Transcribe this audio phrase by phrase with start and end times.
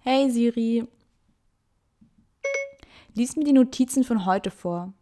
[0.00, 0.86] Hey Siri,
[3.14, 4.92] lies mir die Notizen von heute vor.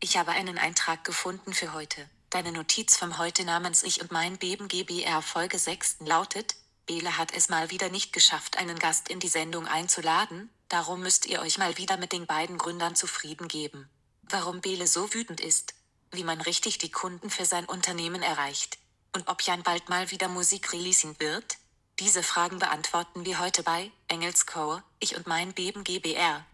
[0.00, 2.10] Ich habe einen Eintrag gefunden für heute.
[2.30, 7.32] Deine Notiz vom heute namens Ich und mein Beben GBR Folge 6 lautet, Bele hat
[7.32, 11.58] es mal wieder nicht geschafft, einen Gast in die Sendung einzuladen, darum müsst ihr euch
[11.58, 13.88] mal wieder mit den beiden Gründern zufrieden geben.
[14.24, 15.74] Warum Bele so wütend ist,
[16.10, 18.78] wie man richtig die Kunden für sein Unternehmen erreicht
[19.14, 21.59] und ob Jan bald mal wieder Musik releasen wird?
[22.00, 26.46] Diese Fragen beantworten wir heute bei Engelscore, ich und mein Beben GBR.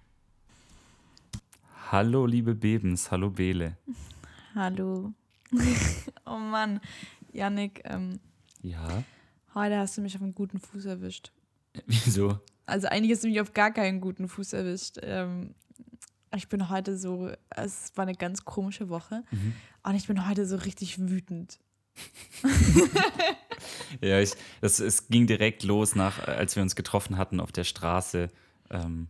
[1.93, 3.77] Hallo, liebe Bebens, hallo Bele.
[4.56, 5.12] Hallo.
[6.27, 6.80] oh Mann,
[7.33, 8.19] Yannick, ähm,
[8.61, 9.05] Ja,
[9.55, 11.30] heute hast du mich auf einen guten Fuß erwischt.
[11.87, 12.41] wieso?
[12.67, 14.98] Also eigentlich hast du mich auf gar keinen guten Fuß erwischt.
[15.01, 15.55] Ähm,
[16.34, 19.23] ich bin heute so, es war eine ganz komische Woche
[19.84, 21.61] und ich bin heute so richtig wütend.
[24.00, 27.64] Ja, ich, das, es ging direkt los, nach, als wir uns getroffen hatten auf der
[27.64, 28.28] Straße.
[28.70, 29.09] Ähm,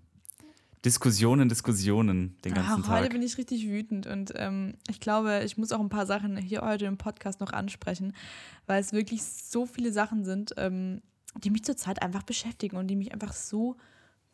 [0.85, 3.13] Diskussionen, Diskussionen den ganzen Ah, heute Tag.
[3.13, 6.61] bin ich richtig wütend und ähm, ich glaube, ich muss auch ein paar Sachen hier
[6.61, 8.13] heute im Podcast noch ansprechen,
[8.67, 11.03] weil es wirklich so viele Sachen sind, ähm,
[11.43, 13.77] die mich zurzeit einfach beschäftigen und die mich einfach so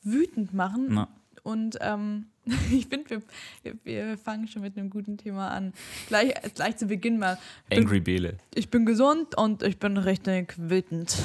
[0.03, 0.89] wütend machen.
[0.91, 1.09] Na.
[1.43, 2.27] Und ähm,
[2.71, 3.23] ich finde,
[3.62, 5.73] wir, wir, fangen schon mit einem guten Thema an.
[6.09, 7.39] Gleich, gleich zu Beginn mal.
[7.69, 8.39] Bin, Angry Bele.
[8.55, 11.17] ich bin gesund und ich bin richtig wütend.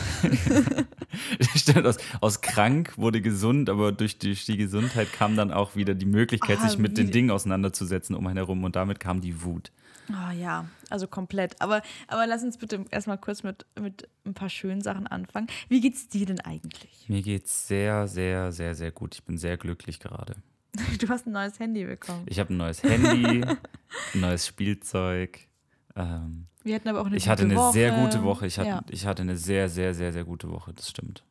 [1.56, 5.76] Stimmt, aus, aus krank wurde gesund, aber durch die, durch die Gesundheit kam dann auch
[5.76, 9.22] wieder die Möglichkeit, Ah, sich mit den Dingen auseinanderzusetzen um einen herum und damit kam
[9.22, 9.72] die Wut.
[10.12, 11.60] Ah ja, also komplett.
[11.62, 15.48] Aber, aber lass uns bitte erstmal kurz mit, mit ein paar schönen Sachen anfangen.
[15.68, 17.06] Wie geht's dir denn eigentlich?
[17.08, 19.16] Mir geht's sehr, sehr, sehr, sehr gut.
[19.16, 20.36] Ich bin sehr glücklich gerade.
[21.00, 22.24] Du hast ein neues Handy bekommen.
[22.28, 25.40] Ich habe ein neues Handy, ein neues Spielzeug.
[25.96, 27.74] Ähm, Wir hatten aber auch eine ich hatte eine Woche.
[27.74, 28.46] sehr gute Woche.
[28.46, 28.84] Ich hatte, ja.
[28.90, 30.74] ich hatte eine sehr, sehr, sehr, sehr gute Woche.
[30.74, 31.24] Das stimmt.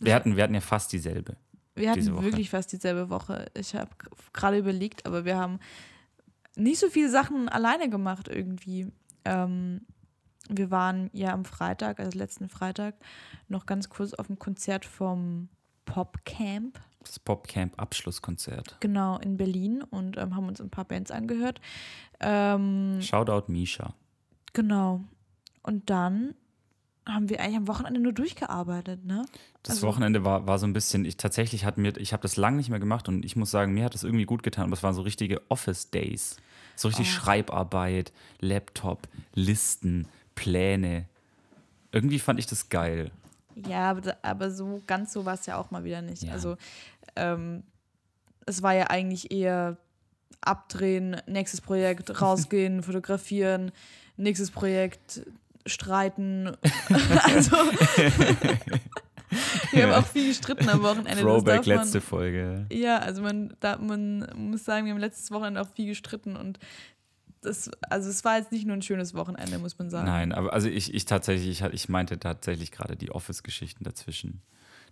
[0.00, 1.36] Wir hatten, wir hatten ja fast dieselbe.
[1.74, 3.50] Wir hatten wirklich fast dieselbe Woche.
[3.54, 3.90] Ich habe
[4.32, 5.58] gerade überlegt, aber wir haben
[6.58, 8.88] nicht so viele Sachen alleine gemacht irgendwie.
[9.24, 9.82] Ähm,
[10.48, 12.94] wir waren ja am Freitag, also letzten Freitag,
[13.48, 15.48] noch ganz kurz auf dem Konzert vom
[15.84, 16.80] Popcamp.
[17.04, 18.76] Das Popcamp Abschlusskonzert.
[18.80, 21.60] Genau, in Berlin und ähm, haben uns ein paar Bands angehört.
[22.20, 23.94] Ähm, Shoutout Misha.
[24.52, 25.02] genau.
[25.62, 26.34] Und dann
[27.08, 29.24] haben wir eigentlich am Wochenende nur durchgearbeitet, ne?
[29.62, 32.36] Das Also- Wochenende war, war so ein bisschen, ich tatsächlich hat mir, ich habe das
[32.36, 34.74] lange nicht mehr gemacht und ich muss sagen, mir hat das irgendwie gut getan, aber
[34.74, 36.36] es waren so richtige Office Days.
[36.76, 37.12] So richtig Oh.
[37.12, 41.06] Schreibarbeit, Laptop, Listen, Pläne.
[41.92, 43.10] Irgendwie fand ich das geil.
[43.66, 46.22] Ja, aber, aber so ganz so war es ja auch mal wieder nicht.
[46.22, 46.32] Ja.
[46.32, 46.56] Also
[47.16, 47.64] ähm,
[48.46, 49.76] es war ja eigentlich eher
[50.40, 53.72] abdrehen, nächstes Projekt, rausgehen, fotografieren,
[54.16, 55.22] nächstes Projekt,
[55.66, 56.48] streiten.
[57.24, 57.56] also
[59.72, 61.10] wir haben auch viel gestritten am Wochenende.
[61.10, 62.66] das Throwback darf man- letzte Folge.
[62.72, 66.58] Ja, also man, da, man muss sagen, wir haben letztes Wochenende auch viel gestritten und
[67.40, 70.06] das, also es war jetzt nicht nur ein schönes Wochenende, muss man sagen.
[70.06, 74.42] Nein, aber also ich, ich tatsächlich, ich, ich meinte tatsächlich gerade die Office-Geschichten dazwischen.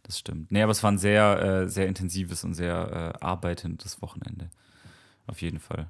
[0.04, 0.52] Das stimmt.
[0.52, 4.50] Nee, aber es war ein sehr, äh, sehr intensives und sehr äh, arbeitendes Wochenende.
[5.26, 5.88] Auf jeden Fall.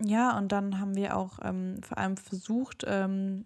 [0.00, 3.44] Ja, und dann haben wir auch ähm, vor allem versucht, ähm,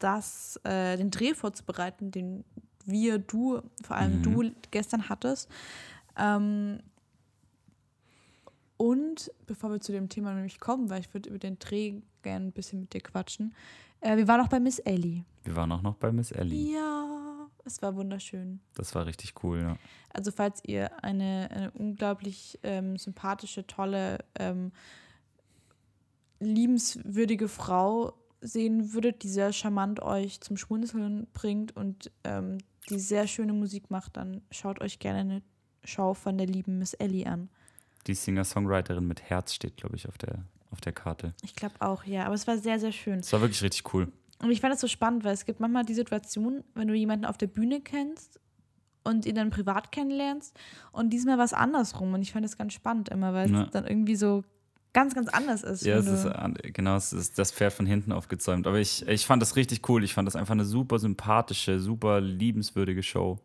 [0.00, 2.44] das, äh, den Dreh vorzubereiten, den
[2.84, 4.22] wir, du, vor allem Mhm.
[4.22, 5.48] du gestern hattest.
[6.18, 6.80] Ähm,
[8.76, 12.46] und bevor wir zu dem Thema nämlich kommen, weil ich würde über den Dreh gerne
[12.46, 13.54] ein bisschen mit dir quatschen,
[14.00, 15.24] äh, wir waren auch bei Miss Ellie.
[15.44, 16.72] Wir waren auch noch bei Miss Ellie.
[16.74, 18.60] Ja, es war wunderschön.
[18.74, 19.76] Das war richtig cool, ja.
[20.14, 24.72] Also falls ihr eine, eine unglaublich ähm, sympathische, tolle, ähm,
[26.40, 32.58] liebenswürdige Frau sehen würdet, die sehr charmant euch zum Schmunzeln bringt und ähm,
[32.88, 35.42] die sehr schöne Musik macht, dann schaut euch gerne eine
[35.84, 37.48] Show von der lieben Miss Ellie an.
[38.06, 41.34] Die Singer-Songwriterin mit Herz steht, glaube ich, auf der, auf der Karte.
[41.42, 42.24] Ich glaube auch, ja.
[42.24, 43.18] Aber es war sehr, sehr schön.
[43.18, 44.10] Das war wirklich richtig cool.
[44.42, 47.26] Und ich fand das so spannend, weil es gibt manchmal die Situation, wenn du jemanden
[47.26, 48.40] auf der Bühne kennst
[49.04, 50.58] und ihn dann privat kennenlernst
[50.92, 52.14] und diesmal was andersrum.
[52.14, 53.64] Und ich fand das ganz spannend immer, weil Ja.
[53.64, 54.42] es dann irgendwie so
[54.92, 55.84] ganz, ganz anders ist.
[55.84, 56.26] Ja, es ist,
[56.74, 58.66] genau, es ist das Pferd von hinten aufgezäumt.
[58.66, 60.02] Aber ich, ich fand das richtig cool.
[60.04, 63.38] Ich fand das einfach eine super sympathische, super liebenswürdige Show.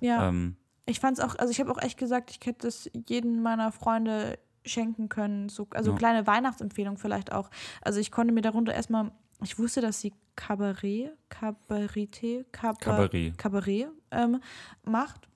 [0.00, 0.28] ja.
[0.28, 0.56] Ähm,
[0.86, 3.70] Ich fand es auch, also ich habe auch echt gesagt, ich hätte das jedem meiner
[3.72, 5.48] Freunde schenken können.
[5.48, 5.96] So, also Ja.
[5.96, 7.48] kleine Weihnachtsempfehlung vielleicht auch.
[7.80, 9.10] Also ich konnte mir darunter erstmal,
[9.42, 13.38] ich wusste, dass sie Kabarett, Kabarete, Kabar Kabarett.
[13.38, 14.40] Kabarett ähm,
[14.84, 15.28] macht.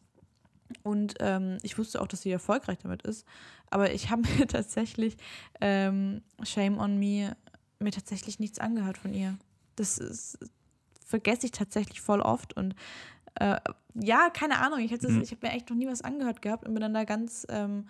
[0.83, 3.27] Und ähm, ich wusste auch, dass sie erfolgreich damit ist.
[3.71, 5.17] Aber ich habe mir tatsächlich,
[5.61, 7.37] ähm, Shame on me,
[7.79, 9.37] mir tatsächlich nichts angehört von ihr.
[9.77, 10.39] Das ist,
[11.07, 12.57] vergesse ich tatsächlich voll oft.
[12.57, 12.75] Und
[13.41, 13.59] Äh,
[13.95, 14.79] ja, keine Ahnung.
[14.79, 15.21] Ich, Mhm.
[15.23, 17.89] ich habe mir echt noch nie was angehört gehabt und bin dann da ganz ähm,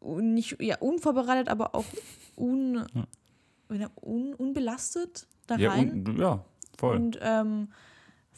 [0.00, 1.84] un- nicht, ja, unvorbereitet, aber auch
[2.36, 2.86] un,
[4.00, 6.04] un, unbelastet da Ja, rein.
[6.06, 6.44] und, ja
[6.78, 6.96] voll.
[6.96, 7.72] und ähm,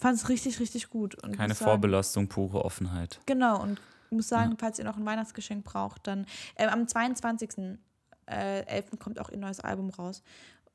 [0.01, 1.15] fand es richtig, richtig gut.
[1.23, 3.21] Und Keine sagen- Vorbelastung, pure Offenheit.
[3.27, 3.81] Genau, und
[4.11, 6.27] ich muss sagen, falls ihr noch ein Weihnachtsgeschenk braucht, dann
[6.57, 7.79] äh, am 22.11.
[8.27, 8.99] Äh, 11.
[8.99, 10.23] kommt auch ihr neues Album raus,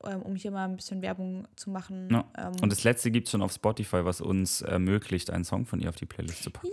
[0.04, 2.08] ähm, um hier mal ein bisschen Werbung zu machen.
[2.10, 2.24] Ja.
[2.36, 5.80] Ähm, Und das letzte gibt es schon auf Spotify, was uns ermöglicht, einen Song von
[5.80, 6.68] ihr auf die Playlist zu packen.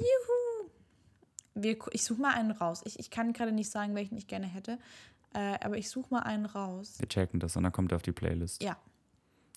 [1.56, 2.82] wir, gu- ich suche mal einen raus.
[2.86, 4.78] Ich, ich kann gerade nicht sagen, welchen ich gerne hätte,
[5.34, 6.96] äh, aber ich suche mal einen raus.
[7.00, 8.62] Wir checken das und dann kommt er auf die Playlist.
[8.64, 8.78] Ja,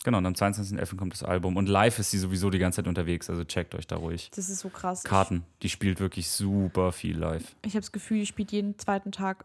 [0.04, 0.96] Genau, und am 22.11.
[0.96, 1.56] kommt das Album.
[1.56, 4.30] Und live ist sie sowieso die ganze Zeit unterwegs, also checkt euch da ruhig.
[4.36, 5.02] das ist so krass.
[5.02, 7.56] Karten, die spielt wirklich super viel live.
[7.64, 9.44] Ich, habe das Gefühl, die spielt jeden zweiten Tag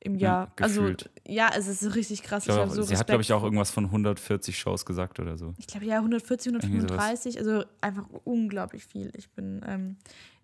[0.00, 0.52] im Ja, Jahr.
[0.60, 1.10] also, gefühlt.
[1.26, 2.42] ja, es ist richtig krass.
[2.42, 5.20] Ich glaube, hab so sie hat, glaube ich, Respekt auch irgendwas von 140 Shows gesagt
[5.20, 5.54] oder so.
[5.58, 6.90] Ich glaube, ja, 140, Irgendwie sowas.
[7.02, 9.10] 135, also einfach unglaublich viel.
[9.16, 9.96] Ich bin ähm,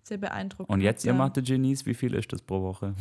[0.02, 0.70] sehr beeindruckt.
[0.70, 1.18] Und jetzt, ihr Ja.
[1.18, 2.94] Mathe-Genies, wie viel ist das pro Woche?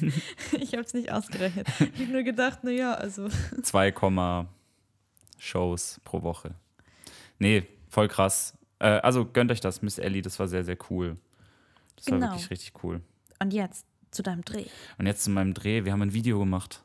[0.60, 1.66] Ich habe es nicht ausgerechnet.
[1.80, 3.28] Ich habe nur gedacht, naja, also.
[3.62, 3.92] 2,
[5.38, 6.54] Shows pro Woche.
[7.38, 8.54] Nee, voll krass.
[8.78, 11.16] Äh, also gönnt euch das, Miss Ellie, das war sehr, sehr cool.
[11.96, 12.32] Das war Genau.
[12.32, 13.00] wirklich richtig cool.
[13.40, 14.66] Und jetzt zu deinem Dreh.
[14.98, 16.82] Und jetzt zu meinem Dreh, wir haben ein Video gemacht.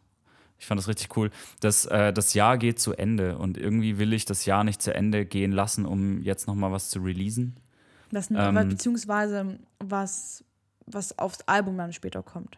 [0.59, 1.31] Ich fand das richtig cool.
[1.59, 4.93] Das, äh, das Jahr geht zu Ende und irgendwie will ich das Jahr nicht zu
[4.93, 7.55] Ende gehen lassen, um jetzt nochmal was zu releasen.
[8.11, 10.43] Was, Ähm, beziehungsweise was,
[10.85, 12.57] was aufs Album dann später kommt.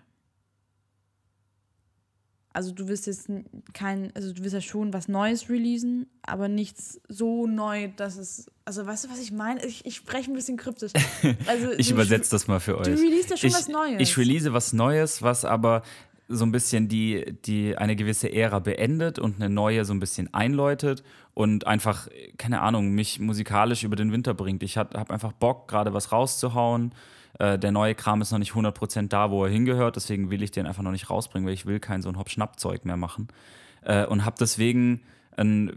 [2.54, 3.28] Also du willst jetzt
[3.74, 8.46] kein, also du willst ja schon was Neues releasen, aber nichts so neu, dass es,
[8.64, 9.66] also weißt du, was ich meine?
[9.66, 10.92] Ich, ich spreche ein bisschen kryptisch.
[11.48, 12.88] Also Ich du- übersetze das mal für Du euch.
[12.90, 13.96] release ja schon ich, was Neues.
[14.00, 15.82] Ich release was Neues, was aber
[16.30, 20.34] so ein bisschen die, die eine gewisse Ära beendet und eine neue so ein bisschen
[20.34, 21.04] einläutet
[21.34, 22.08] und einfach,
[22.38, 24.62] keine Ahnung, mich musikalisch über den Winter bringt.
[24.64, 26.94] Ich habe einfach Bock, gerade was rauszuhauen.
[27.40, 30.52] Äh, der neue Kram ist noch nicht 100% da, wo er hingehört, deswegen will ich
[30.52, 33.28] den einfach noch nicht rausbringen, weil ich will kein so ein Hop-Schnapp-Zeug mehr machen.
[33.82, 35.02] Äh, und habe deswegen
[35.36, 35.76] einen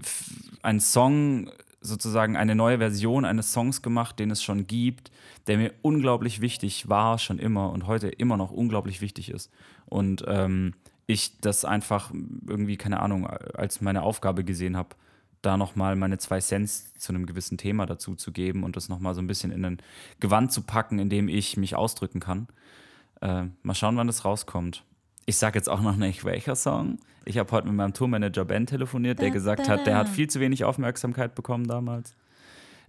[0.63, 1.51] ein Song,
[1.81, 5.11] sozusagen eine neue Version eines Songs gemacht, den es schon gibt,
[5.47, 9.51] der mir unglaublich wichtig war, schon immer und heute immer noch unglaublich wichtig ist.
[9.87, 10.75] Und ähm,
[11.07, 12.13] ich das einfach
[12.47, 14.91] irgendwie, keine Ahnung, als meine Aufgabe gesehen habe,
[15.47, 19.15] da nochmal meine zwei Cents zu einem gewissen Thema dazu zu geben und das nochmal
[19.15, 19.79] so ein bisschen in ein
[20.21, 22.49] Gewand zu packen, in dem ich mich ausdrücken kann.
[23.21, 24.85] Äh, mal schauen, wann das rauskommt.
[25.25, 26.99] Ich sage jetzt auch noch nicht, welcher Song.
[27.25, 30.39] Ich habe heute mit meinem Tourmanager Ben telefoniert, der gesagt hat, der hat viel zu
[30.41, 32.15] wenig Aufmerksamkeit bekommen damals.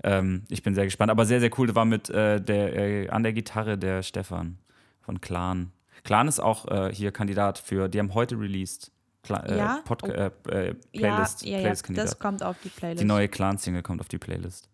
[0.03, 1.11] Ähm, ich bin sehr gespannt.
[1.11, 4.57] Aber sehr, sehr cool war mit äh, der, äh, an der Gitarre der Stefan
[5.01, 5.71] von Clan.
[6.03, 8.91] Clan ist auch äh, hier Kandidat für, die haben heute released.
[9.23, 9.81] Cla äh, Ja?
[9.85, 10.49] Podca Oh.
[10.49, 12.05] äh, äh, ja, Playlist, ja, ja, Playlist-Kandidat.
[12.05, 13.01] das kommt auf die Playlist.
[13.01, 14.69] Die neue Clan-Single kommt auf die Playlist.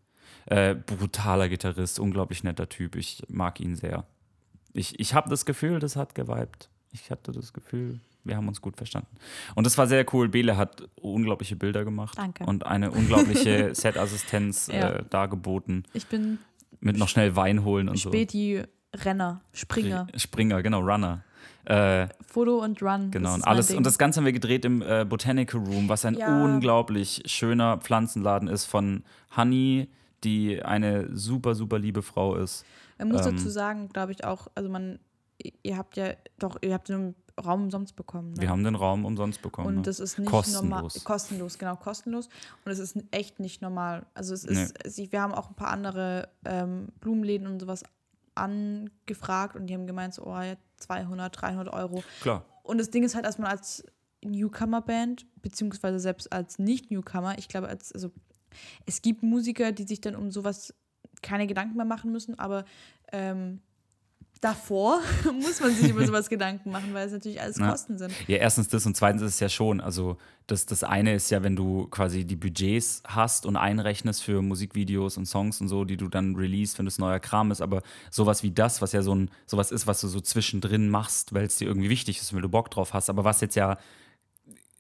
[0.46, 2.96] Äh, brutaler Gitarrist, unglaublich netter Typ.
[2.96, 4.06] Ich mag ihn sehr.
[4.74, 6.70] Ich, ich habe das Gefühl, das hat geweibt.
[6.92, 9.08] Ich hatte das Gefühl, wir haben uns gut verstanden.
[9.56, 10.28] Und das war sehr cool.
[10.30, 12.44] Bele hat unglaubliche Bilder gemacht Danke.
[12.46, 14.90] und eine unglaubliche Set-Assistenz Ja.
[14.92, 15.86] äh, dargeboten.
[15.94, 16.40] Ich bin
[16.82, 20.08] Mit noch schnell Wein holen und Späti-Renner, Springer.
[20.12, 20.20] so.
[20.20, 21.24] Springer, genau, Runner.
[21.66, 23.12] Äh, Foto und Run.
[23.12, 23.72] Genau, und alles.
[23.74, 26.44] Und das Ganze haben wir gedreht im äh, Botanical Room, was ein Ja.
[26.44, 29.04] unglaublich schöner Pflanzenladen ist von
[29.36, 29.90] Honey,
[30.24, 32.66] die eine super, super liebe Frau ist.
[32.98, 35.00] Man muss ähm, dazu sagen, glaube ich auch, also man,
[35.64, 38.34] ihr habt ja doch, ihr habt den Raum umsonst bekommen.
[38.34, 38.42] Ne?
[38.42, 39.68] Wir haben den Raum umsonst bekommen.
[39.68, 39.82] und ne?
[39.82, 40.64] das ist nicht Kostenlos.
[40.64, 40.90] normal.
[41.04, 42.30] Kostenlos, genau, kostenlos.
[42.64, 44.06] Und es ist echt nicht normal.
[44.14, 47.84] Also es ist, sie, wir haben auch ein paar andere ähm, Blumenläden und sowas
[48.36, 52.04] angefragt und die haben gemeint, so, oh, ja, 200, 300 Euro.
[52.22, 52.46] Klar.
[52.64, 53.84] Und das Ding ist halt, dass man als
[54.24, 58.12] Newcomer-Band, beziehungsweise selbst als Nicht-Newcomer, ich glaube, als, also
[58.86, 60.74] es gibt Musiker, die sich dann um sowas
[61.22, 62.66] keine Gedanken mehr machen müssen, aber
[63.12, 63.62] ähm,
[64.44, 65.00] davor
[65.42, 67.70] muss man sich über sowas Gedanken machen, weil es natürlich alles Ja.
[67.70, 68.14] Kosten sind.
[68.28, 71.42] Ja, erstens das und zweitens ist es ja schon, also das, das eine ist ja,
[71.44, 75.96] wenn du quasi die Budgets hast und einrechnest für Musikvideos und Songs und so, die
[75.96, 77.82] du dann release, wenn das neuer Kram ist, aber
[78.12, 81.46] sowas wie das, was ja so ein, sowas ist, was du so zwischendrin machst, weil
[81.46, 83.78] es dir irgendwie wichtig ist, weil du Bock drauf hast, aber was jetzt ja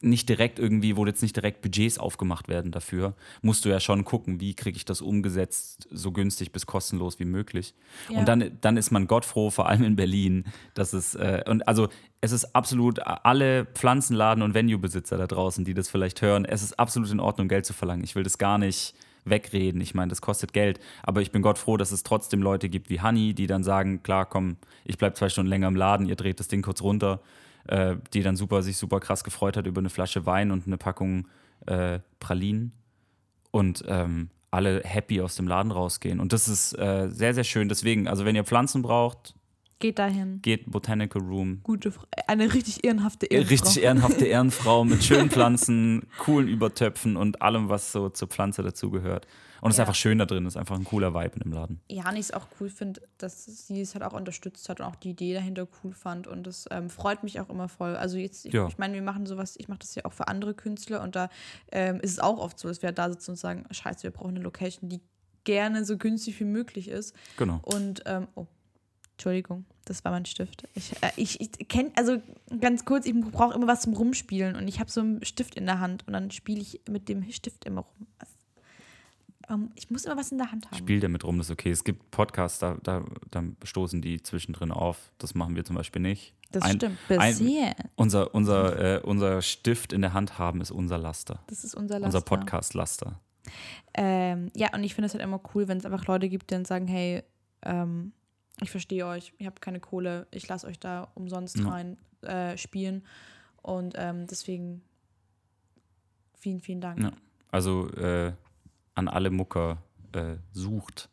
[0.04, 4.06] nicht direkt irgendwie, wo jetzt nicht direkt Budgets aufgemacht werden dafür, musst du ja schon
[4.06, 7.74] gucken, wie kriege ich das umgesetzt, so günstig bis kostenlos wie möglich.
[8.10, 8.20] Ja.
[8.20, 11.88] Und dann, dann ist man gottfroh, vor allem in Berlin, dass es, äh, und also
[12.22, 16.80] es ist absolut, alle Pflanzenladen- und Venue-Besitzer da draußen, die das vielleicht hören, es ist
[16.80, 18.04] absolut in Ordnung, Geld zu verlangen.
[18.04, 18.96] Ich will das gar nicht
[19.26, 19.82] wegreden.
[19.82, 22.90] Ich meine, das kostet Geld, aber ich bin Gott froh, dass es trotzdem Leute gibt
[22.90, 26.16] wie Honey, die dann sagen, klar, komm, ich bleib zwei Stunden länger im Laden, ihr
[26.16, 27.22] dreht das Ding kurz runter,
[27.68, 30.78] äh, die dann super, sich super krass gefreut hat über eine Flasche Wein und eine
[30.78, 31.28] Packung
[31.66, 32.74] äh, Pralinen.
[33.52, 36.20] Und ähm, alle happy aus dem Laden rausgehen.
[36.20, 37.70] Und das ist äh, sehr, sehr schön.
[37.70, 39.36] Deswegen, also wenn ihr Pflanzen braucht,
[39.84, 40.42] Geht dahin.
[40.42, 41.60] geht Botanical Room.
[41.62, 41.92] Gute,
[42.28, 43.50] eine richtig ehrenhafte Ehefrau.
[43.50, 49.28] Richtig ehrenhafte Ehrenfrau mit schönen Pflanzen, coolen Übertöpfen und allem, was so zur Pflanze dazugehört.
[49.60, 49.84] Und es ist Ja.
[49.84, 51.80] einfach schön da drin, es ist einfach ein cooler Vibe in dem Laden.
[51.90, 54.86] Ja, und ich es auch cool finde, dass sie es halt auch unterstützt hat und
[54.86, 56.28] auch die Idee dahinter cool fand.
[56.28, 57.96] Und das ähm, freut mich auch immer voll.
[57.96, 58.68] Also jetzt, ich, Ja.
[58.68, 61.30] ich meine, wir machen sowas, ich mache das ja auch für andere Künstler und da
[61.74, 64.32] ähm, ist es auch oft so, dass wir da sitzen und sagen, scheiße, wir brauchen
[64.36, 65.02] eine Location, die
[65.46, 67.14] gerne so günstig wie möglich ist.
[67.38, 67.60] Genau.
[67.64, 68.48] Und, ähm, oh,
[69.14, 70.68] Entschuldigung, das war mein Stift.
[70.74, 72.18] Ich, äh, ich, ich kenne, also
[72.60, 75.66] ganz kurz, ich brauche immer was zum Rumspielen und ich habe so einen Stift in
[75.66, 78.08] der Hand und dann spiele ich mit dem Stift immer rum.
[78.18, 78.34] Also,
[79.50, 80.78] ähm, ich muss immer was in der Hand haben.
[80.78, 81.70] Spiel damit rum, das ist okay.
[81.70, 85.12] Es gibt Podcasts, da, da, da stoßen die zwischendrin auf.
[85.20, 86.34] Das machen wir zum Beispiel nicht.
[86.52, 86.98] Das Ein- stimmt.
[87.08, 87.74] Bisschen.
[87.96, 91.40] Unser, unser, äh, unser Stift in der Hand haben ist unser Laster.
[91.48, 92.06] Das ist unser Laster.
[92.18, 93.20] Unser Podcast-Laster.
[93.94, 96.56] Ähm, ja, und ich finde es halt immer cool, wenn es einfach Leute gibt, die
[96.56, 97.24] dann sagen, hey,
[97.64, 98.14] ähm,
[98.62, 101.70] ich verstehe euch, ihr habt keine Kohle, ich lasse euch da umsonst Ja.
[101.70, 103.04] rein äh, spielen.
[103.62, 104.82] Und ähm, deswegen
[106.38, 107.00] vielen, vielen Dank.
[107.00, 107.12] Ja.
[107.52, 108.34] Also äh,
[108.96, 109.82] an alle Mucker
[110.14, 111.10] äh, sucht,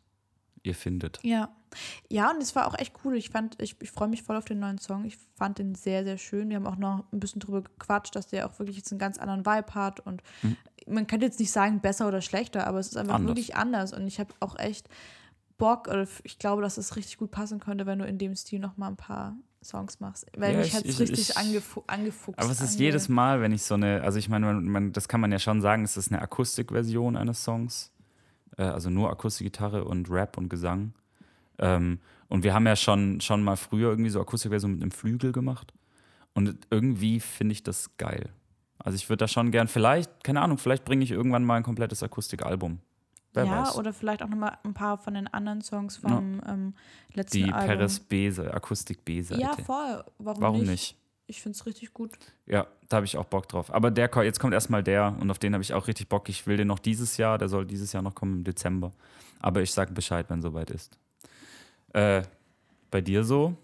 [0.63, 1.19] ihr findet.
[1.23, 1.49] Ja.
[2.09, 3.15] Ja, und es war auch echt cool.
[3.15, 5.05] Ich fand, ich, ich freue mich voll auf den neuen Song.
[5.05, 6.49] Ich fand den sehr, sehr schön.
[6.49, 9.17] Wir haben auch noch ein bisschen drüber gequatscht, dass der auch wirklich jetzt einen ganz
[9.17, 10.01] anderen Vibe hat.
[10.01, 10.21] Und
[10.85, 13.29] man könnte jetzt nicht sagen, besser oder schlechter, aber es ist einfach Anders.
[13.29, 13.93] wirklich anders.
[13.93, 14.89] Und ich habe auch echt
[15.61, 18.59] Bock, oder ich glaube, dass es richtig gut passen könnte, wenn du in dem Stil
[18.59, 20.25] noch mal ein paar Songs machst.
[20.35, 22.39] Weil Ja, mich ich- hat es ich- richtig ich- angefu angefuchst.
[22.39, 24.91] Aber es ist ange- jedes Mal, wenn ich so eine, also ich meine, man, man,
[24.91, 27.91] das kann man ja schon sagen, es ist eine Akustikversion eines Songs.
[28.57, 30.93] Äh, also nur Akustikgitarre und Rap und Gesang.
[31.59, 35.31] Ähm, und wir haben ja schon, schon mal früher irgendwie so Akustikversion mit einem Flügel
[35.31, 35.73] gemacht.
[36.33, 38.29] Und irgendwie finde ich das geil.
[38.79, 41.63] Also ich würde da schon gern, vielleicht, keine Ahnung, vielleicht bringe ich irgendwann mal ein
[41.63, 42.79] komplettes Akustikalbum.
[43.33, 43.75] Wer ja, weiß.
[43.75, 46.73] oder vielleicht auch noch mal ein paar von den anderen Songs vom ähm,
[47.13, 47.67] letzten Die Album.
[47.67, 49.41] Peres B-Seite, Akustik B-Seite.
[49.41, 50.03] Ja, voll.
[50.17, 50.69] Warum, Warum nicht?
[50.69, 50.97] nicht?
[51.27, 52.11] Ich finde es richtig gut.
[52.45, 53.73] Ja, da habe ich auch Bock drauf.
[53.73, 56.27] Aber der, jetzt kommt erstmal der und auf den habe ich auch richtig Bock.
[56.27, 58.91] Ich will den noch dieses Jahr, der soll dieses Jahr noch kommen im Dezember.
[59.39, 60.97] Aber ich sage Bescheid, wenn soweit ist.
[61.93, 62.23] Äh,
[62.89, 63.55] bei dir so?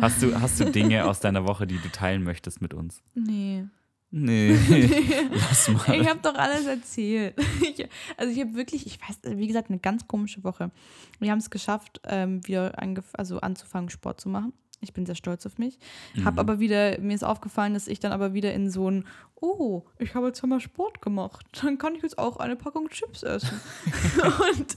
[0.00, 3.02] Hast du, hast du Dinge aus deiner Woche, die du teilen möchtest mit uns?
[3.14, 3.64] Nee.
[4.10, 4.56] Nee,
[5.30, 6.00] lass mal.
[6.00, 7.34] Ich habe doch alles erzählt.
[7.60, 7.86] Ich,
[8.16, 10.70] also ich habe wirklich, ich weiß, wie gesagt, eine ganz komische Woche.
[11.18, 12.72] Wir haben es geschafft, ähm, wieder
[13.12, 14.52] also anzufangen, Sport zu machen.
[14.80, 15.78] Ich bin sehr stolz auf mich.
[16.24, 19.82] Hab aber wieder, mir ist aufgefallen, dass ich dann aber wieder in so ein, oh,
[19.98, 21.46] ich habe jetzt mal Sport gemacht.
[21.60, 23.60] Dann kann ich jetzt auch eine Packung Chips essen.
[24.22, 24.76] Und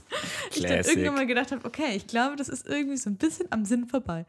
[0.50, 3.46] ich dann irgendwann mal gedacht habe, okay, ich glaube, das ist irgendwie so ein bisschen
[3.50, 4.26] am Sinn vorbei.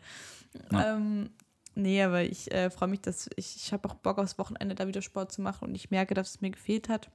[0.72, 0.96] Ja.
[0.96, 1.32] Ähm,
[1.76, 4.88] nee, aber ich äh, freue mich, dass ich, ich habe auch Bock aufs Wochenende da
[4.88, 7.10] wieder Sport zu machen und ich merke, dass es mir gefehlt hat.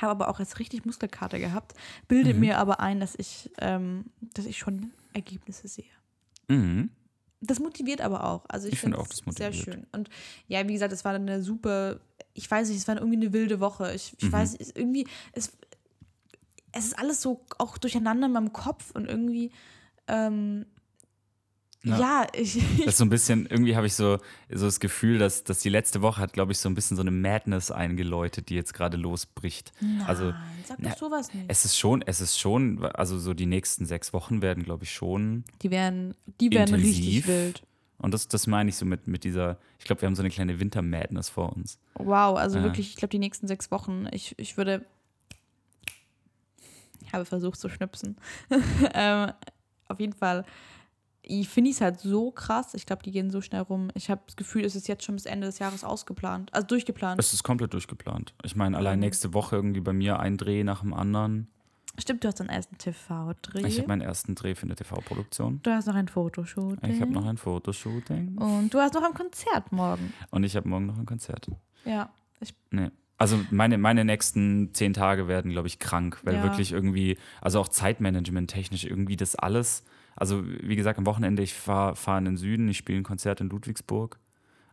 [0.00, 1.74] Habe aber auch jetzt richtig Muskelkater gehabt,
[2.06, 2.40] bilde Mhm.
[2.40, 5.90] mir aber ein, dass ich, ähm, dass ich schon Ergebnisse sehe.
[6.48, 6.90] Mhm.
[7.40, 8.44] Das motiviert aber auch.
[8.48, 9.54] Also ich, Ich finde auch, das sehr motiviert.
[9.54, 9.86] schön.
[9.92, 10.10] Und
[10.46, 11.98] ja, wie gesagt, es war eine super,
[12.34, 13.92] ich weiß nicht, es war irgendwie eine wilde Woche.
[13.94, 14.32] Ich, ich Mhm.
[14.32, 15.50] weiß nicht, es- irgendwie, es,
[16.72, 19.50] es ist alles so auch durcheinander in meinem Kopf und irgendwie,
[20.06, 20.66] ähm,
[21.82, 21.98] Ja.
[21.98, 24.18] ja, ich, Das ist so ein bisschen, irgendwie habe ich so,
[24.50, 27.02] so das Gefühl, dass, dass die letzte Woche hat, glaube ich, so ein bisschen so
[27.02, 29.72] eine Madness eingeläutet, die jetzt gerade losbricht.
[30.06, 30.34] also Nein,
[30.66, 31.46] sag na, doch sowas nicht.
[31.48, 34.92] es ist schon, es ist schon, also so die nächsten sechs Wochen werden, glaube ich,
[34.92, 37.06] schon Die werden, die werden intensiv.
[37.06, 37.62] richtig wild.
[37.96, 40.30] Und das, das meine ich so mit, mit dieser, ich glaube, wir haben so eine
[40.30, 41.78] kleine Winter-Madness vor uns.
[41.94, 42.64] Wow, also Ja.
[42.64, 44.84] wirklich, ich glaube, die nächsten sechs Wochen, ich, ich würde.
[47.02, 48.16] Ich habe versucht zu schnipsen.
[48.94, 49.32] ähm,
[49.88, 50.44] auf jeden Fall,
[51.30, 52.74] ich finde es halt so krass.
[52.74, 53.90] Ich glaube, die gehen so schnell rum.
[53.94, 57.20] Ich habe das Gefühl, es ist jetzt schon bis Ende des Jahres ausgeplant, also durchgeplant.
[57.20, 58.34] Es ist komplett durchgeplant.
[58.42, 59.04] Ich meine, allein Mhm.
[59.04, 61.48] nächste Woche irgendwie bei mir ein Dreh nach dem anderen.
[61.98, 63.66] Stimmt, du hast deinen ersten TV-Dreh.
[63.66, 65.60] Ich habe meinen ersten Dreh für eine TV-Produktion.
[65.62, 66.90] Du hast noch ein Fotoshooting.
[66.90, 68.38] Ich habe noch ein Fotoshooting.
[68.38, 70.12] Und du hast noch ein Konzert morgen.
[70.30, 71.48] Und ich habe morgen noch ein Konzert.
[71.84, 72.10] Ja.
[72.40, 72.90] Ich, Nee.
[73.18, 76.42] Also meine, meine nächsten zehn Tage werden, glaube ich, krank, weil Ja.
[76.42, 79.84] wirklich irgendwie, also auch Zeitmanagement technisch, irgendwie das alles.
[80.20, 83.40] Also wie gesagt, am Wochenende, ich fahre fahr in den Süden, ich spiele ein Konzert
[83.40, 84.18] in Ludwigsburg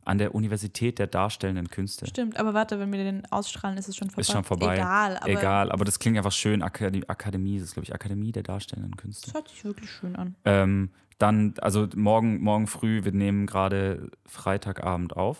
[0.03, 2.05] an der Universität der Darstellenden Künste.
[2.05, 4.21] stimmt, aber warte, wenn wir den ausstrahlen, ist es schon vorbei.
[4.21, 4.75] Ist schon vorbei.
[4.75, 6.61] Egal, aber Egal, aber das klingt einfach schön.
[6.61, 9.27] Akademie, Akademie ist, glaube ich, Akademie der Darstellenden Künste.
[9.27, 10.35] das hört sich wirklich schön an.
[10.45, 15.37] Ähm, dann, also morgen, morgen früh, wir nehmen gerade Freitagabend auf.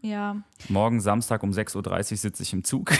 [0.00, 0.36] Ja,
[0.68, 2.92] Morgen Samstag um 6.30 Uhr sitze ich im Zug.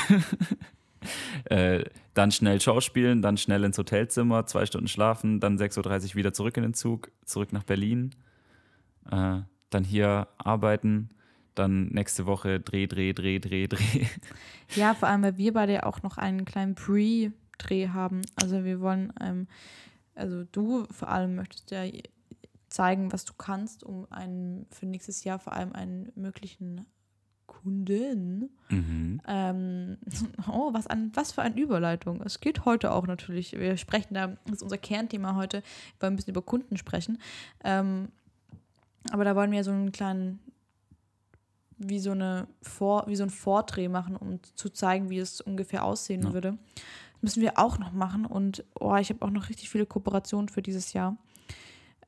[1.45, 6.33] äh, dann schnell Schauspielen, dann schnell ins Hotelzimmer, zwei Stunden schlafen, dann 6.30 Uhr wieder
[6.33, 8.15] zurück in den Zug, zurück nach Berlin.
[9.11, 9.41] Äh,
[9.71, 11.11] dann hier arbeiten,
[11.55, 14.07] dann nächste Woche Dreh, Dreh, Dreh, Dreh, Dreh.
[14.75, 18.23] Ja, vor allem, weil wir beide auch noch einen kleinen Pre- Dreh haben.
[18.37, 19.49] Also wir wollen, ähm,
[20.15, 21.85] also du vor allem möchtest ja
[22.69, 26.87] zeigen, was du kannst, um einen für nächstes Jahr vor allem einen möglichen
[27.49, 28.51] Kunden.
[28.69, 29.21] Mhm.
[29.27, 29.99] Ähm,
[30.49, 32.23] oh, was, an, was für eine Überleitung.
[32.23, 33.53] Es geht heute auch natürlich.
[33.53, 37.19] Wir sprechen da, das ist unser Kernthema heute, wir wollen ein bisschen über Kunden sprechen.
[37.65, 38.09] Ähm,
[39.11, 40.39] aber da wollen wir so einen kleinen,
[41.79, 45.85] wie so, eine Vor, wie so ein Vordreh machen, um zu zeigen, wie es ungefähr
[45.85, 46.33] aussehen Ja.
[46.33, 46.59] würde.
[47.15, 48.27] Das müssen wir auch noch machen.
[48.27, 51.17] Und oh, ich habe auch noch richtig viele Kooperationen für dieses Jahr.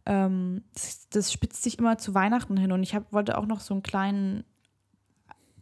[0.07, 2.73] Ähm, das, das spitzt sich immer zu Weihnachten hin.
[2.73, 4.45] Und ich hab, wollte auch noch so einen kleinen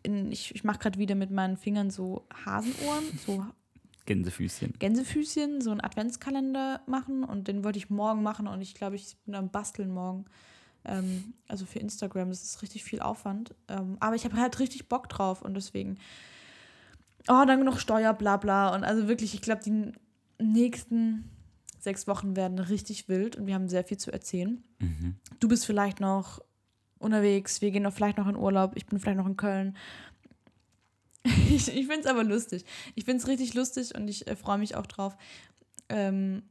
[0.02, 3.44] in, ich, ich mache gerade wieder mit meinen Fingern so Hasenohren, so
[4.06, 4.72] Gänsefüßchen.
[4.78, 9.16] Gänsefüßchen, so einen Adventskalender machen und den wollte ich morgen machen und ich glaube, ich
[9.26, 10.24] bin am Basteln morgen.
[10.84, 13.54] Ähm, also für Instagram, das ist richtig viel Aufwand.
[13.68, 15.98] Ähm, aber ich habe halt richtig Bock drauf und deswegen.
[17.28, 18.74] Oh, dann noch Steuer, bla bla.
[18.74, 19.92] Und also wirklich, ich glaube, die
[20.42, 21.30] nächsten
[21.78, 24.64] sechs Wochen werden richtig wild und wir haben sehr viel zu erzählen.
[24.78, 25.16] Mhm.
[25.38, 26.40] Du bist vielleicht noch
[26.98, 29.76] unterwegs, wir gehen noch vielleicht noch in Urlaub, ich bin vielleicht noch in Köln.
[31.50, 32.64] Ich, ich finde es aber lustig.
[32.94, 35.16] Ich finde es richtig lustig und ich äh, freue mich auch drauf.
[35.88, 36.42] Ähm,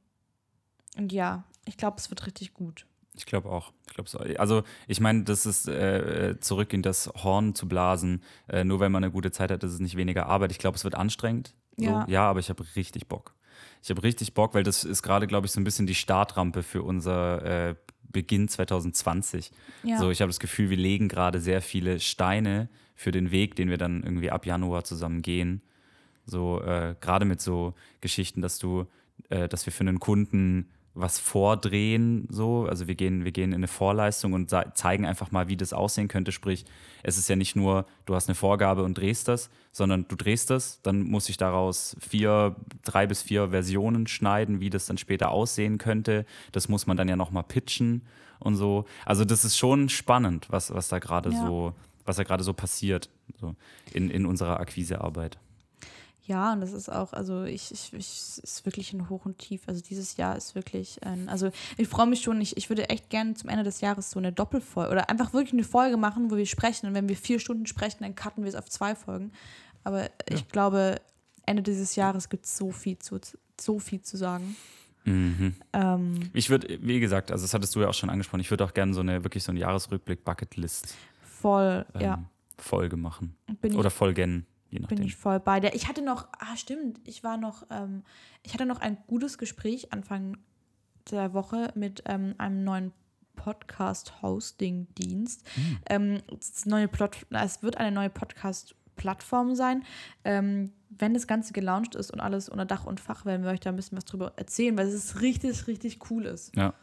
[0.97, 2.85] und ja, ich glaube, es wird richtig gut.
[3.15, 3.71] Ich glaube auch.
[3.87, 4.19] Ich glaube so.
[4.37, 8.21] Also ich meine, das ist äh, zurück in das Horn zu blasen.
[8.47, 10.51] Äh, nur wenn man eine gute Zeit hat, ist es nicht weniger Arbeit.
[10.51, 11.55] Ich glaube, es wird anstrengend.
[11.77, 12.05] So, Ja.
[12.07, 13.33] ja, aber ich habe richtig Bock.
[13.81, 16.61] Ich habe richtig Bock, weil das ist gerade, glaube ich, so ein bisschen die Startrampe
[16.61, 17.75] für unser äh,
[18.11, 19.51] Beginn 2020.
[19.83, 19.97] Ja.
[19.97, 23.69] So, ich habe das Gefühl, wir legen gerade sehr viele Steine für den Weg, den
[23.69, 25.61] wir dann irgendwie ab Januar zusammen gehen.
[26.25, 28.85] So, äh, gerade mit so Geschichten, dass du,
[29.29, 32.65] äh, dass wir für einen Kunden was vordrehen, so.
[32.65, 36.07] Also wir gehen, wir gehen in eine Vorleistung und zeigen einfach mal, wie das aussehen
[36.07, 36.31] könnte.
[36.31, 36.65] Sprich,
[37.03, 40.49] es ist ja nicht nur, du hast eine Vorgabe und drehst das, sondern du drehst
[40.49, 45.31] das, dann muss ich daraus vier, drei bis vier Versionen schneiden, wie das dann später
[45.31, 46.25] aussehen könnte.
[46.51, 48.01] Das muss man dann ja nochmal pitchen
[48.39, 48.85] und so.
[49.05, 51.45] Also das ist schon spannend, was, was da gerade Ja.
[51.45, 51.73] so,
[52.05, 53.55] was da gerade so passiert, so
[53.93, 55.37] in, in unserer Akquisearbeit.
[56.27, 59.37] Ja, und das ist auch, also ich, ich, ich es ist wirklich ein Hoch und
[59.37, 59.61] Tief.
[59.65, 63.09] Also dieses Jahr ist wirklich ein, also ich freue mich schon, ich, ich würde echt
[63.09, 66.35] gerne zum Ende des Jahres so eine Doppelfolge oder einfach wirklich eine Folge machen, wo
[66.35, 66.87] wir sprechen.
[66.87, 69.31] Und wenn wir vier Stunden sprechen, dann cutten wir es auf zwei Folgen.
[69.85, 70.99] Aber ich glaube,
[71.45, 73.19] Ende dieses Jahres gibt es so viel zu,
[73.57, 74.57] so viel zu sagen.
[75.05, 75.55] Mhm.
[75.71, 78.65] Ähm, Ich würde, wie gesagt, also das hattest du ja auch schon angesprochen, ich würde
[78.65, 82.23] auch gerne so eine, wirklich so eine Jahresrückblick-Bucketlist voll, ähm, ja.
[82.57, 83.37] Folge machen.
[83.61, 85.05] Bin Oder Folgen, je bin nachdem.
[85.05, 85.73] ich voll bei dir.
[85.73, 88.03] Ich hatte noch, ah stimmt, ich war noch, ähm,
[88.43, 90.37] ich hatte noch ein gutes Gespräch Anfang
[91.11, 92.91] der Woche mit ähm, einem neuen
[93.35, 95.43] Podcast-Hosting-Dienst.
[95.55, 95.77] Hm.
[95.89, 99.83] Ähm, es, neue Plot, na, es wird eine neue Podcast-Plattform sein.
[100.23, 103.59] Ähm, wenn das Ganze gelauncht ist und alles unter Dach und Fach, werden wir euch
[103.59, 106.55] da ein bisschen was drüber erzählen, weil es richtig, richtig cool ist.
[106.55, 106.73] Ja,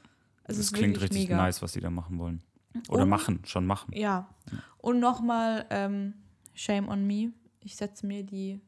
[0.44, 1.37] Es das klingt richtig mega.
[1.37, 2.42] nice, was die da machen wollen.
[2.88, 3.90] Oder Und- machen, schon machen.
[3.94, 4.29] Ja.
[4.79, 6.14] Und nochmal, ähm,
[6.55, 7.33] Shame on me.
[7.64, 8.61] Ich setze mir die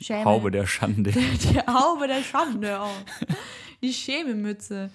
[0.00, 0.24] Schäme.
[0.24, 1.12] Haube der Schande.
[1.12, 3.04] Die Haube der Schande auf.
[3.82, 4.90] Die Schämemütze.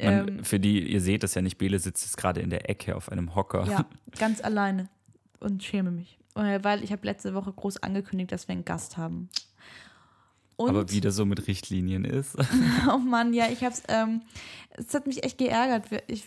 [0.00, 2.68] Man, Ähm, für die, ihr seht das ja nicht, Bele sitzt jetzt gerade in der
[2.68, 3.66] Ecke auf einem Hocker.
[3.66, 3.86] ja,
[4.18, 4.88] ganz alleine.
[5.40, 6.18] Und schäme mich.
[6.34, 9.28] Äh, Weil ich habe letzte Woche groß angekündigt, dass wir einen Gast haben.
[10.56, 12.36] Und, Aber wie das so mit Richtlinien ist.
[12.92, 14.22] oh Mann, ja, ich hab's, ähm,
[14.70, 15.86] es hat mich echt geärgert.
[16.06, 16.26] Ich,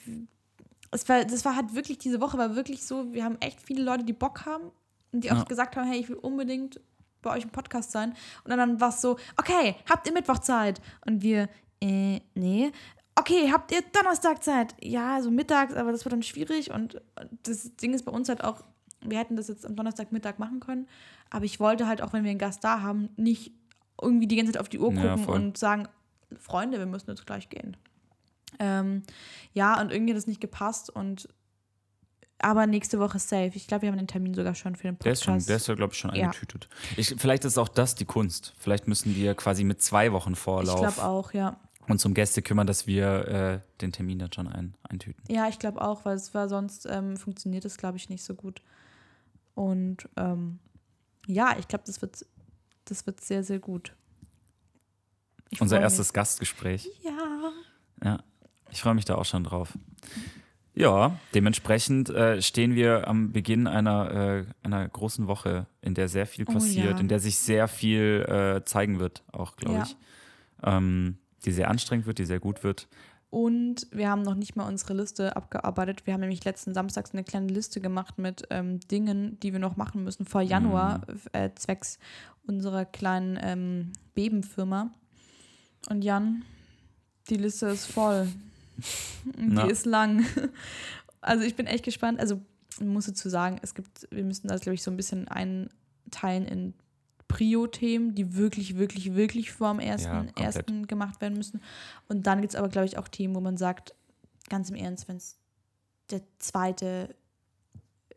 [0.92, 3.84] es war, das war halt wirklich, diese Woche war wirklich so, wir haben echt viele
[3.84, 4.72] Leute, die Bock haben
[5.12, 5.44] und die auch Ja.
[5.44, 6.80] gesagt haben, hey, ich will unbedingt
[7.22, 8.14] bei euch im Podcast sein.
[8.44, 10.82] Und dann war es so, okay, habt ihr Mittwoch Zeit?
[11.06, 11.50] Und wir,
[11.82, 12.72] äh, nee.
[13.16, 14.76] Okay, habt ihr Donnerstag Zeit?
[14.82, 16.72] Ja, so mittags, aber das wird dann schwierig.
[16.72, 17.02] Und
[17.44, 18.64] das Ding ist bei uns halt auch,
[19.02, 20.88] wir hätten das jetzt am Donnerstagmittag machen können.
[21.32, 23.52] Aber ich wollte halt auch, wenn wir einen Gast da haben, nicht
[24.00, 25.36] irgendwie die ganze Zeit auf die Uhr Ja, gucken voll.
[25.36, 25.88] und sagen,
[26.38, 27.76] Freunde, wir müssen jetzt gleich gehen.
[28.60, 29.04] Ähm,
[29.54, 31.28] ja, und irgendwie hat das nicht gepasst und
[32.40, 33.52] aber nächste Woche safe.
[33.56, 35.50] Ich glaube, wir haben den Termin sogar schon für den Der ist, schon, Podcast.
[35.50, 36.26] der ist ja, glaube ich, schon Ja.
[36.26, 36.70] eingetütet.
[36.96, 38.54] Ich, vielleicht ist auch das die Kunst.
[38.60, 41.60] Vielleicht müssen wir quasi mit zwei Wochen ich Vorlauf glaube auch, ja.
[41.88, 45.24] uns um Gäste kümmern, dass wir äh, den Termin dann schon ein, eintüten.
[45.30, 48.36] Ja, ich glaube auch, weil es war sonst ähm, funktioniert es, glaube ich, nicht so
[48.36, 48.62] gut.
[49.56, 50.60] Und ähm,
[51.26, 52.26] ja, ich glaube, das wird,
[52.86, 53.94] das wird sehr, sehr gut.
[55.50, 56.86] Ich Unser erstes Gastgespräch.
[56.86, 57.04] Mich.
[57.04, 57.52] Ja.
[58.04, 58.24] Ja,
[58.70, 59.78] ich freue mich da auch schon drauf.
[60.78, 66.28] Ja, dementsprechend äh, stehen wir am Beginn einer, äh, einer großen Woche, in der sehr
[66.28, 67.00] viel Oh passiert, ja.
[67.00, 69.84] in der sich sehr viel äh, zeigen wird, auch glaube Ja.
[69.84, 69.98] ich.
[70.64, 72.88] Ähm, die sehr anstrengend wird, die sehr gut wird.
[73.30, 76.06] Und wir haben noch nicht mal unsere Liste abgearbeitet.
[76.06, 79.76] Wir haben nämlich letzten Samstag eine kleine Liste gemacht mit ähm, Dingen, die wir noch
[79.78, 81.02] machen müssen vor Januar,
[81.34, 82.00] äh, zwecks
[82.46, 84.92] unserer kleinen ähm, Bebenfirma.
[85.90, 86.44] Und Jan,
[87.30, 88.28] die Liste ist voll.
[89.38, 89.66] Na.
[89.66, 90.26] die ist lang.
[91.20, 92.20] Also ich bin echt gespannt.
[92.22, 92.40] Also
[92.80, 96.46] ich muss dazu sagen, es gibt, wir müssen das, glaube ich, so ein bisschen einteilen
[96.46, 96.74] in
[97.28, 100.40] Prio-Themen, die wirklich, wirklich, wirklich vor dem ersten, komplett.
[100.40, 101.62] ersten gemacht werden müssen.
[102.08, 103.94] Und dann gibt es aber, glaube ich, auch Themen, wo man sagt,
[104.50, 105.38] ganz im Ernst, wenn es
[106.10, 107.14] der zweite,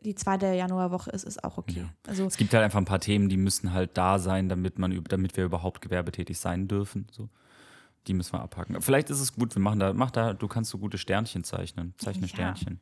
[0.01, 1.81] die zweite Januarwoche ist, ist auch okay.
[1.81, 1.93] Ja.
[2.07, 5.03] Also Es gibt halt einfach ein paar Themen, die müssen halt da sein, damit man,
[5.03, 7.07] damit wir überhaupt gewerbetätig sein dürfen.
[7.11, 7.29] So.
[8.07, 8.81] Die müssen wir abhaken.
[8.81, 11.93] Vielleicht ist es gut, wir machen da, mach da, du kannst so gute Sternchen zeichnen.
[11.97, 12.27] Zeichne Ja.
[12.27, 12.79] Sternchen.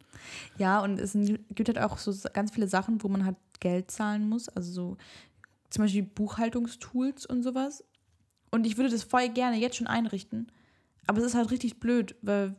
[0.58, 4.30] Ja, und es gibt halt auch so ganz viele Sachen, wo man halt Geld zahlen
[4.30, 4.48] muss.
[4.50, 4.98] Also so
[5.70, 7.84] zum Beispiel Buchhaltungstools und sowas.
[8.52, 10.52] Und ich würde das voll gerne jetzt schon einrichten.
[11.06, 12.56] Aber es ist halt richtig blöd, weil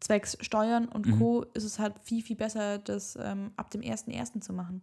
[0.00, 1.18] zwecks Steuern und Mhm.
[1.18, 1.42] Co.
[1.54, 4.40] ist es halt viel, viel besser, das ähm, ab dem 1.1.
[4.40, 4.82] zu machen.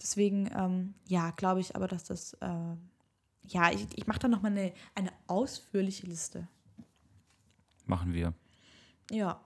[0.00, 2.48] Deswegen, ähm, ja, glaube ich aber, dass das, äh,
[3.48, 6.48] ja, ich, ich mache da nochmal eine, eine ausführliche Liste.
[7.86, 8.32] Machen wir.
[9.10, 9.40] Ja.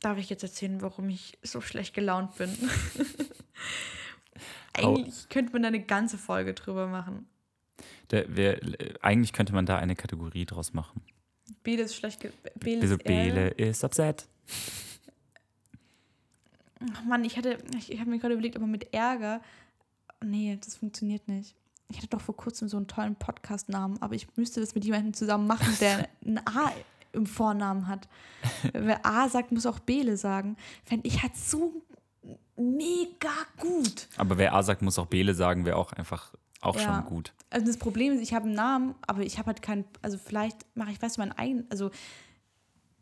[0.00, 2.50] Darf ich jetzt erzählen, warum ich so schlecht gelaunt bin?
[4.74, 7.28] Eigentlich könnte man da eine ganze Folge drüber machen.
[8.10, 11.02] Der, wer, äh, eigentlich könnte man da eine Kategorie draus machen.
[11.62, 12.26] Bele ist schlecht.
[12.58, 14.26] Bele ist Bele ist upset.
[16.94, 19.42] Ach Mann, ich hatte, ich, ich habe mir gerade überlegt, aber mit Ärger.
[20.24, 21.54] Nee, das funktioniert nicht.
[21.92, 25.14] Ich hatte doch vor kurzem so einen tollen Podcast-Namen, aber ich müsste das mit jemandem
[25.14, 26.72] zusammen machen, der ein A
[27.12, 28.08] im Vornamen hat.
[28.72, 30.56] Wer A sagt, muss auch Bele sagen.
[30.84, 31.82] Fände ich halt so
[32.56, 34.08] mega gut.
[34.16, 36.82] Aber wer A sagt, muss auch Bele sagen, wäre auch einfach auch Ja.
[36.82, 37.32] schon gut.
[37.50, 40.64] Also das Problem ist, ich habe einen Namen, aber ich habe halt keinen, also vielleicht
[40.74, 41.90] mache ich, weißt du, meinen eigenen, also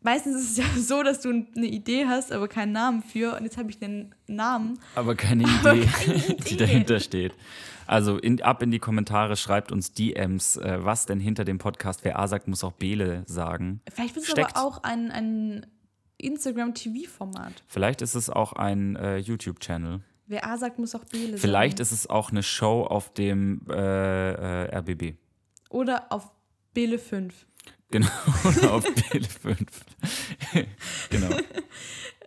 [0.01, 3.43] meistens ist es ja so, dass du eine Idee hast, aber keinen Namen für und
[3.43, 4.79] jetzt habe ich einen Namen.
[4.95, 6.55] Aber keine Aber Idee, keine die Idee.
[6.57, 7.33] dahinter steht.
[7.87, 12.05] Also in, ab in die Kommentare, schreibt uns DMs, äh, was denn hinter dem Podcast,
[12.05, 13.81] wer A sagt, muss auch Bele sagen.
[13.91, 15.65] Vielleicht wird es aber auch ein, ein
[16.17, 17.63] Instagram-TV-Format.
[17.67, 20.01] Vielleicht ist es auch ein äh, YouTube-Channel.
[20.27, 21.83] Wer A sagt, muss auch Bele Vielleicht sagen.
[21.83, 23.73] ist es auch eine Show auf dem äh,
[24.63, 25.15] äh, RBB.
[25.69, 26.31] Oder auf
[26.73, 27.33] Bele 5.
[27.91, 28.07] Genau,
[28.45, 29.59] oder auf Bele 5.
[31.09, 31.37] genau.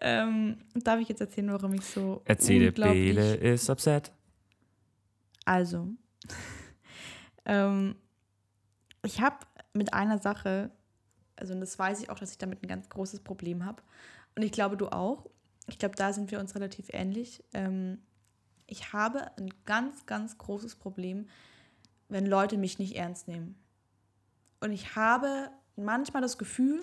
[0.00, 2.72] Ähm, darf ich jetzt erzählen, warum ich so Erzähle.
[2.72, 4.12] Bele ist upset.
[5.46, 5.88] Also,
[7.46, 7.96] ähm,
[9.03, 9.37] ich habe
[9.72, 10.70] mit einer Sache,
[11.37, 13.83] also und das weiß ich auch, dass ich damit ein ganz großes Problem habe.
[14.37, 15.27] Und ich glaube, du auch.
[15.66, 17.42] Ich glaube, da sind wir uns relativ ähnlich.
[17.55, 17.98] Ähm,
[18.66, 21.29] ich habe ein ganz, ganz großes Problem,
[22.09, 23.57] wenn Leute mich nicht ernst nehmen.
[24.64, 26.81] Und ich habe manchmal das Gefühl,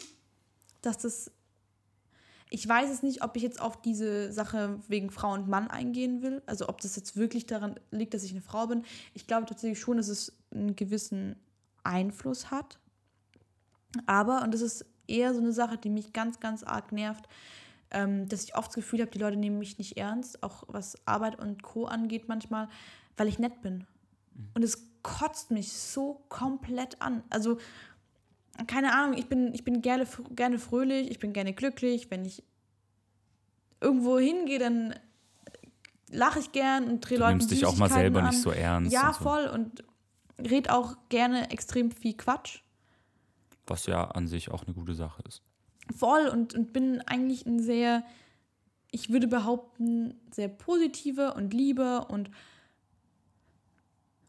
[0.84, 1.32] dass das.
[2.52, 6.22] Ich weiß es nicht, ob ich jetzt auf diese Sache wegen Frau und Mann eingehen
[6.22, 6.44] will.
[6.46, 8.84] Also ob das jetzt wirklich daran liegt, dass ich eine Frau bin.
[9.16, 11.38] Ich glaube tatsächlich schon, dass es einen gewissen
[11.84, 12.78] Einfluss hat.
[14.06, 17.28] Aber, und das ist eher so eine Sache, die mich ganz, ganz arg nervt,
[17.90, 20.96] ähm, dass ich oft das Gefühl habe, die Leute nehmen mich nicht ernst, auch was
[21.08, 21.86] Arbeit und Co.
[21.86, 22.70] angeht manchmal,
[23.18, 23.88] weil ich nett bin.
[24.54, 27.24] Und es kotzt mich so komplett an.
[27.30, 27.58] Also,
[28.68, 32.12] keine Ahnung, ich bin, ich bin gerne, gerne fröhlich, ich bin gerne glücklich.
[32.12, 32.44] Wenn ich
[33.80, 34.96] irgendwo hingehe, dann
[36.10, 38.30] lache ich gern und drehe Du Leuten nimmst dich auch mal selber an.
[38.30, 38.92] nicht so ernst.
[38.92, 39.46] Ja, und so, voll.
[39.48, 39.84] Und
[40.40, 42.60] red auch gerne extrem viel Quatsch.
[43.68, 45.42] Was ja an sich auch eine gute Sache ist.
[45.96, 48.04] Voll und, und bin eigentlich ein sehr,
[48.92, 52.30] ich würde behaupten, sehr positiver und lieber und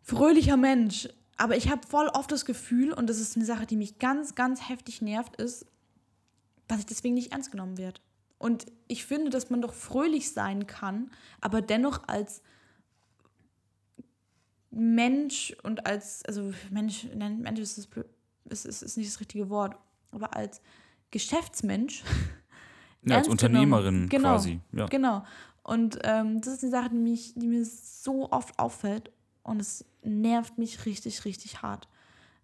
[0.03, 1.09] fröhlicher Mensch.
[1.37, 4.35] Aber ich habe voll oft das Gefühl, und das ist eine Sache, die mich ganz,
[4.35, 5.67] ganz heftig nervt, ist,
[6.69, 8.01] dass ich deswegen nicht ernst genommen werde.
[8.38, 11.11] Und ich finde, dass man doch fröhlich sein kann,
[11.41, 12.43] aber dennoch als
[14.71, 17.87] Mensch und als, also Mensch, nein, Mensch ist, das,
[18.45, 19.77] ist, ist, ist nicht das richtige Wort,
[20.11, 20.61] aber als
[21.11, 22.03] Geschäftsmensch
[23.05, 24.09] Ja, als Unternehmerin.
[24.09, 24.31] Genau.
[24.31, 24.61] quasi.
[24.73, 24.87] Ja.
[24.87, 25.25] Genau.
[25.62, 29.11] Und ähm, das ist eine Sache, die, mich, die mir so oft auffällt
[29.42, 31.88] und es nervt mich richtig, richtig hart.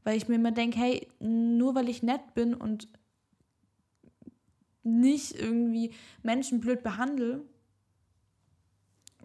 [0.05, 2.89] Weil ich mir immer denke, hey, nur weil ich nett bin und
[4.83, 7.45] nicht irgendwie Menschen blöd behandle,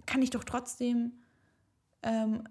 [0.05, 1.13] kann ich doch trotzdem
[2.01, 2.43] ähm,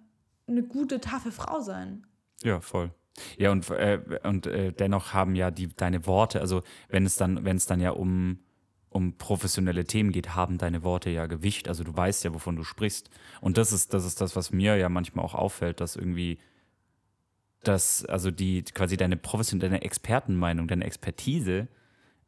[0.46, 2.06] eine gute, taffe Frau sein.
[2.42, 2.92] Ja, voll.
[3.36, 7.44] Ja, und, äh, und äh, dennoch haben ja die, deine Worte, also wenn es dann,
[7.44, 8.38] wenn es dann ja um,
[8.92, 11.68] um professionelle Themen geht, haben deine Worte ja Gewicht.
[11.68, 13.10] Also du weißt ja, wovon du sprichst.
[13.40, 16.38] Und das ist, das ist das, was mir ja manchmal auch auffällt, dass irgendwie
[17.62, 21.68] dass also die quasi deine professionelle deine Expertenmeinung, deine Expertise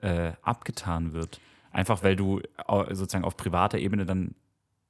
[0.00, 1.40] äh, abgetan wird.
[1.70, 2.40] Einfach weil du
[2.90, 4.36] sozusagen auf privater Ebene dann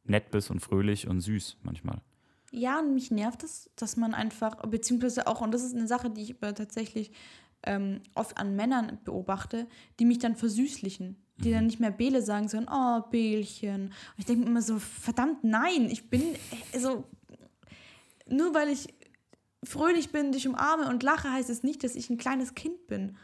[0.04, 2.02] nett bist und fröhlich und süß manchmal.
[2.50, 6.10] Ja, und mich nervt es, dass man einfach, beziehungsweise auch, und das ist eine Sache,
[6.10, 7.10] die ich tatsächlich
[7.64, 9.66] ähm, oft an Männern beobachte,
[9.98, 11.16] die mich dann versüßlichen.
[11.38, 13.86] Die dann nicht mehr Bele sagen, sondern, oh, Bälchen.
[13.86, 16.22] Und ich denke mir immer so, verdammt, nein, ich bin,
[16.72, 17.04] also,
[18.28, 18.88] nur weil ich
[19.64, 23.16] fröhlich bin, dich umarme und lache, heißt es nicht, dass ich ein kleines Kind bin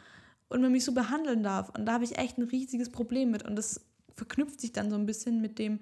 [0.51, 1.69] und man mich so behandeln darf.
[1.69, 3.43] Und da habe ich echt ein riesiges Problem mit.
[3.43, 3.81] Und das
[4.13, 5.79] verknüpft sich dann so ein bisschen mit dem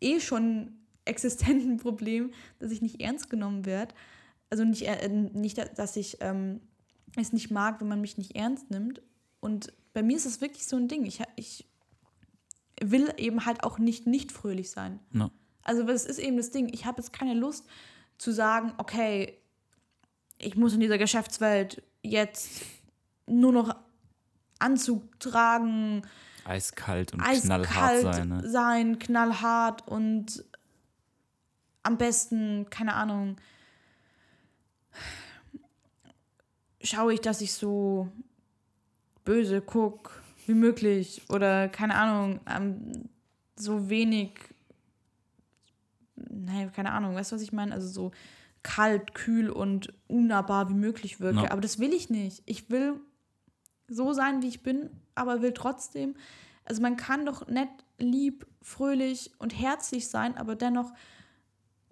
[0.00, 3.94] eh schon existenten Problem, dass ich nicht ernst genommen werde.
[4.50, 6.60] Also nicht, äh, nicht dass ich ähm,
[7.16, 9.02] es nicht mag, wenn man mich nicht ernst nimmt.
[9.40, 11.04] Und bei mir ist es wirklich so ein Ding.
[11.06, 11.66] Ich, ich
[12.80, 15.00] will eben halt auch nicht nicht fröhlich sein.
[15.12, 15.28] Ja.
[15.64, 16.72] Also das ist eben das Ding.
[16.72, 17.66] Ich habe jetzt keine Lust
[18.16, 19.36] zu sagen, okay,
[20.38, 22.62] ich muss in dieser Geschäftswelt jetzt
[23.26, 23.74] nur noch
[24.60, 26.02] Anzug tragen,
[26.44, 28.28] Eiskalt und eiskalt knallhart sein.
[28.28, 28.48] Ne?
[28.48, 30.44] sein, knallhart und
[31.82, 33.34] am besten, keine Ahnung,
[36.80, 38.12] schaue ich, dass ich so
[39.28, 40.10] böse gucke
[40.46, 43.10] wie möglich oder keine Ahnung, ähm,
[43.56, 44.30] so wenig,
[46.16, 47.74] nein, keine Ahnung, weißt du, was ich meine?
[47.74, 48.10] Also so
[48.62, 51.42] kalt, kühl und unnahbar wie möglich wirke.
[51.42, 51.50] Ja.
[51.50, 52.42] Aber das will ich nicht.
[52.46, 52.94] Ich will
[53.86, 56.14] so sein, wie ich bin, aber will trotzdem,
[56.64, 60.90] also man kann doch nett, lieb, fröhlich und herzlich sein, aber dennoch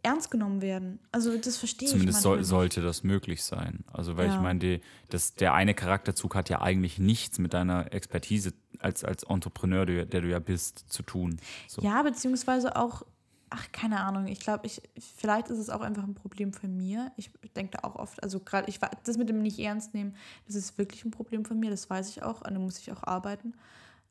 [0.06, 0.98] ernst genommen werden.
[1.12, 2.46] Also das verstehe Zumindest ich nicht.
[2.46, 3.84] sollte das möglich sein.
[3.92, 4.40] Also, weil ich Ja.
[4.40, 9.22] meine, die, das, der eine Charakterzug hat ja eigentlich nichts mit deiner Expertise als, als
[9.24, 11.38] Entrepreneur, der, der du ja bist, zu tun.
[11.68, 11.82] So.
[11.82, 13.02] Ja, beziehungsweise auch,
[13.50, 14.82] ach, keine Ahnung, ich glaube, ich,
[15.16, 17.12] vielleicht ist es auch einfach ein Problem von mir.
[17.16, 20.14] Ich denke da auch oft, also gerade, ich das mit dem nicht ernst nehmen,
[20.46, 22.90] das ist wirklich ein Problem von mir, das weiß ich auch, an dem muss ich
[22.92, 23.54] auch arbeiten.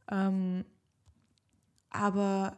[0.09, 0.65] Ähm,
[1.89, 2.57] aber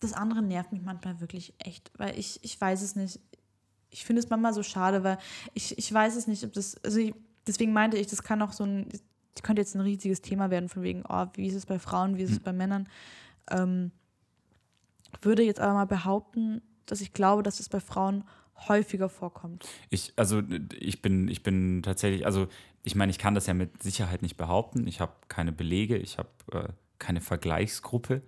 [0.00, 3.20] das andere nervt mich manchmal wirklich echt, weil ich, ich weiß es nicht.
[3.90, 5.18] Ich finde es manchmal so schade, weil
[5.54, 7.14] ich, ich weiß es nicht, ob das, also ich,
[7.46, 10.68] deswegen meinte ich, das kann auch so ein, das könnte jetzt ein riesiges Thema werden,
[10.68, 12.88] von wegen, oh, wie ist es bei Frauen, wie ist es bei Männern.
[13.50, 13.92] Ähm,
[15.22, 18.24] würde jetzt aber mal behaupten, dass ich glaube, dass es bei Frauen
[18.68, 19.66] häufiger vorkommt.
[19.90, 20.42] Ich, also
[20.78, 22.48] ich bin, ich bin tatsächlich, also
[22.82, 24.86] ich meine, ich kann das ja mit Sicherheit nicht behaupten.
[24.86, 28.22] Ich habe keine Belege, ich habe äh, keine Vergleichsgruppe,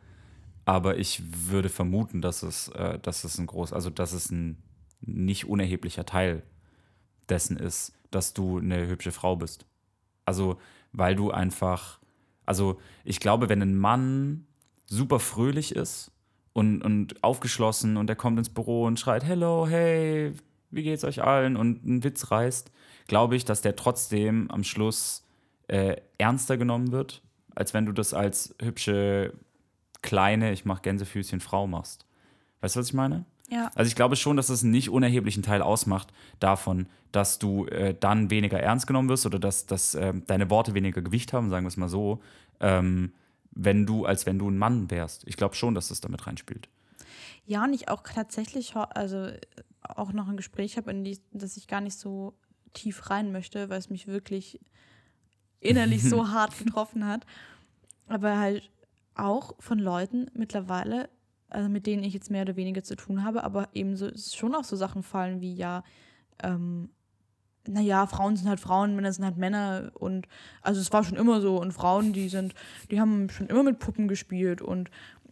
[0.69, 4.63] aber ich würde vermuten, dass es, äh, dass es ein groß, also dass es ein
[5.01, 6.43] nicht unerheblicher Teil
[7.31, 9.65] dessen ist, dass du eine hübsche Frau bist.
[10.27, 10.59] Also,
[10.93, 12.01] weil du einfach,
[12.45, 14.47] also ich glaube, wenn ein Mann
[14.85, 16.11] super fröhlich ist
[16.53, 20.35] und, und aufgeschlossen und er kommt ins Büro und schreit, hello, hey,
[20.71, 22.71] wie geht's euch allen und einen Witz reißt,
[23.07, 25.25] glaube ich, dass der trotzdem am Schluss
[25.69, 27.23] äh, ernster genommen wird,
[27.55, 29.33] als wenn du das als hübsche,
[30.03, 32.07] kleine, ich mach Gänsefüßchen Frau machst.
[32.61, 33.25] Weißt du, was ich meine?
[33.51, 33.71] Ja.
[33.75, 37.95] Also ich glaube schon, dass es einen nicht unerheblichen Teil ausmacht davon, dass du äh,
[37.99, 41.65] dann weniger ernst genommen wirst oder dass, dass ähm, deine Worte weniger Gewicht haben, sagen
[41.65, 42.21] wir es mal so,
[42.61, 43.13] ähm,
[43.53, 45.27] wenn du, als wenn du ein Mann wärst.
[45.27, 46.69] Ich glaube schon, dass das damit reinspielt.
[47.47, 49.41] Ja, und ich auch tatsächlich, also äh,
[49.83, 52.35] auch noch ein Gespräch habe, in die, das ich gar nicht so
[52.75, 54.61] tief rein möchte, weil es mich wirklich
[55.61, 57.25] innerlich so hart getroffen hat.
[58.07, 58.71] Aber halt
[59.19, 61.09] auch von Leuten mittlerweile,
[61.49, 64.55] also mit denen ich jetzt mehr oder weniger zu tun habe, aber eben so, schon
[64.55, 65.83] auch so Sachen fallen wie ja,
[66.43, 66.91] ähm,
[67.67, 70.27] naja, Frauen sind halt Frauen, Männer sind halt Männer und
[70.63, 72.55] also es war schon immer so und Frauen, die sind,
[72.91, 74.91] die haben schon immer mit Puppen gespielt und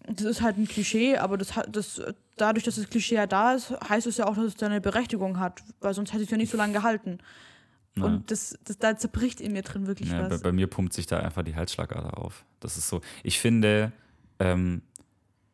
[0.08, 2.00] das ist halt ein Klischee, aber das hat das
[2.36, 5.40] dadurch, dass das Klischee ja da ist, heißt es ja auch, dass es seine Berechtigung
[5.40, 7.18] hat, weil sonst hätte es ja nicht so lange gehalten.
[8.04, 10.42] Und das, das da zerbricht in mir drin wirklich Ja, bei, was.
[10.42, 12.44] bei mir pumpt sich da einfach die Halsschlagader auf.
[12.60, 13.00] Das ist so.
[13.22, 13.92] Ich finde,
[14.38, 14.82] ähm,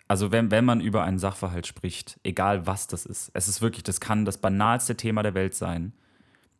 [0.09, 3.85] also wenn, wenn man über einen Sachverhalt spricht, egal was das ist, es ist wirklich,
[3.85, 5.92] das kann das banalste Thema der Welt sein.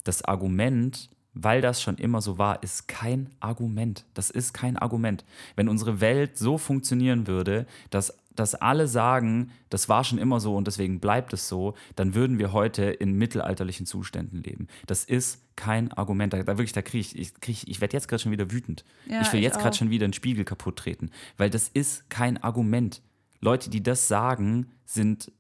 [0.05, 4.05] Das Argument, weil das schon immer so war, ist kein Argument.
[4.15, 5.25] Das ist kein Argument.
[5.57, 10.57] Wenn unsere Welt so funktionieren würde, dass, dass alle sagen, das war schon immer so
[10.57, 14.69] und deswegen bleibt es so, dann würden wir heute in mittelalterlichen Zuständen leben.
[14.87, 16.33] Das ist kein Argument.
[16.33, 18.85] Da, da wirklich, da kriege ich, ich, krieg, ich werde jetzt gerade schon wieder wütend.
[19.07, 22.09] Ja, ich will ich jetzt gerade schon wieder einen Spiegel kaputt treten, weil das ist
[22.11, 23.03] kein Argument.
[23.41, 25.33] Leute, die das sagen, sind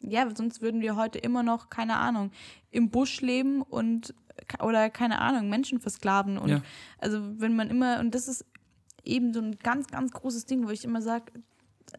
[0.00, 2.32] Ja, sonst würden wir heute immer noch, keine Ahnung,
[2.70, 4.14] im Busch leben und
[4.60, 6.38] oder keine Ahnung, Menschen versklaven.
[6.38, 6.62] Und Ja.
[6.98, 8.44] also wenn man immer, und das ist
[9.04, 11.32] eben so ein ganz, ganz großes Ding, wo ich immer sage,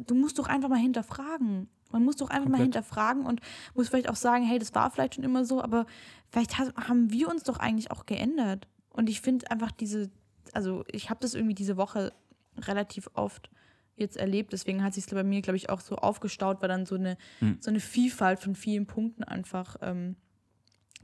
[0.06, 1.68] du musst doch einfach mal hinterfragen.
[1.92, 2.76] Man muss doch einfach mal Komplett.
[2.76, 3.42] hinterfragen und
[3.76, 5.86] muss vielleicht auch sagen, hey, das war vielleicht schon immer so, aber
[6.30, 8.68] vielleicht ha- haben wir uns doch eigentlich auch geändert.
[8.90, 10.10] Und ich finde einfach diese,
[10.54, 12.14] also ich habe das irgendwie diese Woche
[12.58, 13.50] relativ oft
[13.98, 16.96] jetzt erlebt, deswegen hat sich bei mir, glaube ich, auch so aufgestaut, weil dann so
[16.96, 17.58] eine, Hm.
[17.60, 20.16] so eine Vielfalt von vielen Punkten einfach ähm,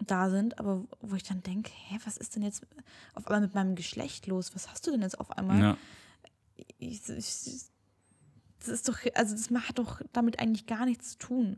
[0.06, 2.66] da sind, aber wo ich dann denke, hä, was ist denn jetzt
[3.14, 4.54] auf einmal mit meinem Geschlecht los?
[4.54, 5.60] Was hast du denn jetzt auf einmal?
[5.62, 5.78] Ja.
[6.78, 7.62] ich, ich,
[8.60, 11.58] das ist doch, also das hat doch damit eigentlich gar nichts zu tun.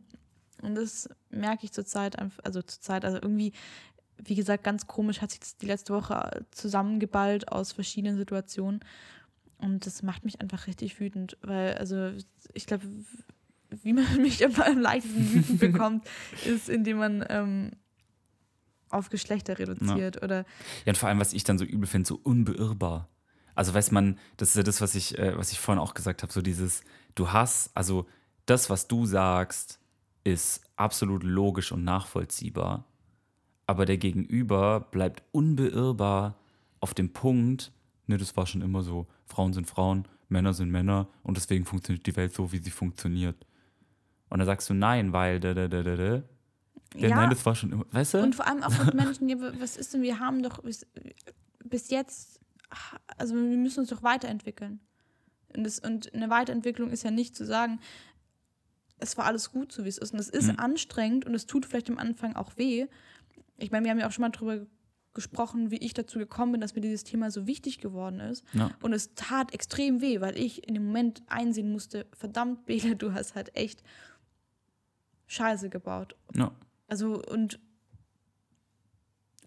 [0.62, 3.54] Und das merke ich zurzeit, also zurzeit, also irgendwie,
[4.18, 8.82] wie gesagt, ganz komisch hat sich das die letzte Woche zusammengeballt aus verschiedenen Situationen.
[9.58, 12.12] Und das macht mich einfach richtig wütend, weil, also
[12.54, 12.86] ich glaube,
[13.84, 16.08] wie man mich immer am leichtesten wütend bekommt,
[16.46, 17.72] ist, indem man ähm,
[18.90, 20.46] auf Geschlechter reduziert oder
[20.86, 23.10] Ja, und vor allem, was ich dann so übel finde, so unbeirrbar.
[23.56, 26.24] Also weiß man, das ist ja das, was ich, äh, was ich vorhin auch gesagt
[26.24, 26.82] habe, so dieses,
[27.16, 28.06] du hast, also
[28.46, 29.80] das, was du sagst,
[30.24, 32.86] ist absolut logisch und nachvollziehbar,
[33.68, 36.40] aber der Gegenüber bleibt unbeirrbar
[36.80, 37.72] auf dem Punkt,
[38.08, 42.06] ne, das war schon immer so, Frauen sind Frauen, Männer sind Männer und deswegen funktioniert
[42.06, 43.46] die Welt so, wie sie funktioniert.
[44.30, 46.24] Und dann sagst du nein, weil da, da, da, da, da.
[46.96, 48.24] Ja, nein, das war schon immer, weißt du?
[48.24, 50.86] Und vor allem auch mit Menschen, ja, was ist denn, wir haben doch bis,
[51.64, 52.40] bis jetzt,
[53.18, 54.80] also wir müssen uns doch weiterentwickeln.
[55.56, 57.80] Und, das, und eine Weiterentwicklung ist ja nicht zu sagen,
[58.98, 60.14] es war alles gut, so wie es ist.
[60.14, 60.60] Und es ist Mhm.
[60.60, 62.88] anstrengend und es tut vielleicht am Anfang auch weh.
[63.58, 64.66] Ich meine, wir haben ja auch schon mal darüber
[65.14, 68.44] gesprochen, wie ich dazu gekommen bin, dass mir dieses Thema so wichtig geworden ist.
[68.54, 68.72] Ja.
[68.82, 73.14] Und es tat extrem weh, weil ich in dem Moment einsehen musste, verdammt, Bela, du
[73.14, 73.84] hast halt echt
[75.28, 76.16] Scheiße gebaut.
[76.36, 76.52] ja.
[76.90, 77.60] Also, und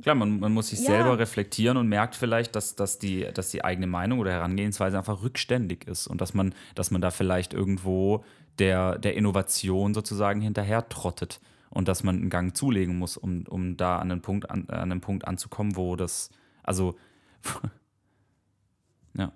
[0.00, 0.86] Klar, man, man muss sich Ja.
[0.86, 5.22] selber reflektieren und merkt vielleicht, dass, dass, die, dass die eigene Meinung oder Herangehensweise einfach
[5.22, 8.24] rückständig ist und dass man, dass man da vielleicht irgendwo
[8.58, 13.76] der, der Innovation sozusagen hinterher trottet und dass man einen Gang zulegen muss, um, um
[13.76, 16.30] da an einen Punkt, an, an einen Punkt anzukommen, wo das,
[16.62, 16.96] also,
[19.14, 19.32] ja.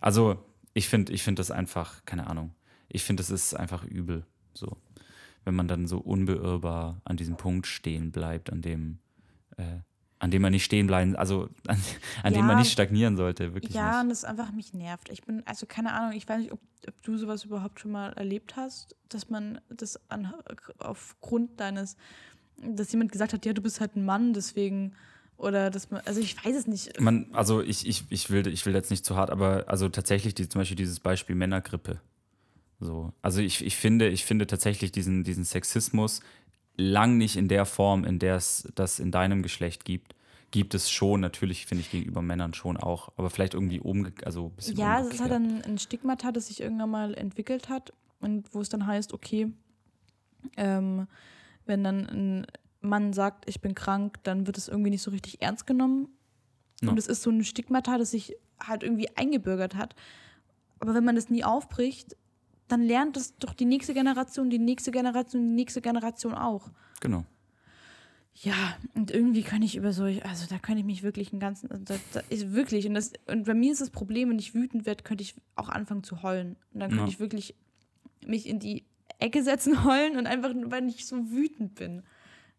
[0.00, 0.38] Also,
[0.72, 2.54] ich finde ich find das einfach, keine Ahnung,
[2.88, 4.76] ich finde, das ist einfach übel, so.
[5.44, 8.98] Wenn man dann so unbeirrbar an diesem Punkt stehen bleibt, an dem,
[9.56, 9.78] äh,
[10.18, 11.78] an dem man nicht stehen bleiben, also an,
[12.22, 12.62] an dem man Ja.
[12.62, 14.02] nicht stagnieren sollte, wirklich Ja, nicht.
[14.02, 15.08] und das einfach mich nervt.
[15.10, 18.12] Ich bin, also keine Ahnung, ich weiß nicht, ob, ob du sowas überhaupt schon mal
[18.12, 20.32] erlebt hast, dass man das an,
[20.78, 21.96] aufgrund deines,
[22.62, 24.92] dass jemand gesagt hat, ja, du bist halt ein Mann, deswegen,
[25.38, 27.00] oder dass man, also ich weiß es nicht.
[27.00, 30.34] Man, also ich, ich, ich, will, ich will jetzt nicht zu hart, aber also tatsächlich
[30.34, 32.00] die, zum Beispiel dieses Beispiel Männergrippe.
[32.80, 33.12] So.
[33.22, 36.20] Also ich, ich, finde, ich finde tatsächlich diesen, diesen Sexismus
[36.76, 40.14] lang nicht in der Form, in der es das in deinem Geschlecht gibt.
[40.50, 44.46] Gibt es schon, natürlich finde ich gegenüber Männern schon auch, aber vielleicht irgendwie umge also
[44.46, 45.66] ein bisschen Ja, es ist halt umgekehrt.
[45.66, 49.52] ein, ein Stigmata, das sich irgendwann mal entwickelt hat und wo es dann heißt, okay,
[50.56, 51.06] ähm,
[51.66, 52.46] wenn dann ein
[52.80, 56.08] Mann sagt, ich bin krank, dann wird es irgendwie nicht so richtig ernst genommen.
[56.80, 56.90] Ja.
[56.90, 59.94] Und es ist so ein Stigmata, das sich halt irgendwie eingebürgert hat.
[60.78, 62.16] Aber wenn man das nie aufbricht,
[62.70, 66.70] dann lernt es doch die nächste Generation, die nächste Generation, die nächste Generation auch.
[67.00, 67.24] Genau.
[68.34, 68.54] Ja,
[68.94, 71.84] und irgendwie kann ich über solch, also da kann ich mich wirklich einen ganzen, also
[71.84, 74.86] da, da ist wirklich, und, das, und bei mir ist das Problem, wenn ich wütend
[74.86, 76.56] werde, könnte ich auch anfangen zu heulen.
[76.72, 77.08] Und dann könnte Ja.
[77.08, 77.54] ich wirklich
[78.24, 78.84] mich in die
[79.18, 82.02] Ecke setzen, heulen und einfach, weil ich so wütend bin.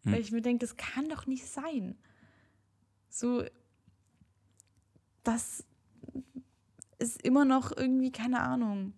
[0.04, 1.96] Weil ich mir denke, das kann doch nicht sein.
[3.08, 3.44] So,
[5.22, 5.64] das
[6.98, 8.94] ist immer noch irgendwie, keine Ahnung.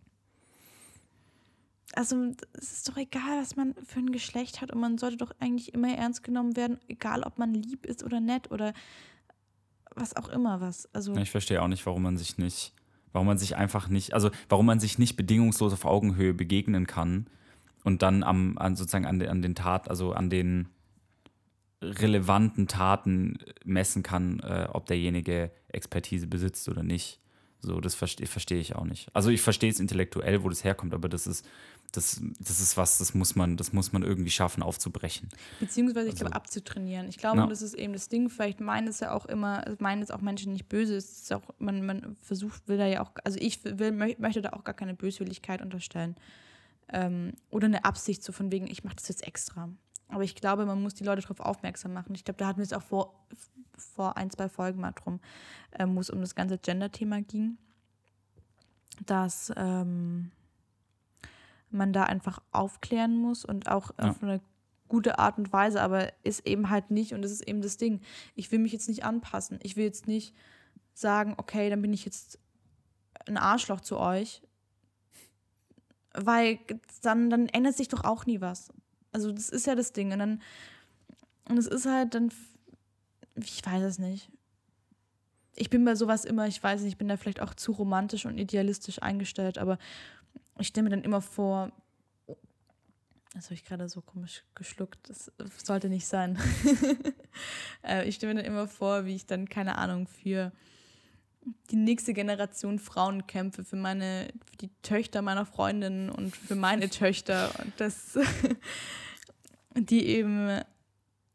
[1.97, 5.33] Also, es ist doch egal, was man für ein Geschlecht hat und man sollte doch
[5.41, 8.73] eigentlich immer ernst genommen werden, egal ob man lieb ist oder nett oder
[9.95, 10.89] was auch immer was.
[10.93, 12.73] Also, Ich verstehe auch nicht, warum man sich nicht,
[13.13, 17.27] warum man sich einfach nicht, also warum man sich nicht bedingungslos auf Augenhöhe begegnen kann
[17.85, 20.69] und dann am, an sozusagen an, den- an den Tat, also an den
[21.83, 27.21] relevanten Taten messen kann, äh, ob derjenige Expertise besitzt oder nicht.
[27.61, 29.09] So, das verstehe verstehe ich auch nicht.
[29.15, 31.47] Also ich verstehe es intellektuell, wo das herkommt, aber das ist,
[31.97, 35.29] das, das ist was, das muss man, das muss man irgendwie schaffen aufzubrechen.
[35.61, 37.09] beziehungsweise, ich also- glaube, abzutrainieren.
[37.09, 37.47] Ich glaube, Ja.
[37.47, 38.29] das ist eben das Ding.
[38.29, 40.97] Vielleicht meinen es ja auch immer, also meinen es auch Menschen nicht böse.
[40.97, 44.43] Es ist auch, man, man versucht, will da ja auch, also ich will, mö- möchte
[44.43, 46.17] da auch gar keine Böswilligkeit unterstellen.
[46.91, 49.71] Ähm, oder eine Absicht, so von wegen, ich mache das jetzt extra.
[50.09, 52.15] Aber ich glaube, man muss die Leute darauf aufmerksam machen.
[52.15, 53.27] Ich glaube, da hatten wir es auch vor,
[53.77, 55.19] vor ein, zwei Folgen mal drum,
[55.79, 57.57] ähm, wo es um das ganze Gender-Thema ging,
[59.07, 60.31] dass ähm,
[61.75, 64.10] man da einfach aufklären muss und auch Ja.
[64.10, 64.40] auf eine
[64.88, 68.00] gute Art und Weise, aber ist eben halt nicht, und das ist eben das Ding.
[68.35, 69.58] Ich will mich jetzt nicht anpassen.
[69.62, 70.35] Ich will jetzt nicht
[70.92, 72.38] sagen, okay, dann bin ich jetzt
[73.27, 74.42] ein Arschloch zu euch,
[76.16, 76.60] Weil
[77.02, 78.68] dann, dann ändert sich doch auch nie was.
[79.10, 80.12] Also das ist ja das Ding.
[80.12, 80.42] Und dann,
[81.48, 82.31] und es ist halt dann,
[83.35, 84.31] ich weiß es nicht.
[85.56, 88.27] Ich bin bei sowas immer, ich weiß nicht, ich bin da vielleicht auch zu romantisch
[88.27, 89.79] und idealistisch eingestellt, aber
[90.59, 91.73] ich stelle mir dann immer vor,
[93.35, 95.33] das habe ich gerade so komisch geschluckt, das
[95.65, 96.38] sollte nicht sein.
[97.83, 100.52] Äh, ich stelle mir dann immer vor, wie ich dann, keine Ahnung, für
[101.71, 106.88] die nächste Generation Frauen kämpfe, für meine, für die Töchter meiner Freundinnen und für meine
[106.88, 108.17] Töchter und das,
[109.75, 110.61] die eben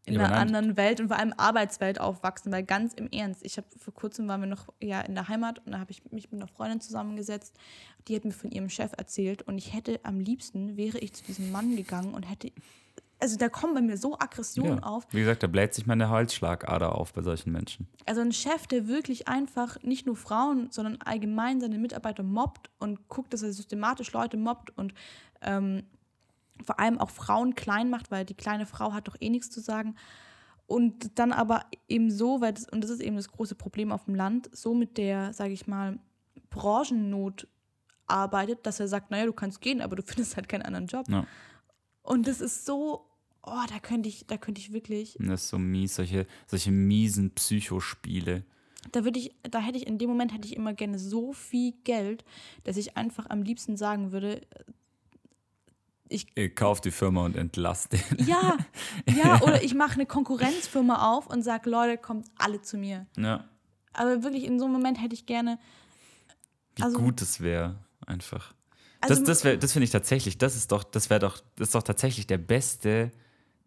[0.10, 3.68] in einer anderen Welt und vor allem Arbeitswelt aufwachsen, weil ganz im Ernst, ich habe
[3.78, 6.42] vor kurzem waren wir noch ja in der Heimat und da habe ich mich mit
[6.42, 7.56] einer Freundin zusammengesetzt,
[8.08, 11.24] die hat mir von ihrem Chef erzählt und ich hätte am liebsten wäre ich zu
[11.24, 12.52] diesem Mann gegangen und hätte
[13.22, 14.84] also da kommen bei mir so Aggressionen Ja.
[14.84, 17.86] auf, Wie gesagt, da bläht sich meine Halsschlagader auf bei solchen Menschen.
[18.06, 23.10] also ein Chef, der wirklich einfach nicht nur Frauen, sondern allgemein seine Mitarbeiter mobbt und
[23.10, 24.94] guckt, dass er systematisch Leute mobbt und
[25.42, 25.84] ähm,
[26.64, 29.60] vor allem auch Frauen klein macht, weil die kleine Frau hat doch eh nichts zu
[29.62, 29.96] sagen.
[30.68, 34.06] Und dann aber eben so, weil das, und das ist eben das große Problem auf
[34.06, 35.98] dem Land, so mit der, sage ich mal,
[36.52, 37.48] Branchennot
[38.08, 41.08] arbeitet, dass er sagt, naja, du kannst gehen, aber du findest halt keinen anderen Job.
[41.10, 41.26] Ja.
[42.04, 43.06] Und das ist so,
[43.44, 47.32] oh, da könnte ich, da könnte ich wirklich, Das ist so mies, solche, solche miesen
[47.32, 48.44] Psychospiele.
[48.92, 51.74] da würde ich, da hätte ich in dem Moment hätte ich immer gerne so viel
[51.84, 52.24] Geld,
[52.64, 54.42] dass ich einfach am liebsten sagen würde,
[56.36, 58.02] Ihr kauft die Firma und entlasst den.
[58.26, 58.58] ja,
[59.08, 63.06] ja, oder ich mache eine Konkurrenzfirma auf und sage, Leute, kommt alle zu mir.
[63.18, 63.48] Ja,
[63.94, 65.60] Aber wirklich in so einem Moment hätte ich gerne,
[66.76, 67.76] wie Also- gut es wäre,
[68.08, 68.54] einfach.
[69.02, 71.68] also das das, wär- das finde ich tatsächlich, das ist doch, das wäre doch, das
[71.70, 73.12] ist doch tatsächlich der beste,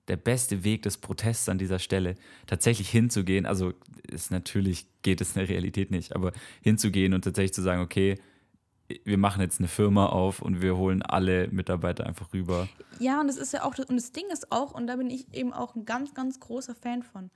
[0.09, 2.17] der beste Weg des Protests an dieser Stelle,
[2.49, 3.47] tatsächlich hinzugehen.
[3.47, 3.73] Also
[4.11, 8.17] ist natürlich geht es in der Realität nicht, aber hinzugehen und tatsächlich zu sagen, okay,
[9.05, 12.69] wir machen jetzt eine Firma auf und wir holen alle Mitarbeiter einfach rüber.
[12.99, 15.11] ja, und das ist ja auch, das, und das Ding ist auch, und da bin
[15.11, 17.31] ich eben auch ein ganz, ganz großer Fan von.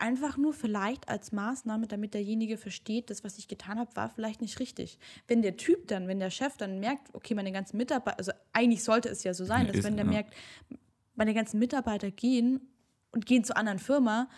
[0.00, 4.40] Einfach nur vielleicht als Maßnahme, damit derjenige versteht, das, was ich getan habe, war vielleicht
[4.40, 4.98] nicht richtig.
[5.26, 8.84] Wenn der Typ dann, wenn der Chef dann merkt, okay, meine ganzen Mitarbeiter, also eigentlich
[8.84, 10.12] sollte es ja so sein, dass ist, wenn der ja.
[10.12, 10.34] merkt,
[11.16, 12.60] meine ganzen Mitarbeiter gehen
[13.10, 14.28] und gehen zu anderen Firma,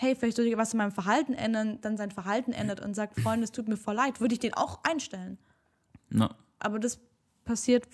[0.00, 3.20] hey, vielleicht soll ich was in meinem Verhalten ändern, dann sein Verhalten ändert und sagt,
[3.20, 5.38] Freunde, es tut mir voll leid, würde ich den auch einstellen.
[6.08, 7.00] Na, Aber das
[7.44, 7.88] passiert,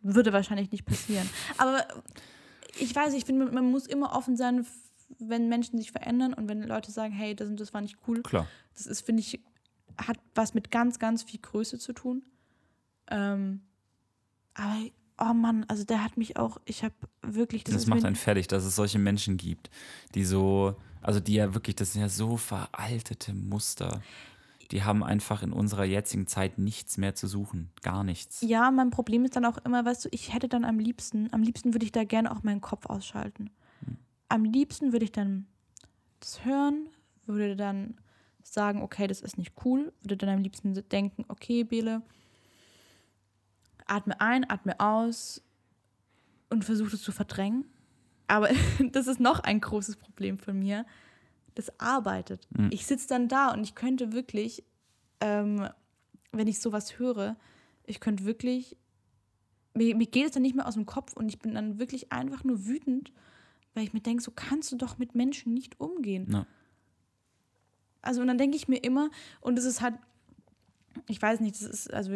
[0.00, 1.28] würde wahrscheinlich nicht passieren.
[1.56, 1.86] Aber
[2.80, 4.66] ich weiß, ich finde, man muss immer offen sein,
[5.20, 8.22] wenn Menschen sich verändern und wenn Leute sagen, hey, das und das war nicht cool.
[8.22, 8.48] klar.
[8.74, 9.40] Das ist, finde ich,
[9.96, 12.24] hat was mit ganz, ganz viel Größe zu tun.
[13.08, 13.60] Ähm,
[14.54, 14.80] aber,
[15.20, 18.48] oh Mann, also der hat mich auch, ich habe wirklich, das, Das, macht einen fertig,
[18.48, 19.70] dass es solche Menschen gibt,
[20.16, 24.02] die so, also die ja wirklich, das sind ja so veraltete Muster.
[24.70, 27.70] Die haben einfach in unserer jetzigen Zeit nichts mehr zu suchen.
[27.82, 28.40] Gar nichts.
[28.42, 31.42] Ja, mein Problem ist dann auch immer, weißt du, ich hätte dann am liebsten, am
[31.42, 33.50] liebsten würde ich da gerne auch meinen Kopf ausschalten.
[34.28, 35.46] Am liebsten würde ich dann
[36.18, 36.88] das hören,
[37.26, 37.96] würde dann
[38.42, 42.02] sagen, okay, das ist nicht cool, würde dann am liebsten denken, okay, Bele,
[43.86, 45.42] atme ein, atme aus
[46.50, 47.64] und versuche es zu verdrängen.
[48.28, 48.48] Aber
[48.92, 50.84] das ist noch ein großes Problem von mir.
[51.54, 52.46] Das arbeitet.
[52.70, 54.64] Ich sitze dann da und ich könnte wirklich,
[55.20, 55.68] ähm,
[56.32, 57.36] wenn ich sowas höre,
[57.86, 58.76] ich könnte wirklich,
[59.74, 62.12] mir, mir geht es dann nicht mehr aus dem Kopf und ich bin dann wirklich
[62.12, 63.12] einfach nur wütend,
[63.74, 66.26] weil ich mir denke, so kannst du doch mit Menschen nicht umgehen.
[66.28, 66.46] Na,
[68.02, 69.10] Also und dann denke ich mir immer,
[69.40, 69.94] und das ist halt,
[71.08, 72.12] ich weiß nicht, das ist also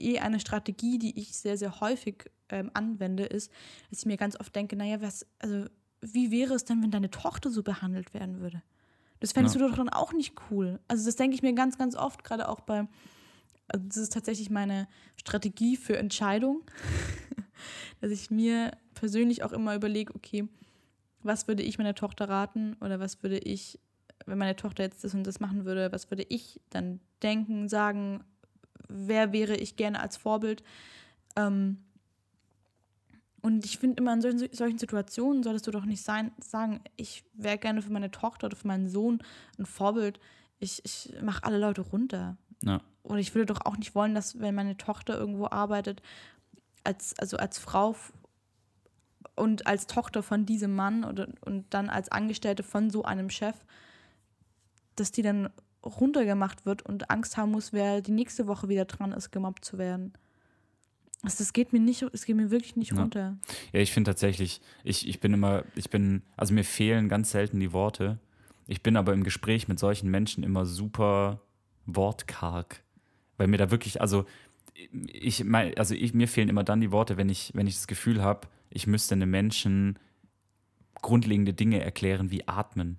[0.00, 3.50] eh eine Strategie, die ich sehr, sehr häufig ähm, anwende, ist,
[3.90, 5.66] dass ich mir ganz oft denke, naja, was, also
[6.00, 8.62] wie wäre es denn, wenn deine Tochter so behandelt werden würde?
[9.20, 9.62] Das fändest Ja.
[9.62, 10.78] du doch dann auch nicht cool.
[10.88, 12.86] Also das denke ich mir ganz, ganz oft, gerade auch bei,
[13.66, 14.86] also das ist tatsächlich meine
[15.16, 16.62] Strategie für Entscheidung,
[18.00, 20.48] dass ich mir persönlich auch immer überlege, okay,
[21.22, 23.78] was würde ich meiner Tochter raten oder was würde ich,
[24.26, 28.22] wenn meine Tochter jetzt das und das machen würde, was würde ich dann denken, sagen,
[28.88, 30.62] wer wäre ich gerne als Vorbild?
[31.36, 31.78] Ähm,
[33.40, 37.24] und ich finde immer in solchen, solchen Situationen solltest du doch nicht sein, sagen, ich
[37.34, 39.22] wäre gerne für meine Tochter oder für meinen Sohn
[39.58, 40.18] ein Vorbild.
[40.58, 42.36] Ich, ich mache alle Leute runter.
[42.60, 46.02] na, Und ich würde doch auch nicht wollen, dass, wenn meine Tochter irgendwo arbeitet,
[46.82, 47.94] als, also als Frau
[49.36, 53.54] und als Tochter von diesem Mann oder, und dann als Angestellte von so einem Chef,
[54.96, 55.50] dass die dann
[55.88, 59.78] runtergemacht wird und Angst haben muss, wer die nächste Woche wieder dran ist, gemobbt zu
[59.78, 60.12] werden.
[61.22, 63.00] Also das geht mir nicht, es geht mir wirklich nicht Ja.
[63.00, 63.38] runter.
[63.72, 67.58] Ja, ich finde tatsächlich, ich, ich bin immer, ich bin, also mir fehlen ganz selten
[67.58, 68.18] die Worte.
[68.66, 71.40] Ich bin aber im Gespräch mit solchen Menschen immer super
[71.86, 72.82] wortkarg.
[73.36, 74.26] Weil mir da wirklich, also
[75.06, 77.86] ich mein, also ich, mir fehlen immer dann die Worte, wenn ich, wenn ich das
[77.88, 79.98] Gefühl habe, ich müsste einem Menschen
[81.02, 82.98] grundlegende Dinge erklären wie atmen.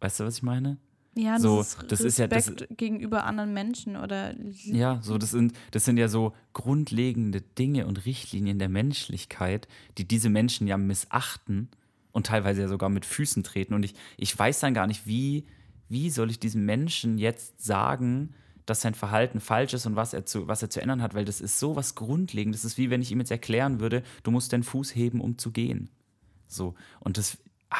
[0.00, 0.76] Weißt du, was ich meine?
[1.16, 4.34] Ja, So, das, ist das ist ja- das- Respekt gegenüber anderen Menschen oder
[4.64, 10.06] Ja, so das sind, das sind ja so grundlegende Dinge und Richtlinien der Menschlichkeit, die
[10.08, 11.68] diese Menschen ja missachten
[12.12, 13.74] und teilweise ja sogar mit Füßen treten.
[13.74, 15.44] Und ich, ich weiß dann gar nicht, wie,
[15.88, 18.34] wie soll ich diesem Menschen jetzt sagen,
[18.66, 21.24] dass sein Verhalten falsch ist und was er zu, was er zu ändern hat, weil
[21.26, 22.62] das ist so was Grundlegendes.
[22.62, 25.36] Das ist wie wenn ich ihm jetzt erklären würde, du musst deinen Fuß heben, um
[25.38, 25.90] zu gehen.
[26.48, 26.74] So.
[27.00, 27.36] Und das.
[27.70, 27.76] Ah,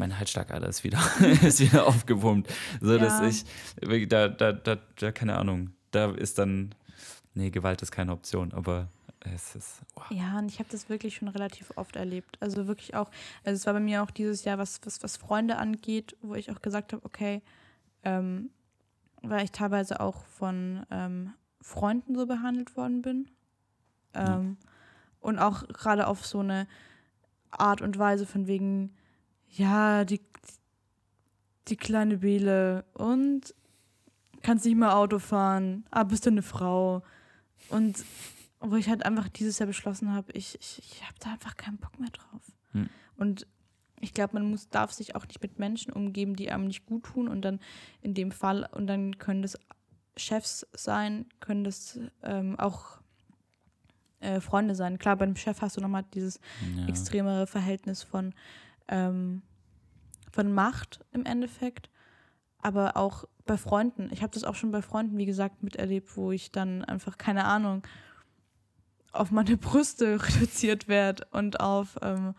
[0.00, 0.98] mein Halsschlagader ist wieder,
[1.42, 2.52] ist wieder aufgepumpt.
[2.80, 3.28] So, dass Ja.
[3.28, 3.44] ich,
[3.80, 6.74] wirklich, da, da, da, da, keine Ahnung, da ist dann,
[7.34, 8.88] nee, Gewalt ist keine Option, aber
[9.20, 10.04] es ist, wow.
[10.10, 12.38] Ja, und ich habe das wirklich schon relativ oft erlebt.
[12.40, 13.10] Also wirklich auch,
[13.44, 16.50] also es war bei mir auch dieses Jahr, was, was, was Freunde angeht, wo ich
[16.50, 17.42] auch gesagt habe, okay,
[18.02, 18.50] ähm,
[19.22, 23.30] weil ich teilweise auch von ähm, Freunden so behandelt worden bin.
[24.14, 24.56] Ähm,
[25.20, 26.66] Und auch gerade auf so eine
[27.50, 28.94] Art und Weise von wegen,
[29.52, 30.20] ja, die,
[31.68, 33.54] die kleine Bele und
[34.42, 37.02] kannst nicht mehr Auto fahren, ah, bist du eine Frau.
[37.68, 38.04] Und
[38.60, 41.78] wo ich halt einfach dieses Jahr beschlossen habe, ich, ich, ich habe da einfach keinen
[41.78, 42.52] Bock mehr drauf.
[42.72, 42.88] Hm.
[43.16, 43.46] Und
[44.00, 47.04] ich glaube, man muss, darf sich auch nicht mit Menschen umgeben, die einem nicht gut
[47.04, 47.60] tun und dann
[48.00, 49.58] in dem Fall, und dann können das
[50.16, 52.98] Chefs sein, können das ähm, auch
[54.20, 54.98] äh, Freunde sein.
[54.98, 56.40] Klar, beim Chef hast du nochmal dieses
[56.76, 56.86] Ja.
[56.88, 58.34] extremere Verhältnis von,
[58.90, 59.42] ähm,
[60.30, 61.88] von Macht im Endeffekt,
[62.58, 64.10] aber auch bei Freunden.
[64.12, 67.44] Ich habe das auch schon bei Freunden, wie gesagt, miterlebt, wo ich dann einfach, keine
[67.44, 67.82] Ahnung,
[69.12, 72.34] auf meine Brüste reduziert werde und auf, ähm,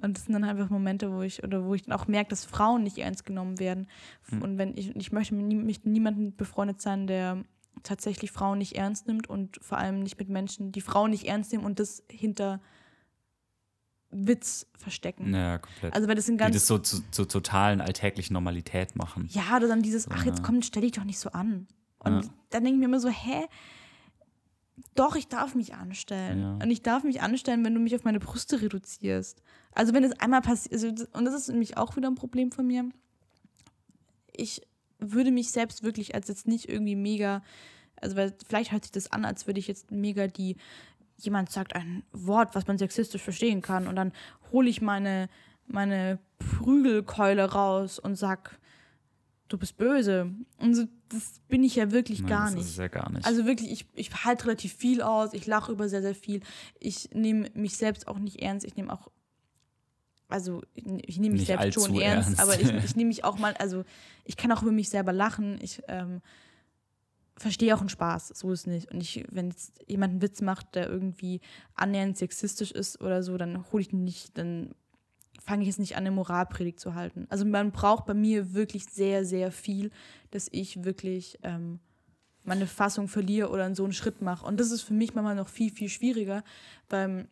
[0.00, 2.44] und das sind dann einfach Momente, wo ich, oder wo ich dann auch merke, dass
[2.44, 3.88] Frauen nicht ernst genommen werden.
[4.30, 4.42] Hm.
[4.42, 7.44] Und wenn ich, ich möchte mit mit niemandem befreundet sein, der
[7.82, 11.52] tatsächlich Frauen nicht ernst nimmt und vor allem nicht mit Menschen, die Frauen nicht ernst
[11.52, 12.60] nehmen und das hinter
[14.10, 15.34] Witz verstecken.
[15.34, 15.92] Ja, komplett.
[15.94, 19.28] Also weil das sind die ganz das so zu, zur totalen alltäglichen Normalität machen.
[19.30, 20.44] ja, oder dann dieses, ach, jetzt Ja.
[20.44, 21.66] komm, stell dich doch nicht so an.
[21.98, 22.30] Und Ja.
[22.50, 23.46] dann denke ich mir immer so, hä?
[24.94, 26.40] Doch, ich darf mich anstellen.
[26.40, 26.52] Ja.
[26.54, 29.42] Und ich darf mich anstellen, wenn du mich auf meine Brüste reduzierst.
[29.72, 32.66] Also wenn es einmal passiert, also, und das ist nämlich auch wieder ein Problem von
[32.66, 32.88] mir.
[34.32, 34.62] Ich
[34.98, 37.42] würde mich selbst wirklich als jetzt nicht irgendwie mega,
[38.00, 40.56] also weil vielleicht hört sich das an, als würde ich jetzt mega die,
[41.18, 44.12] jemand sagt ein Wort, was man sexistisch verstehen kann und dann
[44.52, 45.28] hole ich meine,
[45.66, 48.58] meine Prügelkeule raus und sag,
[49.48, 50.30] du bist böse.
[50.58, 52.66] Und so, das bin ich ja wirklich Nein, gar das nicht.
[52.66, 53.26] ist ja gar nicht.
[53.26, 56.40] Also wirklich, ich, ich halte relativ viel aus, ich lache über sehr, sehr viel.
[56.78, 58.66] Ich nehme mich selbst auch nicht ernst.
[58.66, 59.10] Ich nehme auch,
[60.28, 62.40] also ich, nehme mich Nicht selbst schon ernst, ernst.
[62.40, 63.84] aber ich, ich nehme mich auch mal, also
[64.24, 65.58] ich kann auch über mich selber lachen.
[65.62, 66.20] Ich ähm,
[67.38, 68.90] verstehe auch einen Spaß, so ist nicht.
[68.92, 71.40] Und ich, wenn jetzt jemand einen Witz macht, der irgendwie
[71.74, 74.74] annähernd sexistisch ist oder so, dann hole ich ihn nicht, dann
[75.40, 77.26] fange ich jetzt nicht an, eine Moralpredigt zu halten.
[77.30, 79.90] Also man braucht bei mir wirklich sehr, sehr viel,
[80.30, 81.80] dass ich wirklich ähm,
[82.44, 84.44] meine Fassung verliere oder so einen Schritt mache.
[84.44, 86.42] Und das ist für mich manchmal noch viel, viel schwieriger,
[86.88, 87.28] weil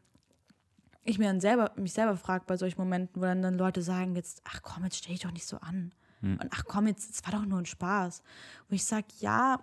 [1.05, 4.17] ich mir dann selber, mich selber frage bei solchen Momenten, wo dann, dann Leute sagen,
[4.17, 5.93] jetzt, ach komm, jetzt stell dich doch nicht so an.
[6.21, 6.39] Hm.
[6.41, 8.23] Und ach komm, jetzt, es war doch nur ein Spaß.
[8.69, 9.61] Wo ich sage, ja,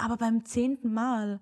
[0.00, 1.40] aber beim zehnten Mal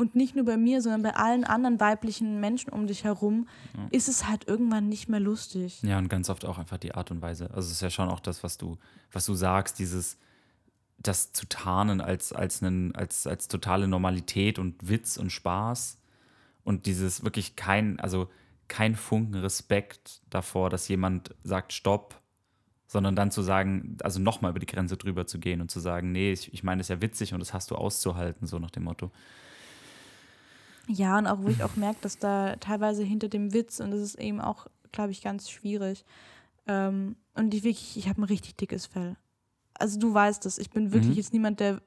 [0.00, 3.46] und nicht nur bei mir, sondern bei allen anderen weiblichen Menschen um dich herum,
[3.90, 5.82] ist es halt irgendwann nicht mehr lustig.
[5.82, 7.50] Ja, und ganz oft auch einfach die Art und Weise.
[7.50, 8.78] Also es ist ja schon auch das, was du,
[9.12, 10.16] was du sagst, dieses,
[10.96, 15.98] das zu tarnen als, als, einen, als, als totale Normalität und Witz und Spaß.
[16.64, 18.28] Und dieses wirklich kein, also
[18.68, 22.19] kein Funken Respekt davor, dass jemand sagt, stopp,
[22.90, 26.10] sondern dann zu sagen, also nochmal über die Grenze drüber zu gehen und zu sagen,
[26.10, 28.72] nee, ich, ich meine, das ist ja witzig und das hast du auszuhalten, so nach
[28.72, 29.12] dem Motto.
[30.88, 34.00] Ja, und auch wo ich auch merke, dass da teilweise hinter dem Witz, und das
[34.00, 36.04] ist eben auch, glaube ich, ganz schwierig.
[36.66, 39.16] Ähm, und ich wirklich, ich habe ein richtig dickes Fell.
[39.74, 41.16] Also du weißt es, ich bin wirklich Mhm.
[41.16, 41.80] jetzt niemand, der.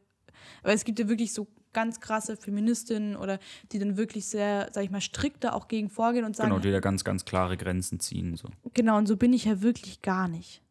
[0.64, 3.40] Aber es gibt ja wirklich so ganz krasse Feministinnen oder
[3.74, 6.72] die dann wirklich sehr, sag ich mal, strikter auch gegen vorgehen und sagen, Genau, die
[6.72, 8.38] da ganz, ganz klare Grenzen ziehen.
[8.38, 8.48] So.
[8.74, 10.63] Genau, und so bin ich ja wirklich gar nicht.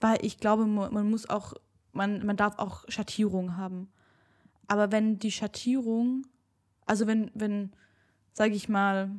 [0.00, 1.54] Weil ich glaube, man muss auch,
[1.92, 3.88] man, man darf auch Schattierung haben.
[4.68, 6.26] Aber wenn die Schattierung,
[6.84, 7.72] also wenn, wenn,
[8.32, 9.10] sage ich mal,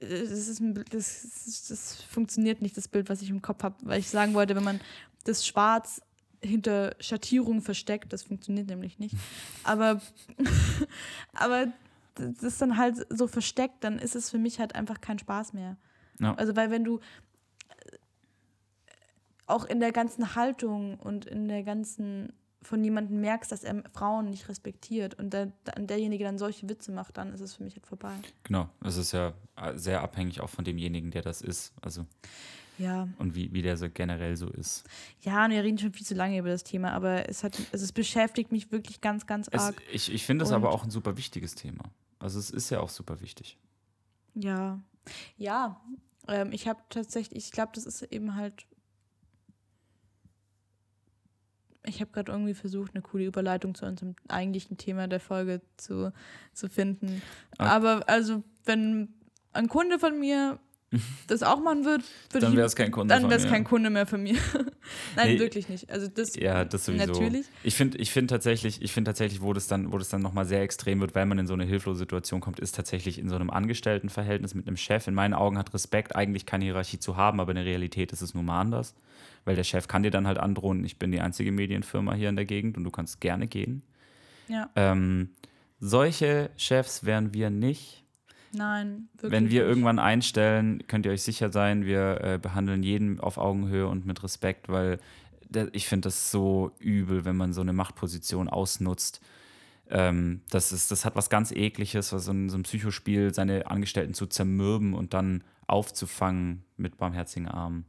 [0.00, 4.00] das, ist ein, das, das, funktioniert nicht, das Bild, was ich im Kopf habe, weil
[4.00, 4.80] ich sagen wollte, wenn man
[5.24, 6.00] das Schwarz
[6.42, 9.14] hinter Schattierung versteckt, das funktioniert nämlich nicht.
[9.62, 10.00] Aber,
[11.34, 11.66] aber
[12.14, 15.76] das dann halt so versteckt, dann ist es für mich halt einfach kein Spaß mehr.
[16.20, 16.34] Ja.
[16.34, 17.00] Also weil wenn du
[19.46, 24.28] auch in der ganzen Haltung und in der ganzen von jemandem merkst, dass er Frauen
[24.28, 27.86] nicht respektiert und der, derjenige dann solche Witze macht, dann ist es für mich halt
[27.86, 28.12] vorbei.
[28.42, 31.72] Genau, es ist ja äh, sehr abhängig auch von demjenigen, der das ist.
[31.80, 32.04] Also
[32.78, 33.08] ja.
[33.18, 34.84] Und wie, wie der so generell so ist.
[35.20, 37.84] Ja, und wir reden schon viel zu lange über das Thema, aber es hat, also
[37.84, 39.82] es beschäftigt mich wirklich ganz, ganz arg.
[39.88, 41.84] Es, ich ich finde es aber auch ein super wichtiges Thema.
[42.18, 43.58] Also es ist ja auch super wichtig.
[44.34, 44.80] Ja.
[45.36, 45.80] Ja.
[46.28, 48.66] Ähm, ich habe tatsächlich, ich glaube, das ist eben halt
[51.84, 56.12] ich habe gerade irgendwie versucht, eine coole Überleitung zu unserem eigentlichen Thema der Folge zu,
[56.52, 57.06] zu finden.
[57.06, 57.22] Okay.
[57.58, 57.76] Ah.
[57.76, 59.14] Aber also, wenn
[59.52, 60.58] ein Kunde von mir
[61.26, 63.14] das auch machen würde, würd dann wäre es kein Kunde.
[63.14, 64.36] Dann wäre es kein Kunde mehr von mir.
[65.16, 65.90] Nein, nee, wirklich nicht.
[65.90, 67.06] Also das, ja, das sowieso.
[67.06, 67.46] Natürlich.
[67.62, 70.46] Ich finde, ich finde tatsächlich, ich finde tatsächlich, wo das dann, wo das dann nochmal
[70.46, 73.36] sehr extrem wird, weil man in so eine hilflose Situation kommt, ist tatsächlich in so
[73.36, 75.06] einem Angestelltenverhältnis mit einem Chef.
[75.06, 78.22] In meinen Augen hat Respekt eigentlich keine Hierarchie zu haben, aber in der Realität ist
[78.22, 78.94] es nun mal anders
[79.44, 82.36] weil der Chef kann dir dann halt androhen, ich bin die einzige Medienfirma hier in
[82.36, 83.82] der Gegend und du kannst gerne gehen.
[84.48, 84.68] Ja.
[84.76, 85.30] Ähm,
[85.78, 88.04] solche Chefs wären wir nicht.
[88.52, 89.32] Nein, wirklich.
[89.32, 89.68] Wenn wir nicht.
[89.68, 94.22] irgendwann einstellen, könnt ihr euch sicher sein, wir äh, behandeln jeden auf Augenhöhe und mit
[94.22, 94.98] Respekt, weil
[95.48, 99.20] der, ich finde das so übel, wenn man so eine Machtposition ausnutzt.
[99.88, 104.14] Ähm, das, ist, das hat was ganz Ekliges, so ein, so ein Psychospiel, seine Angestellten
[104.14, 107.84] zu zermürben und dann aufzufangen mit barmherzigen Armen.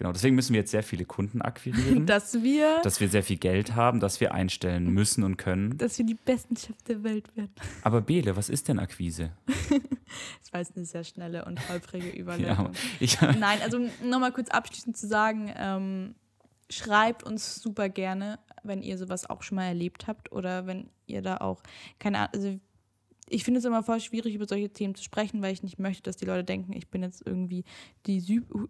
[0.00, 2.06] Genau, deswegen müssen wir jetzt sehr viele Kunden akquirieren.
[2.06, 2.80] dass wir.
[2.82, 5.76] Dass wir sehr viel Geld haben, dass wir einstellen müssen und können.
[5.76, 7.52] Dass wir die besten Chefs der Welt werden.
[7.82, 9.32] Aber Bele, was ist denn Akquise?
[9.46, 12.70] das war jetzt eine sehr schnelle und holprige Überleitung.
[12.98, 13.32] Ja.
[13.32, 16.14] Nein, also nochmal kurz abschließend zu sagen, ähm,
[16.70, 21.20] schreibt uns super gerne, wenn ihr sowas auch schon mal erlebt habt oder wenn ihr
[21.20, 21.62] da auch,
[21.98, 22.60] keine Ahnung, also
[23.30, 26.02] ich finde es immer voll schwierig, über solche Themen zu sprechen, weil ich nicht möchte,
[26.02, 27.64] dass die Leute denken, ich bin jetzt irgendwie
[28.06, 28.20] die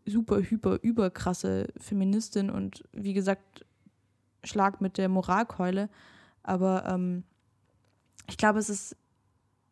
[0.07, 3.65] super, hyper, überkrasse Feministin und wie gesagt,
[4.45, 5.89] schlag mit der Moralkeule.
[6.43, 7.25] Aber ähm,
[8.29, 8.97] ich glaube, es ist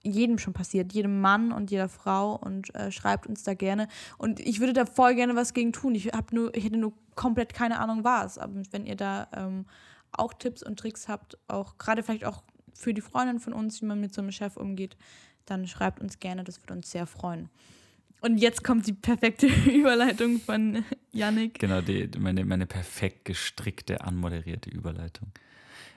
[0.03, 3.89] jedem schon passiert, jedem Mann und jeder Frau und äh, schreibt uns da gerne.
[4.17, 5.95] Und ich würde da voll gerne was gegen tun.
[5.95, 8.39] Ich, hab nur, ich hätte nur komplett keine Ahnung, was.
[8.39, 9.67] Aber wenn ihr da ähm,
[10.13, 12.43] auch Tipps und Tricks habt, auch gerade vielleicht auch
[12.79, 14.97] für die Freundin von uns, wie man mit so einem Chef umgeht,
[15.47, 17.49] dann schreibt uns gerne, das würde uns sehr freuen.
[18.21, 21.59] Und jetzt kommt die perfekte Überleitung von Yannick.
[21.59, 25.29] Genau, die, meine, meine perfekt gestrickte, anmoderierte Überleitung.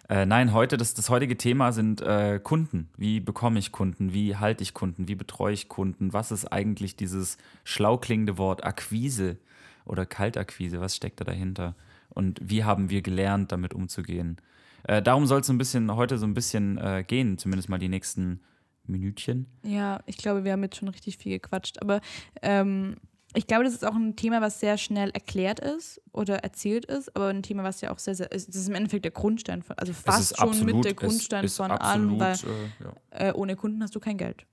[0.09, 2.89] Äh, nein, heute, das, das heutige Thema sind äh, Kunden.
[2.97, 4.13] Wie bekomme ich Kunden?
[4.13, 5.07] Wie halte ich Kunden?
[5.07, 6.13] Wie betreue ich Kunden?
[6.13, 9.37] Was ist eigentlich dieses schlau klingende Wort Akquise
[9.85, 10.81] oder Kaltakquise?
[10.81, 11.75] Was steckt da dahinter?
[12.09, 14.37] Und wie haben wir gelernt, damit umzugehen?
[14.83, 17.89] Äh, darum soll es ein bisschen heute so ein bisschen äh, gehen, zumindest mal die
[17.89, 18.41] nächsten
[18.85, 19.47] Minütchen.
[19.63, 21.81] Ja, ich glaube, wir haben jetzt schon richtig viel gequatscht.
[21.81, 22.01] Aber
[22.41, 22.97] ähm,
[23.33, 27.15] ich glaube, das ist auch ein Thema, was sehr schnell erklärt ist oder erzählt ist,
[27.15, 28.49] aber ein Thema, was ja auch sehr, sehr ist.
[28.49, 31.71] Das ist im Endeffekt der Grundstein von, also fast schon absolut, mit der Grundstein von
[31.71, 33.29] an, weil äh, ja.
[33.29, 34.45] äh, ohne Kunden hast du kein Geld.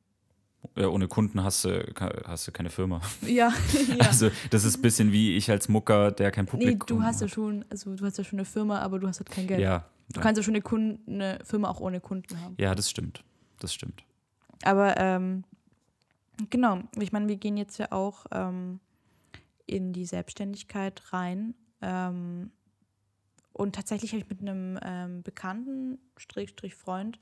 [0.77, 1.85] Ja, ohne Kunden hast du,
[2.25, 3.01] hast du keine Firma.
[3.27, 3.53] Ja,
[3.89, 4.07] ja.
[4.07, 6.91] Also das ist ein bisschen wie ich als Mucker, der kein Publikum hat.
[6.91, 9.19] Nee, du hast ja schon, also du hast ja schon eine Firma, aber du hast
[9.19, 9.61] halt kein Geld.
[9.61, 12.55] Ja, Du kannst ja schon eine, Kunden, eine Firma auch ohne Kunden haben.
[12.59, 13.25] Ja, das stimmt.
[13.59, 14.05] Das stimmt.
[14.63, 15.45] Aber ähm,
[16.51, 18.81] genau, ich meine, wir gehen jetzt ja auch ähm,
[19.67, 21.55] in die Selbstständigkeit rein.
[21.83, 22.51] Ähm,
[23.53, 27.19] und tatsächlich habe ich mit einem ähm, Bekannten, Strich, Strich Freund,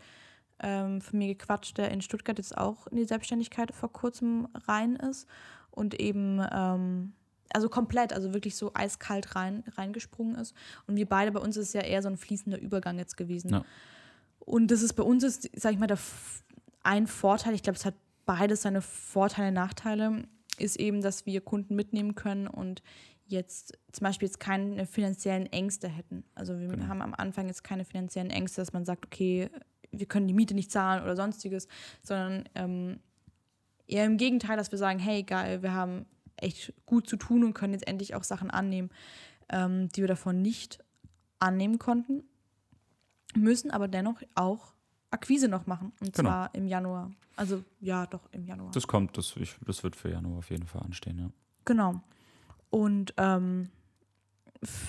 [0.60, 4.96] ähm, von mir gequatscht, der in Stuttgart jetzt auch in die Selbstständigkeit vor kurzem rein
[4.96, 5.26] ist
[5.70, 7.12] und eben ähm,
[7.52, 10.54] also komplett, also wirklich so eiskalt rein, reingesprungen ist.
[10.86, 13.50] Und wir beide, bei uns ist es ja eher so ein fließender Übergang jetzt gewesen.
[13.50, 13.64] Ja.
[14.40, 15.98] Und das ist bei uns, ist, sag ich mal, der,
[16.82, 17.94] ein Vorteil, ich glaube, es hat
[18.26, 20.24] beides seine Vorteile, Nachteile,
[20.58, 22.82] ist eben, dass wir Kunden mitnehmen können und
[23.26, 26.24] jetzt zum Beispiel jetzt keine finanziellen Ängste hätten.
[26.34, 26.86] Also wir genau.
[26.86, 29.50] haben am Anfang jetzt keine finanziellen Ängste, dass man sagt, okay,
[29.90, 31.66] wir können die Miete nicht zahlen oder sonstiges,
[32.02, 33.00] sondern ähm,
[33.86, 36.06] eher im Gegenteil, dass wir sagen, hey, geil, wir haben
[36.36, 38.90] echt gut zu tun und können jetzt endlich auch Sachen annehmen,
[39.48, 40.82] ähm, die wir davon nicht
[41.38, 42.24] annehmen konnten,
[43.34, 44.74] müssen aber dennoch auch
[45.10, 45.92] Akquise noch machen.
[46.00, 46.28] Und genau.
[46.28, 47.10] zwar im Januar.
[47.36, 48.70] Also ja, doch im Januar.
[48.72, 51.30] Das kommt, das, ich, das wird für Januar auf jeden Fall anstehen, ja.
[51.64, 52.00] Genau.
[52.70, 53.70] Und ähm,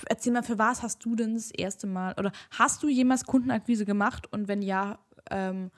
[0.08, 3.86] erzähl mal, für was hast du denn das erste Mal oder hast du jemals Kundenakquise
[3.86, 4.32] gemacht?
[4.32, 5.72] Und wenn ja, ähm,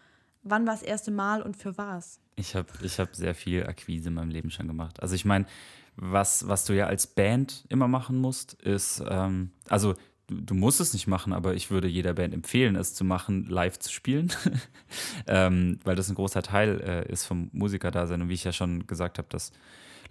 [0.44, 2.20] wann war das erste Mal und für was?
[2.40, 5.02] Ich habe ich hab sehr viel Akquise in meinem Leben schon gemacht.
[5.02, 5.46] Also ich meine,
[5.96, 9.96] was, was du ja als Band immer machen musst, ist, ähm, also
[10.28, 13.46] du, du, musst es nicht machen, aber ich würde jeder Band empfehlen, es zu machen,
[13.48, 14.32] live zu spielen,
[15.28, 18.22] ähm, weil das ein großer Teil äh, ist vom Musikerdasein.
[18.22, 19.52] Und wie ich ja schon gesagt habe, das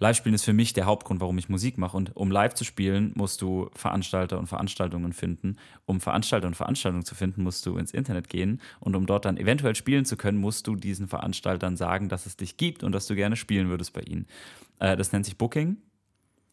[0.01, 1.97] Live-Spielen ist für mich der Hauptgrund, warum ich Musik mache.
[1.97, 5.57] Und um live zu spielen, musst du Veranstalter und Veranstaltungen finden.
[5.85, 8.61] Um Veranstalter und Veranstaltungen zu finden, musst du ins Internet gehen.
[8.79, 12.37] Und um dort dann eventuell spielen zu können, musst du diesen Veranstaltern sagen, dass es
[12.37, 14.25] dich gibt und dass du gerne spielen würdest bei ihnen.
[14.79, 15.77] Äh, das nennt sich Booking,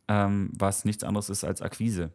[0.09, 2.11] ähm, was nichts anderes ist als Akquise.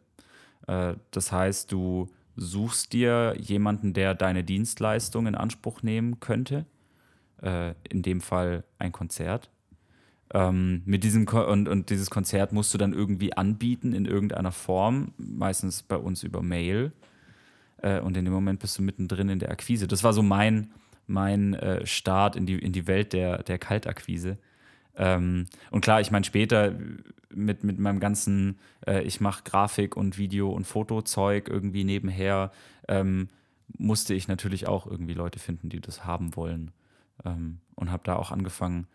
[0.66, 6.66] Äh, das heißt, du suchst dir jemanden, der deine Dienstleistung in Anspruch nehmen könnte.
[7.40, 9.50] Äh, in dem Fall ein Konzert
[10.34, 14.52] ähm, mit diesem Ko und, und dieses Konzert musst du dann irgendwie anbieten in irgendeiner
[14.52, 16.92] Form, meistens bei uns über Mail.
[17.78, 19.86] Äh, und in dem Moment bist du mittendrin in der Akquise.
[19.86, 20.70] Das war so mein,
[21.06, 24.38] mein äh, Start in die, in die Welt der, der Kaltakquise.
[24.96, 26.74] Ähm, und klar, ich meine, später
[27.30, 32.52] mit, mit meinem ganzen, äh, ich mache Grafik und Video und Fotozeug irgendwie nebenher,
[32.88, 33.28] ähm,
[33.78, 36.70] musste ich natürlich auch irgendwie Leute finden, die das haben wollen.
[37.24, 38.86] Ähm, und habe da auch angefangen,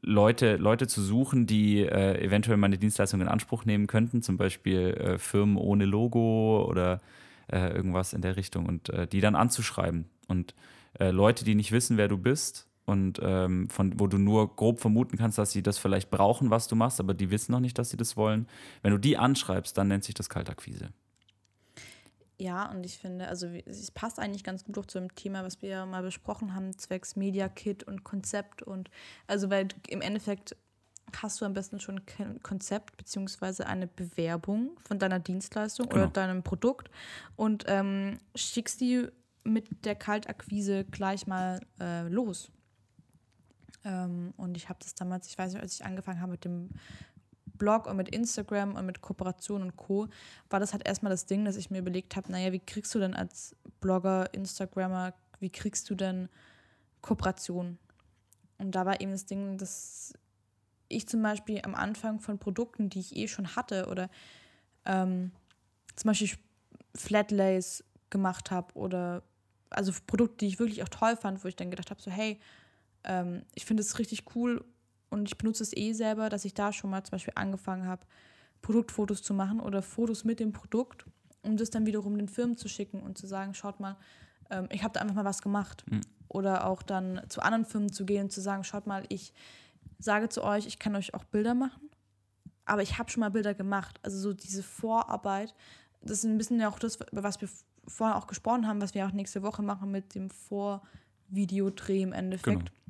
[0.00, 4.94] Leute, Leute zu suchen, die äh, eventuell meine Dienstleistung in Anspruch nehmen könnten, zum Beispiel
[4.94, 7.00] äh, Firmen ohne Logo oder
[7.50, 10.06] äh, irgendwas in der Richtung und äh, die dann anzuschreiben.
[10.28, 10.54] Und
[10.98, 14.80] äh, Leute, die nicht wissen, wer du bist und ähm, von wo du nur grob
[14.80, 17.78] vermuten kannst, dass sie das vielleicht brauchen, was du machst, aber die wissen noch nicht,
[17.78, 18.48] dass sie das wollen.
[18.82, 20.88] Wenn du die anschreibst, dann nennt sich das Kaltakquise.
[22.42, 25.62] Ja, und ich finde, also es passt eigentlich ganz gut auch zu dem Thema, was
[25.62, 28.90] wir ja mal besprochen haben, zwecks Media Kit und Konzept und
[29.28, 30.56] also weil im Endeffekt
[31.16, 36.02] hast du am besten schon ein Konzept beziehungsweise eine Bewerbung von deiner Dienstleistung genau.
[36.02, 36.90] oder deinem Produkt
[37.36, 39.06] und ähm, schickst die
[39.44, 42.50] mit der Kaltakquise gleich mal äh, los.
[43.84, 46.70] Ähm, und ich habe das damals, ich weiß nicht, als ich angefangen habe mit dem
[47.62, 50.08] Blog und mit Instagram und mit Kooperation und Co.
[50.50, 52.98] war das halt erstmal das Ding, dass ich mir überlegt habe, naja, wie kriegst du
[52.98, 56.28] denn als Blogger, Instagrammer, wie kriegst du denn
[57.02, 57.78] Kooperation?
[58.58, 60.12] Und da war eben das Ding, dass
[60.88, 64.10] ich zum Beispiel am Anfang von Produkten, die ich eh schon hatte oder
[64.84, 65.30] ähm,
[65.94, 66.30] zum Beispiel
[66.96, 69.22] Flatlays gemacht habe oder
[69.70, 72.40] also Produkte, die ich wirklich auch toll fand, wo ich dann gedacht habe, so hey,
[73.04, 74.64] ähm, ich finde es richtig cool
[75.12, 78.06] und ich benutze es eh selber, dass ich da schon mal zum Beispiel angefangen habe,
[78.62, 81.04] Produktfotos zu machen oder Fotos mit dem Produkt,
[81.42, 83.96] um das dann wiederum den Firmen zu schicken und zu sagen, schaut mal,
[84.50, 85.84] ähm, ich habe da einfach mal was gemacht.
[85.90, 86.00] Mhm.
[86.28, 89.34] Oder auch dann zu anderen Firmen zu gehen und zu sagen, schaut mal, ich
[89.98, 91.90] sage zu euch, ich kann euch auch Bilder machen,
[92.64, 94.00] aber ich habe schon mal Bilder gemacht.
[94.02, 95.54] Also so diese Vorarbeit,
[96.00, 97.48] das ist ein bisschen ja auch das, über was wir
[97.86, 102.70] vorhin auch gesprochen haben, was wir auch nächste Woche machen mit dem Vorvideodreh im Endeffekt.
[102.70, 102.81] Genau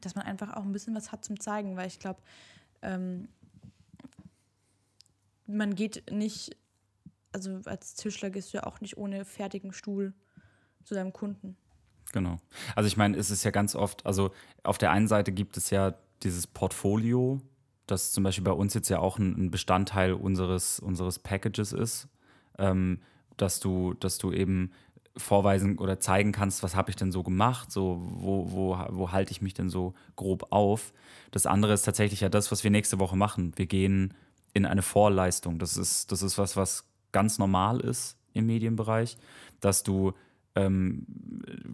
[0.00, 2.20] dass man einfach auch ein bisschen was hat zum Zeigen, weil ich glaube,
[2.82, 3.28] ähm,
[5.46, 6.56] man geht nicht,
[7.32, 10.14] also als Tischler gehst du ja auch nicht ohne fertigen Stuhl
[10.84, 11.56] zu deinem Kunden.
[12.12, 12.38] Genau.
[12.74, 14.30] Also ich meine, es ist ja ganz oft, also
[14.62, 17.40] auf der einen Seite gibt es ja dieses Portfolio,
[17.86, 22.08] das zum Beispiel bei uns jetzt ja auch ein, Bestandteil unseres, unseres Packages ist,
[22.58, 23.00] ähm,
[23.36, 24.72] dass du, dass du eben
[25.16, 29.32] vorweisen oder zeigen kannst, was habe ich denn so gemacht, so wo, wo, wo halte
[29.32, 30.92] ich mich denn so grob auf.
[31.30, 33.52] Das andere ist tatsächlich ja das, was wir nächste Woche machen.
[33.56, 34.14] Wir gehen
[34.52, 35.58] in eine Vorleistung.
[35.58, 39.16] Das ist, das ist was, was ganz normal ist im Medienbereich,
[39.60, 40.12] dass du
[40.54, 41.06] ähm,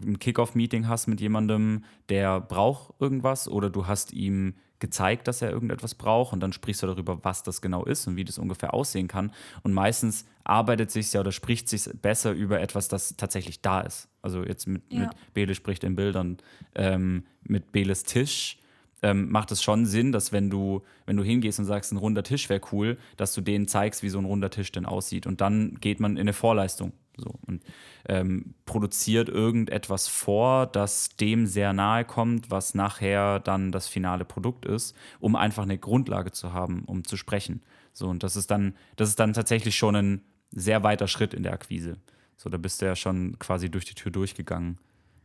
[0.05, 5.49] ein Kickoff-Meeting hast mit jemandem, der braucht irgendwas oder du hast ihm gezeigt, dass er
[5.49, 8.73] irgendetwas braucht und dann sprichst du darüber, was das genau ist und wie das ungefähr
[8.73, 9.31] aussehen kann.
[9.63, 14.09] Und meistens arbeitet sich ja oder spricht sich besser über etwas, das tatsächlich da ist.
[14.21, 14.99] Also jetzt mit, ja.
[14.99, 16.37] mit Bele spricht in Bildern,
[16.75, 18.57] ähm, mit Beles Tisch
[19.03, 22.23] ähm, macht es schon Sinn, dass wenn du, wenn du hingehst und sagst, ein runder
[22.23, 25.25] Tisch wäre cool, dass du denen zeigst, wie so ein runder Tisch denn aussieht.
[25.25, 26.91] Und dann geht man in eine Vorleistung.
[27.17, 27.31] So.
[27.45, 27.63] Und
[28.07, 34.65] ähm, produziert irgendetwas vor, das dem sehr nahe kommt, was nachher dann das finale Produkt
[34.65, 37.61] ist, um einfach eine Grundlage zu haben, um zu sprechen.
[37.93, 41.43] So, und das ist dann, das ist dann tatsächlich schon ein sehr weiter Schritt in
[41.43, 41.97] der Akquise.
[42.37, 44.79] So, da bist du ja schon quasi durch die Tür durchgegangen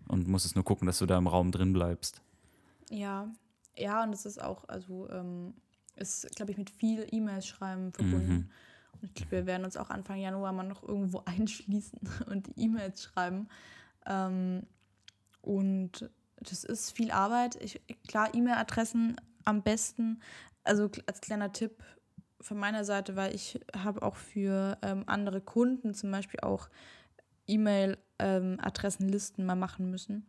[0.09, 2.23] und musstest nur gucken, dass du da im Raum drin bleibst.
[2.91, 3.33] Ja,
[3.77, 5.55] ja, und es ist auch, also ähm,
[5.97, 8.33] ist, glaube ich, mit viel E-Mails schreiben verbunden.
[8.33, 8.51] Mhm.
[9.03, 13.49] Und wir werden uns auch Anfang Januar mal noch irgendwo einschließen und E-Mails schreiben.
[14.07, 14.67] Ähm,
[15.41, 17.57] und das ist viel Arbeit.
[17.63, 20.21] Ich, klar, E-Mail-Adressen am besten.
[20.65, 21.83] Also als kleiner Tipp
[22.41, 26.69] von meiner Seite, weil ich habe auch für ähm, andere Kunden zum Beispiel auch
[27.47, 30.27] E-Mail-Adressenlisten ähm, mal machen müssen.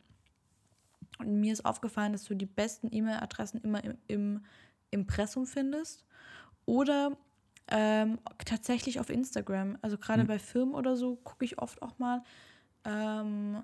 [1.20, 4.46] Und mir ist aufgefallen, dass du die besten E-Mail-Adressen immer im, im
[4.90, 6.06] Impressum findest.
[6.66, 7.18] Oder
[7.72, 9.78] Ähm, tatsächlich auf Instagram.
[9.82, 10.28] Also gerade Hm.
[10.28, 12.24] bei Firmen oder so gucke ich oft auch mal,
[12.84, 13.62] ähm,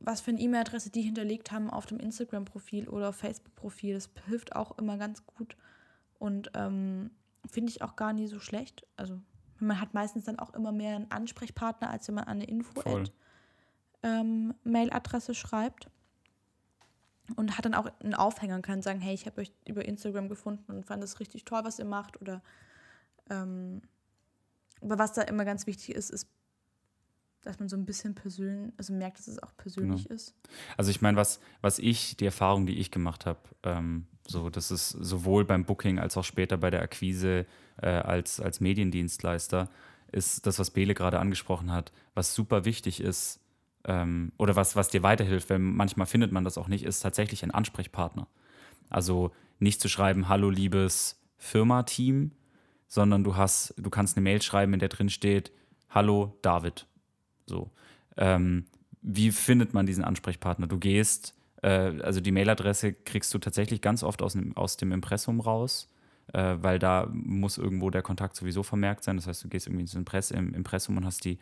[0.00, 3.94] was für eine E-Mail-Adresse die hinterlegt haben auf dem Instagram-Profil oder Facebook-Profil.
[3.94, 5.56] Das hilft auch immer ganz gut.
[6.18, 7.10] Und ähm,
[7.50, 8.86] finde ich auch gar nie so schlecht.
[8.96, 9.20] Also
[9.58, 12.80] man hat meistens dann auch immer mehr einen Ansprechpartner, als wenn man an eine Info
[12.80, 13.04] Voll.
[14.02, 14.54] ähm,
[15.34, 15.88] schreibt.
[17.36, 20.28] Und hat dann auch einen Aufhänger und kann sagen, hey, ich habe euch über Instagram
[20.28, 22.20] gefunden und fand es richtig toll, was ihr macht.
[22.20, 22.42] Oder
[23.30, 23.82] ähm,
[24.82, 26.26] aber was da immer ganz wichtig ist, ist,
[27.42, 30.34] dass man so ein bisschen persönlich, also merkt, dass es auch persönlich ist.
[30.76, 34.70] Also ich meine, was, was ich, die Erfahrung, die ich gemacht habe, ähm, so, das
[34.70, 37.46] ist sowohl beim Booking als auch später bei der Akquise
[37.80, 39.70] äh, als, als Mediendienstleister,
[40.12, 43.40] ist das, was Bele gerade angesprochen hat, was super wichtig ist
[43.84, 47.42] ähm, oder was, was dir weiterhilft, weil manchmal findet man das auch nicht, ist tatsächlich
[47.42, 48.26] ein Ansprechpartner.
[48.90, 52.32] Also nicht zu schreiben, hallo liebes Firma-Team,
[52.90, 55.52] sondern du hast, du kannst eine Mail schreiben, in der drin steht,
[55.90, 56.86] hallo David.
[57.46, 57.70] So.
[58.16, 58.66] Ähm,
[59.00, 60.66] wie findet man diesen Ansprechpartner?
[60.66, 64.90] Du gehst, äh, also die Mailadresse kriegst du tatsächlich ganz oft aus, dem- aus dem
[64.90, 65.88] Impressum raus,
[66.32, 69.16] äh, weil da muss irgendwo der Kontakt sowieso vermerkt sein.
[69.16, 71.38] Das heißt, du gehst irgendwie ins Impress, im Impressum und hast die,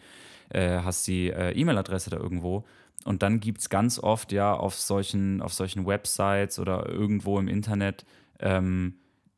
[0.51, 2.66] äh, hast die äh, E-Mail-Adresse da irgendwo.
[3.05, 7.49] Und dann gibt es ganz oft ja auf solchen, auf solchen Websites oder irgendwo im
[7.49, 8.05] Internet
[8.38, 8.96] ähm,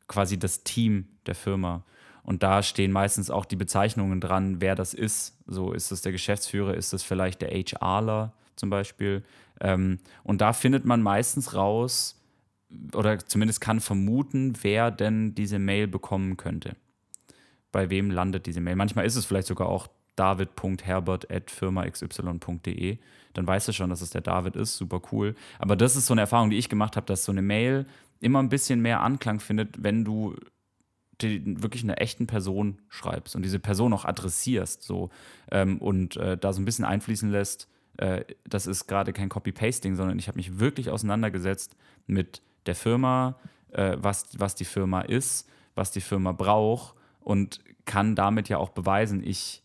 [0.08, 1.84] quasi das Team der Firma.
[2.22, 5.36] Und da stehen meistens auch die Bezeichnungen dran, wer das ist.
[5.46, 9.24] So ist es der Geschäftsführer, ist es vielleicht der HRler zum Beispiel.
[9.60, 12.16] Ähm, und da findet man meistens raus
[12.94, 16.76] oder zumindest kann vermuten, wer denn diese Mail bekommen könnte.
[17.72, 18.76] Bei wem landet diese Mail?
[18.76, 22.98] Manchmal ist es vielleicht sogar auch david.herbert.firmaxy.de.
[23.32, 24.76] Dann weißt du schon, dass es der David ist.
[24.76, 25.36] Super cool.
[25.58, 27.86] Aber das ist so eine Erfahrung, die ich gemacht habe, dass so eine Mail
[28.20, 30.36] immer ein bisschen mehr Anklang findet, wenn du
[31.22, 35.10] die, wirklich einer echten Person schreibst und diese Person auch adressierst so
[35.50, 39.94] ähm, und äh, da so ein bisschen einfließen lässt, äh, das ist gerade kein Copy-Pasting,
[39.96, 43.38] sondern ich habe mich wirklich auseinandergesetzt mit der Firma,
[43.72, 48.70] äh, was, was die Firma ist, was die Firma braucht und kann damit ja auch
[48.70, 49.62] beweisen, ich,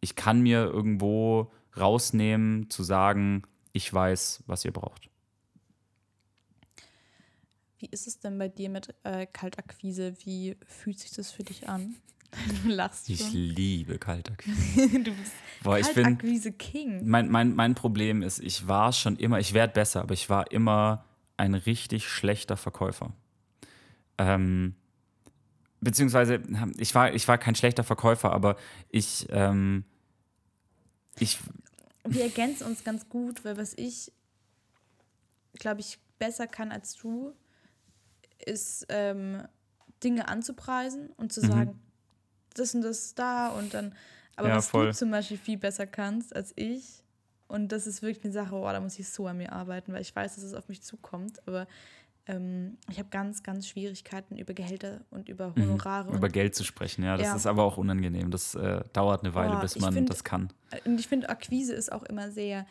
[0.00, 5.09] ich kann mir irgendwo rausnehmen, zu sagen, ich weiß, was ihr braucht.
[7.80, 10.14] Wie ist es denn bei dir mit äh, Kaltakquise?
[10.24, 11.96] Wie fühlt sich das für dich an?
[12.62, 13.32] Du lachst Ich schon.
[13.32, 14.88] liebe Kaltakquise.
[15.02, 15.32] du bist
[15.64, 17.08] Boah, ich bin, Kaltakquise King.
[17.08, 20.52] mein, mein, mein Problem ist, ich war schon immer, ich werde besser, aber ich war
[20.52, 21.04] immer
[21.36, 23.12] ein richtig schlechter Verkäufer.
[24.16, 24.76] Ähm,
[25.80, 26.40] beziehungsweise,
[26.78, 28.54] ich war, ich war kein schlechter Verkäufer, aber
[28.90, 29.82] ich, ähm,
[31.18, 31.38] ich,
[32.04, 34.12] Wir ergänzen uns ganz gut, weil was ich,
[35.54, 37.34] glaube ich, besser kann als du,
[38.46, 39.42] ist ähm,
[40.02, 41.46] Dinge anzupreisen und zu Mhm.
[41.46, 41.80] sagen,
[42.54, 43.94] das und das da und dann,
[44.36, 44.86] aber Ja, was voll.
[44.86, 47.02] du zum Beispiel viel besser kannst als ich,
[47.48, 50.02] und das ist wirklich eine Sache, oh, da muss ich so an mir arbeiten, weil
[50.02, 51.66] ich weiß, dass es auf mich zukommt, aber
[52.26, 56.10] ähm, ich habe ganz, ganz Schwierigkeiten über Gehälter und über Honorare.
[56.10, 56.16] Mhm.
[56.16, 57.34] über Geld zu sprechen, ja, das Ja.
[57.36, 58.30] ist aber auch unangenehm.
[58.30, 60.52] Das äh, dauert eine Weile, Boah, bis man find- das kann.
[60.84, 62.66] und ich finde, Akquise ist auch immer sehr,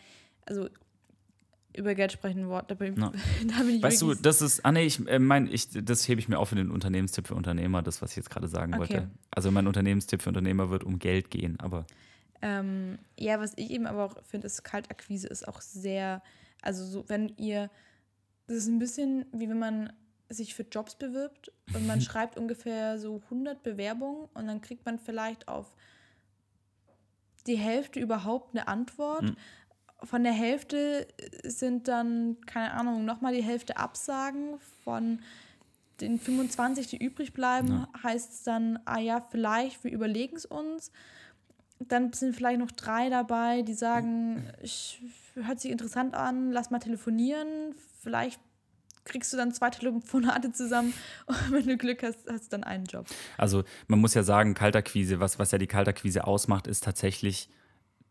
[0.46, 0.70] also
[1.76, 3.12] über Geld sprechen Wort, da bin, Ja.
[3.48, 6.20] da bin ich Weißt du, das ist, ah nee, ich äh, mein, ich, das hebe
[6.20, 8.80] ich mir auf für den Unternehmenstipp für Unternehmer, das, was ich jetzt gerade sagen Okay.
[8.80, 9.10] wollte.
[9.32, 11.86] Also mein Unternehmenstipp für Unternehmer wird um Geld gehen, aber
[12.42, 16.22] Ähm, ja, was ich eben aber auch finde, ist Kaltakquise ist auch sehr,
[16.62, 17.70] also so, wenn ihr,
[18.48, 19.94] das ist ein bisschen wie wenn man
[20.30, 25.00] sich für Jobs bewirbt und man schreibt ungefähr so 100 Bewerbungen und dann kriegt man
[25.00, 25.74] vielleicht auf
[27.48, 29.24] die Hälfte überhaupt eine Antwort.
[29.24, 29.36] Mhm.
[30.04, 31.08] Von der Hälfte
[31.44, 34.56] sind dann, keine Ahnung, nochmal die Hälfte Absagen.
[34.84, 35.20] Von
[36.00, 37.90] den 25, die übrig bleiben, Ja.
[38.04, 40.92] heißt es dann, ah ja, vielleicht, wir überlegen es uns.
[41.80, 45.02] Dann sind vielleicht noch drei dabei, die sagen, ich,
[45.36, 47.74] hört sich interessant an, lass mal telefonieren.
[48.02, 48.40] Vielleicht
[49.06, 50.94] kriegst du dann zwei Telefonate zusammen
[51.26, 53.08] und wenn du Glück hast, hast du dann einen Job.
[53.38, 57.50] Also man muss ja sagen, Kaltakquise, was, was ja die Kaltakquise ausmacht, ist tatsächlich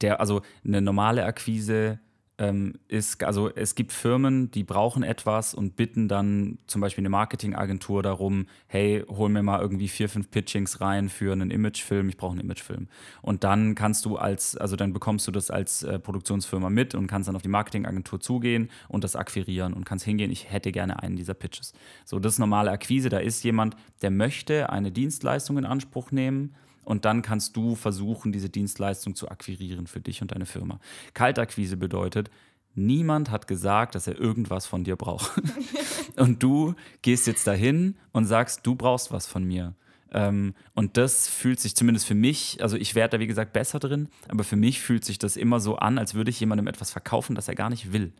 [0.00, 2.00] der, also eine normale Akquise
[2.38, 7.08] ähm, ist, also es gibt Firmen, die brauchen etwas und bitten dann zum Beispiel eine
[7.08, 12.16] Marketingagentur darum, hey, hol mir mal irgendwie vier, fünf Pitchings rein für einen Imagefilm, ich
[12.16, 12.88] brauche einen Imagefilm.
[13.22, 17.08] Und dann kannst du als, also dann bekommst du das als äh, Produktionsfirma mit und
[17.08, 21.02] kannst dann auf die Marketingagentur zugehen und das akquirieren und kannst hingehen, ich hätte gerne
[21.02, 21.72] einen dieser Pitches.
[22.04, 26.54] So, das ist normale Akquise, da ist jemand, der möchte eine Dienstleistung in Anspruch nehmen
[26.84, 30.80] und dann kannst du versuchen, diese Dienstleistung zu akquirieren für dich und deine Firma.
[31.14, 32.30] Kaltakquise bedeutet,
[32.74, 35.30] niemand hat gesagt, dass er irgendwas von dir braucht.
[36.16, 39.74] und du gehst jetzt dahin und sagst, du brauchst was von mir.
[40.10, 43.78] Ähm, und das fühlt sich zumindest für mich, also ich werde da wie gesagt besser
[43.78, 46.90] drin, aber für mich fühlt sich das immer so an, als würde ich jemandem etwas
[46.90, 48.12] verkaufen, das er gar nicht will.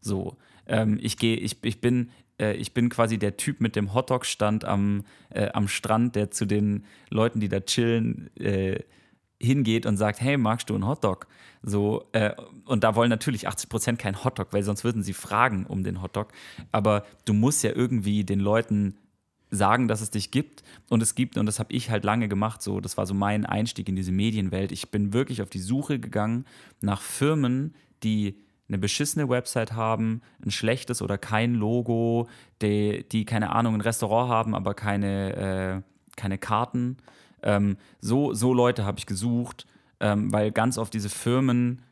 [0.00, 0.36] So,
[0.66, 4.64] ähm, ich gehe, ich, ich bin, äh, ich bin quasi der Typ mit dem Hotdog-Stand
[4.64, 8.80] am, äh, am Strand, der zu den Leuten, die da chillen, äh,
[9.40, 11.26] hingeht und sagt, hey, magst du einen Hotdog?
[11.62, 12.32] So, äh,
[12.64, 16.00] und da wollen natürlich 80 Prozent keinen Hotdog, weil sonst würden sie fragen um den
[16.02, 16.32] Hotdog.
[16.70, 18.96] Aber du musst ja irgendwie den Leuten
[19.50, 22.62] sagen, dass es dich gibt und es gibt und das habe ich halt lange gemacht
[22.62, 26.00] so das war so mein Einstieg in diese Medienwelt ich bin wirklich auf die Suche
[26.00, 26.46] gegangen
[26.80, 28.36] nach Firmen die
[28.68, 32.28] eine beschissene Website haben, ein schlechtes oder kein Logo,
[32.62, 36.96] die, die keine Ahnung, ein Restaurant haben, aber keine, äh, keine Karten.
[37.42, 39.66] Ähm, so, so Leute habe ich gesucht,
[40.00, 41.82] ähm, weil ganz oft diese Firmen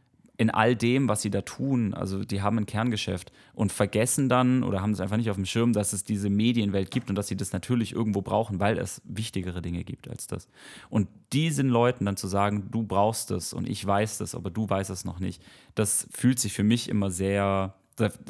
[0.41, 4.63] in all dem, was sie da tun, also die haben ein Kerngeschäft und vergessen dann
[4.63, 7.29] oder haben es einfach nicht auf dem Schirm, dass es diese Medienwelt gibt und dass
[7.29, 10.49] sie das natürlich irgendwo brauchen, weil es wichtigere Dinge gibt als das.
[10.89, 14.67] Und diesen Leuten dann zu sagen, du brauchst es und ich weiß das, aber du
[14.67, 15.43] weißt es noch nicht,
[15.75, 17.75] das fühlt sich für mich immer sehr,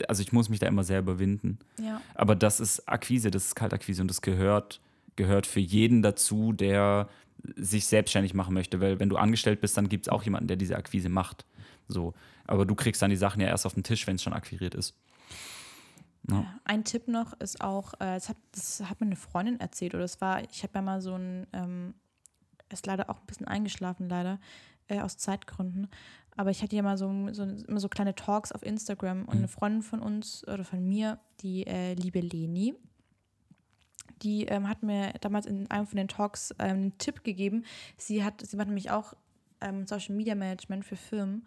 [0.09, 1.61] also ich muss mich da immer sehr überwinden.
[1.81, 2.03] Ja.
[2.17, 4.81] Aber das ist Akquise, das ist Kaltakquise und das gehört,
[5.15, 7.09] gehört für jeden dazu, der
[7.55, 10.57] sich selbstständig machen möchte, weil wenn du angestellt bist, dann gibt es auch jemanden, der
[10.57, 11.45] diese Akquise macht.
[11.91, 12.15] So.
[12.47, 14.75] Aber du kriegst dann die Sachen ja erst auf den Tisch, wenn es schon akquiriert
[14.75, 14.95] ist.
[16.29, 16.45] Ja.
[16.65, 20.05] Ein Tipp noch ist auch, äh, das, hat, das hat mir eine Freundin erzählt, oder
[20.05, 21.95] es war, ich habe ja mal so ein, ähm,
[22.71, 24.39] ist leider auch ein bisschen eingeschlafen, leider,
[24.89, 25.89] äh, aus Zeitgründen.
[26.37, 29.39] Aber ich hatte ja mal so, so, immer so kleine Talks auf Instagram und mhm.
[29.39, 32.75] eine Freundin von uns oder von mir, die äh, liebe Leni,
[34.23, 37.65] die ähm, hat mir damals in einem von den Talks ähm, einen Tipp gegeben.
[37.97, 39.15] Sie hat, sie macht nämlich auch
[39.61, 41.47] ähm, Social Media Management für Firmen.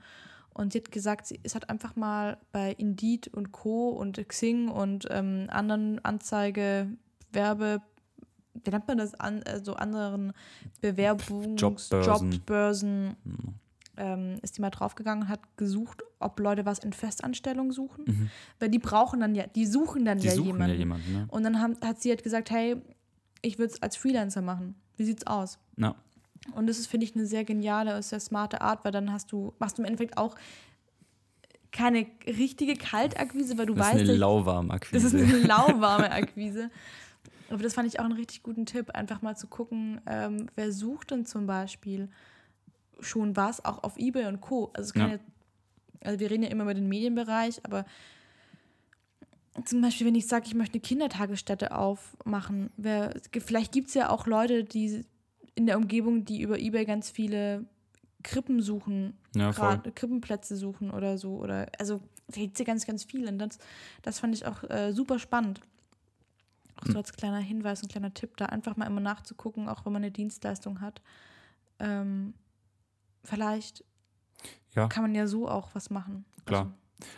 [0.53, 3.89] Und sie hat gesagt, sie es hat einfach mal bei Indeed und Co.
[3.89, 6.87] und Xing und ähm, anderen Anzeige,
[7.31, 7.81] Werbe,
[8.63, 10.33] wie nennt man das, an, also anderen
[10.81, 13.53] Bewerbungs-, Jobbörsen, Jobbörsen mhm.
[13.97, 18.05] ähm, ist die mal draufgegangen und hat gesucht, ob Leute was in Festanstellung suchen.
[18.05, 18.29] Mhm.
[18.59, 20.69] Weil die brauchen dann ja, die suchen dann die ja suchen jemanden.
[20.69, 21.27] Ja jemanden ne?
[21.29, 22.77] Und dann haben, hat sie halt gesagt, hey,
[23.41, 24.75] ich würde es als Freelancer machen.
[24.97, 25.57] Wie sieht's aus?
[25.77, 25.95] Ja.
[26.55, 29.53] Und das ist, finde ich, eine sehr geniale, sehr smarte Art, weil dann hast du,
[29.59, 30.35] machst du im Endeffekt auch
[31.71, 33.95] keine richtige Kaltakquise, weil du das weißt.
[33.95, 35.03] Das ist eine lauwarme Akquise.
[35.03, 36.69] Das ist eine lauwarme Akquise.
[37.49, 40.71] Aber das fand ich auch einen richtig guten Tipp, einfach mal zu gucken, ähm, wer
[40.71, 42.09] sucht denn zum Beispiel
[42.99, 44.71] schon was, auch auf Ebay und Co.
[44.73, 45.07] Also, ja.
[45.07, 45.19] Ja,
[46.03, 47.85] also wir reden ja immer über den Medienbereich, aber
[49.65, 54.09] zum Beispiel, wenn ich sage, ich möchte eine Kindertagesstätte aufmachen, wer, vielleicht gibt es ja
[54.09, 55.05] auch Leute, die
[55.55, 57.65] in der Umgebung, die über Ebay ganz viele
[58.23, 61.37] Krippen suchen, ja, grad, Krippenplätze suchen oder so.
[61.37, 63.27] Oder also da gibt es ja ganz, ganz viel.
[63.27, 63.59] Und das,
[64.01, 65.61] das fand ich auch äh, super spannend.
[66.77, 66.97] Auch so hm.
[66.97, 70.11] als kleiner Hinweis, ein kleiner Tipp, da einfach mal immer nachzugucken, auch wenn man eine
[70.11, 71.01] Dienstleistung hat.
[71.79, 72.33] Ähm,
[73.23, 73.83] vielleicht
[74.73, 74.87] ja.
[74.87, 76.25] kann man ja so auch was machen.
[76.45, 76.61] Klar.
[76.61, 76.73] Also,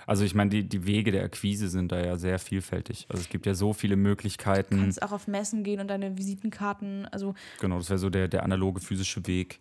[0.08, 3.06] also ich meine, die, die Wege der Akquise sind da ja sehr vielfältig.
[3.10, 4.78] Also es gibt ja so viele Möglichkeiten.
[4.78, 7.34] Du kannst auch auf Messen gehen und deine Visitenkarten, also.
[7.60, 9.60] Genau, das wäre so der, der analoge physische Weg.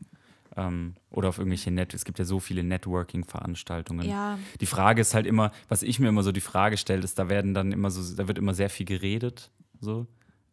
[0.57, 4.09] Ähm, oder auf irgendwelche Net, es gibt ja so viele Networking-Veranstaltungen.
[4.09, 4.39] Ja.
[4.61, 7.29] Die Frage ist halt immer, was ich mir immer so die Frage stelle, ist, da
[7.29, 9.51] werden dann immer so, da wird immer sehr viel geredet,
[9.81, 10.07] so.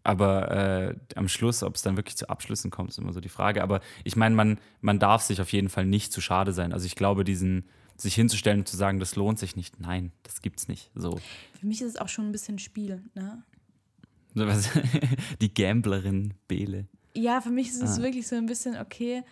[0.03, 3.30] Aber äh, am Schluss, ob es dann wirklich zu Abschlüssen kommt, ist immer so die
[3.30, 3.61] Frage.
[3.61, 6.74] Aber ich meine, man, man darf sich auf jeden Fall nicht zu schade sein.
[6.74, 7.65] Also ich glaube, diesen,
[8.02, 9.80] sich hinzustellen und zu sagen, das lohnt sich nicht.
[9.80, 10.91] Nein, das gibt's nicht.
[10.95, 11.20] So.
[11.60, 13.43] Für mich ist es auch schon ein bisschen Spiel, ne?
[15.41, 16.88] Die Gamblerin Bele.
[17.14, 18.02] Ja, für mich ist es ah.
[18.02, 19.24] wirklich so ein bisschen, okay,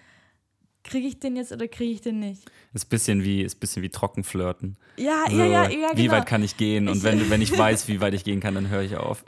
[0.83, 2.43] kriege ich den jetzt oder kriege ich den nicht?
[2.73, 4.77] Ist ein bisschen wie, ist bisschen wie Trockenflirten.
[4.97, 6.13] Ja, so, ja, ja, ja, Wie genau.
[6.13, 6.87] weit kann ich gehen?
[6.87, 9.23] Und ich, wenn, wenn ich weiß, wie weit ich gehen kann, dann höre ich auf.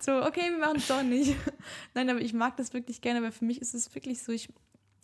[0.00, 1.36] So, okay, wir machen es doch nicht.
[1.94, 4.48] Nein, aber ich mag das wirklich gerne, weil für mich ist es wirklich so, ich,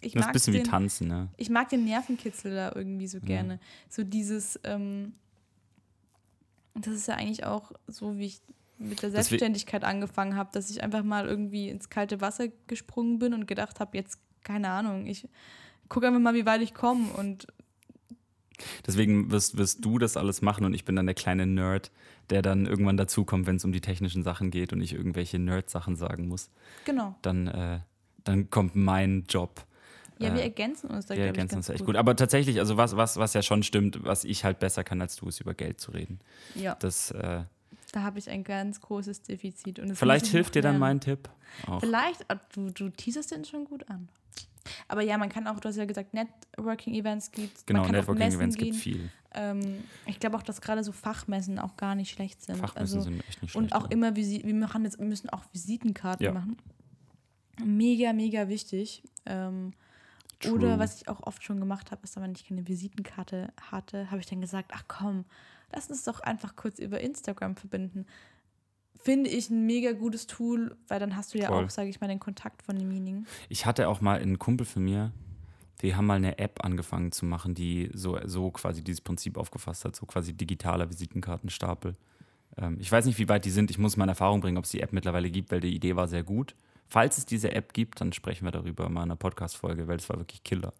[0.01, 1.29] ich das mag ist ein bisschen den, wie Tanzen, ne?
[1.37, 3.55] Ich mag den Nervenkitzel da irgendwie so gerne.
[3.55, 3.61] Ja.
[3.89, 5.15] So dieses, ähm,
[6.75, 8.41] das ist ja eigentlich auch so, wie ich
[8.79, 13.33] mit der Selbstständigkeit angefangen habe, dass ich einfach mal irgendwie ins kalte Wasser gesprungen bin
[13.33, 15.29] und gedacht habe, jetzt, keine Ahnung, ich
[15.89, 17.47] gucke einfach mal, wie weit ich komme und
[18.87, 21.91] Deswegen wirst, wirst du das alles machen und ich bin dann der kleine Nerd,
[22.31, 25.97] der dann irgendwann dazukommt, wenn es um die technischen Sachen geht und ich irgendwelche Nerd-Sachen
[25.97, 26.51] sagen muss.
[26.85, 27.15] Genau.
[27.23, 27.81] Dann, äh,
[28.25, 29.67] dann kommt mein Job
[30.19, 31.89] ja, wir äh, ergänzen uns da, Wir ergänzen uns echt gut.
[31.89, 31.97] gut.
[31.97, 35.17] Aber tatsächlich, also was, was, was ja schon stimmt, was ich halt besser kann als
[35.17, 36.21] du, ist über Geld zu reden.
[36.55, 36.75] Ja.
[36.77, 37.43] Das, äh,
[37.93, 39.81] da habe ich ein ganz großes Defizit.
[39.95, 41.29] vielleicht hilft dir dann mein Tipp.
[41.67, 41.81] Auch.
[41.81, 44.09] Vielleicht, ah, du, du teaserst den schon gut an.
[44.89, 49.11] Aber ja, man kann auch, du hast ja gesagt, Networking-Events gibt Genau, Networking-Events gibt viel.
[49.35, 52.57] Ähm, ich glaube auch, dass gerade so Fachmessen auch gar nicht schlecht sind.
[52.57, 53.57] Fachmessen also, sind echt nicht schlecht.
[53.57, 56.33] Und auch immer, wir machen jetzt, müssen auch Visitenkarten ja.
[56.33, 56.57] machen.
[57.65, 59.03] mega, mega wichtig.
[59.27, 59.73] Ähm,
[60.41, 60.53] True.
[60.53, 64.21] oder was ich auch oft schon gemacht habe, ist, wenn ich keine Visitenkarte hatte, habe
[64.21, 65.25] ich dann gesagt, ach komm,
[65.73, 68.07] lass uns doch einfach kurz über Instagram verbinden.
[68.97, 71.65] Finde ich ein mega gutes Tool, weil dann hast du ja Voll.
[71.65, 73.27] auch, sage ich mal, den Kontakt von demjenigen.
[73.49, 75.13] Ich hatte auch mal einen Kumpel von mir,
[75.83, 79.85] die haben mal eine App angefangen zu machen, die so, so quasi dieses Prinzip aufgefasst
[79.85, 81.95] hat, so quasi digitaler Visitenkartenstapel.
[82.57, 83.71] Ähm, ich weiß nicht, wie weit die sind.
[83.71, 86.09] Ich muss meine Erfahrung bringen, ob es die App mittlerweile gibt, weil die Idee war
[86.09, 86.55] sehr gut.
[86.89, 90.09] Falls es diese App gibt, dann sprechen wir darüber mal in einer Podcast-Folge, weil es
[90.09, 90.73] war wirklich Killer.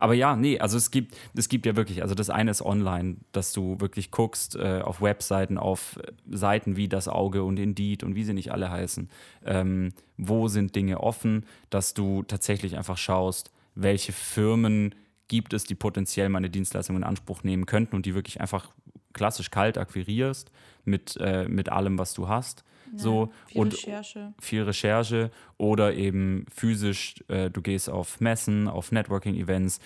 [0.00, 3.16] Aber ja, nee, also es gibt, es gibt ja wirklich, also das eine ist online,
[3.32, 5.98] dass du wirklich guckst äh, auf Webseiten, auf
[6.30, 9.10] Seiten wie das Auge und Indeed und wie sie nicht alle heißen,
[9.44, 14.94] ähm, wo sind Dinge offen, dass du tatsächlich einfach schaust, welche Firmen
[15.26, 18.70] gibt es, die potenziell meine Dienstleistung in Anspruch nehmen könnten und die wirklich einfach
[19.12, 20.50] klassisch kalt akquirierst
[20.84, 22.64] mit, äh, mit allem, was du hast.
[22.96, 24.32] So Viel und Recherche.
[24.40, 29.80] viel Recherche oder eben physisch, äh, du gehst auf Messen, auf Networking-Events.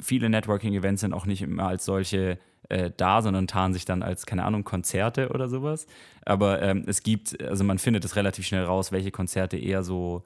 [0.00, 2.38] Viele Networking-Events sind auch nicht immer als solche
[2.68, 5.86] äh, da, sondern tarnen sich dann als, keine Ahnung, Konzerte oder sowas.
[6.24, 10.24] Aber ähm, es gibt, also man findet es relativ schnell raus, welche Konzerte eher so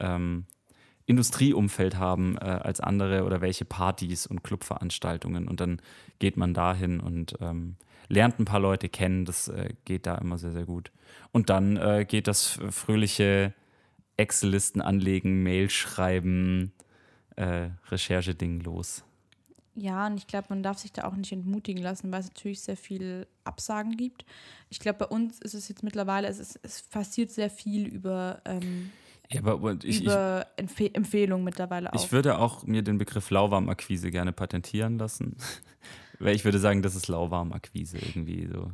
[0.00, 0.44] ähm,
[1.06, 5.48] Industrieumfeld haben äh, als andere oder welche Partys und Clubveranstaltungen.
[5.48, 5.80] Und dann
[6.18, 7.76] geht man dahin und ähm,
[8.08, 9.24] lernt ein paar Leute kennen.
[9.24, 10.90] Das äh, geht da immer sehr, sehr gut.
[11.32, 13.54] Und dann äh, geht das fröhliche
[14.16, 16.72] Excel-Listen anlegen, Mail schreiben,
[17.36, 19.04] äh, Recherche-Ding los.
[19.74, 22.60] Ja, und ich glaube, man darf sich da auch nicht entmutigen lassen, weil es natürlich
[22.60, 24.24] sehr viel Absagen gibt.
[24.70, 28.42] Ich glaube, bei uns ist es jetzt mittlerweile, es, ist, es passiert sehr viel über,
[28.44, 28.90] ähm,
[29.30, 32.04] Ja, und ich, über Empfe Empfehlungen mittlerweile auch.
[32.04, 35.36] ich würde auch mir den Begriff Lauwarmakquise gerne patentieren lassen.
[36.18, 38.70] Weil ich würde sagen, das ist Lauwarmakquise irgendwie so.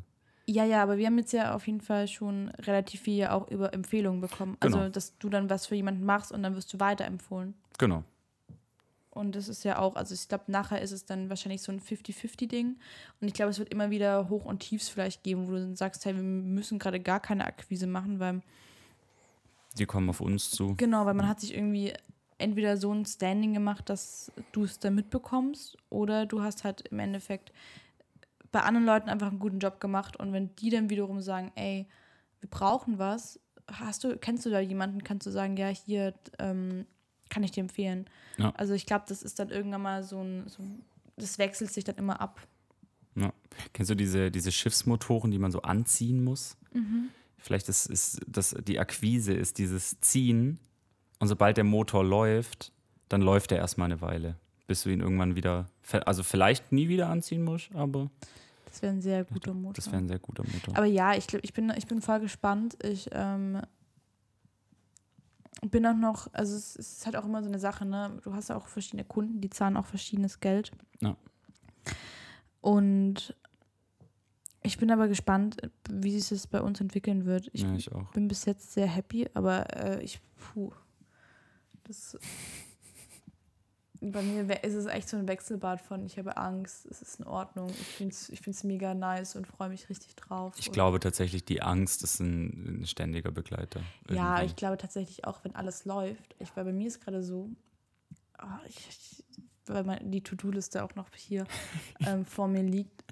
[0.47, 3.72] ja, ja, aber wir haben jetzt ja auf jeden Fall schon relativ viel auch über
[3.74, 4.57] Empfehlungen bekommen.
[4.61, 4.88] Also, Genau.
[4.90, 7.55] dass du dann was für jemanden machst und dann wirst du weiterempfohlen.
[7.78, 8.05] Genau.
[9.11, 11.80] Und das ist ja auch, also ich glaube, nachher ist es dann wahrscheinlich so ein
[11.80, 12.76] 50-50-Ding.
[13.20, 15.76] Und ich glaube, es wird immer wieder Hoch- und Tiefs vielleicht geben, wo du dann
[15.76, 18.42] sagst, hey, wir müssen gerade gar keine Akquise machen, weil
[19.78, 20.74] Die kommen auf uns zu.
[20.76, 21.92] Genau, weil man hat sich irgendwie
[22.39, 26.99] entweder so ein Standing gemacht, dass du es dann mitbekommst, oder du hast halt im
[26.99, 27.53] Endeffekt
[28.53, 31.87] bei anderen Leuten einfach einen guten Job gemacht und wenn die dann wiederum sagen, ey,
[32.41, 36.87] wir brauchen was, hast du, kennst du da jemanden, kannst du sagen, ja, hier ähm,
[37.30, 38.07] kann ich dir empfehlen.
[38.37, 38.53] Ja.
[38.57, 40.62] Also ich glaube, das ist dann irgendwann mal so ein, so
[41.16, 42.41] das wechselt sich dann immer ab.
[43.16, 43.32] Ja.
[43.72, 46.57] Kennst du diese, diese Schiffsmotoren, die man so anziehen muss?
[46.72, 47.09] Mhm.
[47.39, 50.59] Vielleicht ist, ist das, die Akquise ist dieses Ziehen
[51.21, 52.73] und sobald der Motor läuft,
[53.09, 54.37] dann läuft er erstmal eine Weile,
[54.67, 55.67] bis du ihn irgendwann wieder,
[56.07, 58.11] also vielleicht nie wieder anziehen musst, aber
[58.67, 59.75] Das wäre ein sehr guter Motor.
[59.75, 60.77] das wäre ein sehr guter Motor.
[60.77, 62.77] Aber ja, ich glaube, ich bin, ich bin voll gespannt.
[62.83, 63.61] Ich ähm,
[65.71, 68.19] bin auch noch, also es ist halt auch immer so eine Sache, ne?
[68.23, 70.73] Du hast ja auch verschiedene Kunden, die zahlen auch verschiedenes Geld.
[71.01, 71.17] Ja.
[72.61, 73.35] Und
[74.62, 75.57] ich bin aber gespannt,
[75.91, 77.49] wie sich das bei uns entwickeln wird.
[77.53, 78.11] Ich ja, ich auch.
[78.12, 80.73] bin bis jetzt sehr happy, aber äh, ich, puh,
[81.85, 82.18] das,
[84.01, 87.26] bei mir ist es echt so ein Wechselbad von, ich habe Angst, es ist in
[87.26, 90.55] Ordnung, ich finde es ich find's mega nice und freue mich richtig drauf.
[90.59, 93.80] Ich glaube tatsächlich, die Angst ist ein, ein ständiger Begleiter.
[94.11, 94.47] Ja, irgendwie.
[94.47, 96.35] ich glaube tatsächlich auch, wenn alles läuft.
[96.39, 97.49] Ich, weil bei mir ist gerade so,
[98.39, 99.24] ah, ich, ich,
[99.66, 101.47] weil mein, die To-Do-Liste auch noch hier
[102.07, 103.05] ähm, vor mir liegt.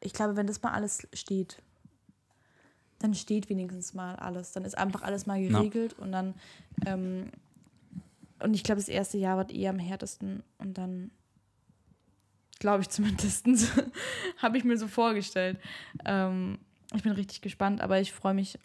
[0.00, 1.62] Ich glaube, wenn das mal alles steht,
[2.98, 4.52] dann steht wenigstens mal alles.
[4.52, 5.58] Dann ist einfach alles mal Ja.
[5.58, 6.34] geregelt und dann,
[6.86, 7.30] ähm,
[8.42, 11.10] und ich glaube, das erste Jahr wird eher am härtesten und dann,
[12.58, 13.46] glaube ich zumindest,
[14.38, 15.58] habe ich mir so vorgestellt.
[16.04, 16.58] Ähm,
[16.94, 18.58] ich bin richtig gespannt, aber ich freue mich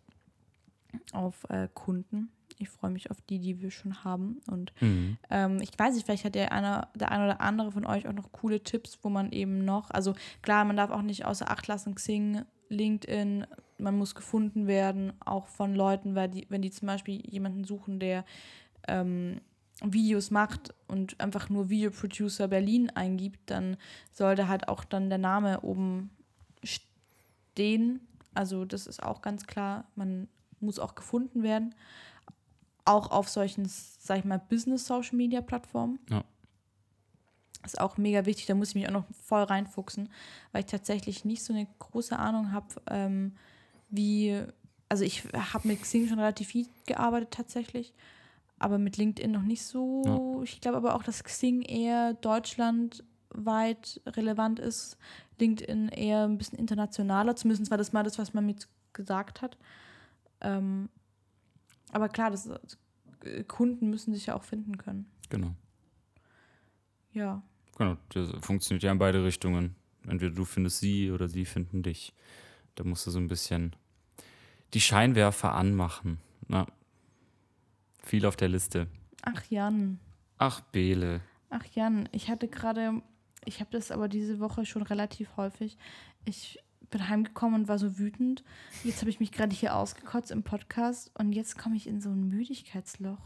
[1.13, 2.29] auf äh, Kunden.
[2.59, 4.41] Ich freue mich auf die, die wir schon haben.
[4.47, 5.17] Und Mhm.
[5.29, 8.13] ähm, ich weiß nicht, vielleicht hat der eine, der eine oder andere von euch auch
[8.13, 11.67] noch coole Tipps, wo man eben noch, also klar, man darf auch nicht außer Acht
[11.67, 13.45] lassen, Xing, LinkedIn,
[13.77, 17.99] man muss gefunden werden, auch von Leuten, weil die, wenn die zum Beispiel jemanden suchen,
[17.99, 18.25] der
[18.87, 19.39] ähm,
[19.83, 23.77] Videos macht und einfach nur Videoproducer Berlin eingibt, dann
[24.11, 26.09] sollte halt auch dann der Name oben
[26.63, 28.01] stehen.
[28.33, 30.27] Also das ist auch ganz klar, man
[30.59, 31.75] muss auch gefunden werden.
[32.85, 35.99] Auch auf solchen, sag ich mal, Business-Social-Media-Plattformen.
[36.09, 36.23] Ja.
[37.65, 40.09] Ist auch mega wichtig, da muss ich mich auch noch voll reinfuchsen,
[40.51, 43.35] weil ich tatsächlich nicht so eine große Ahnung habe, ähm,
[43.89, 44.41] wie,
[44.87, 47.93] also ich habe mit Xing schon relativ viel gearbeitet tatsächlich,
[48.59, 50.41] aber mit LinkedIn noch nicht so.
[50.43, 54.97] Ich glaube aber auch, dass Xing eher deutschlandweit relevant ist,
[55.39, 58.55] LinkedIn eher ein bisschen internationaler, zumindest war das mal das, was man mir
[58.93, 59.57] gesagt hat.
[60.41, 60.89] Ähm,
[61.91, 62.49] aber klar, das
[63.23, 65.05] äh, Kunden müssen sich ja auch finden können.
[65.29, 65.53] Genau.
[67.13, 67.41] Ja.
[67.77, 69.75] Genau, das funktioniert ja in beide Richtungen.
[70.07, 72.13] Entweder du findest sie oder sie finden dich.
[72.75, 73.75] Da musst du so ein bisschen
[74.73, 76.19] die Scheinwerfer anmachen.
[76.47, 76.65] Na,
[78.07, 78.87] viel auf der Liste.
[79.21, 79.99] Ach Jan.
[80.37, 81.21] Ach, Bele.
[81.49, 83.01] Ach Jan, ich hatte gerade,
[83.45, 85.77] ich habe das aber diese Woche schon relativ häufig.
[86.25, 86.59] Ich
[86.89, 88.43] bin heimgekommen und war so wütend.
[88.83, 92.09] Jetzt habe ich mich gerade hier ausgekotzt im Podcast und jetzt komme ich in so
[92.09, 93.19] ein Müdigkeitsloch.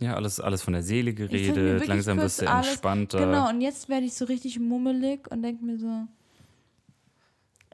[0.00, 1.86] Ja, alles, alles von der Seele geredet.
[1.86, 3.18] Langsam wirst du alles- entspannter.
[3.18, 6.06] Genau, und jetzt werde ich so richtig mummelig und denke mir so,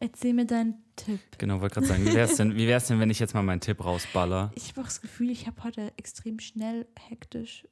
[0.04, 1.20] erzähl mir deinen Tipp.
[1.38, 3.60] Genau, wollte gerade sagen, wie wär's, denn, wie wär's denn, wenn ich jetzt mal meinen
[3.60, 4.52] Tipp rausballer?
[4.54, 7.66] Ich habe auch das Gefühl, ich habe heute extrem schnell, hektisch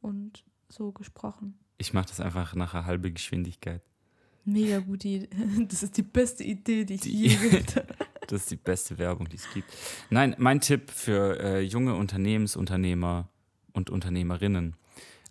[0.00, 1.58] und so gesprochen.
[1.78, 3.82] Ich mache das einfach nach einer halben Geschwindigkeit.
[4.44, 5.28] Mega gute Idee.
[5.68, 7.86] Das ist die beste Idee, die ich Die- je gehört habe.
[8.26, 9.68] Das ist die beste Werbung, die es gibt.
[10.10, 13.28] Nein, mein Tipp für äh, junge Unternehmensunternehmer
[13.72, 14.76] und Unternehmerinnen.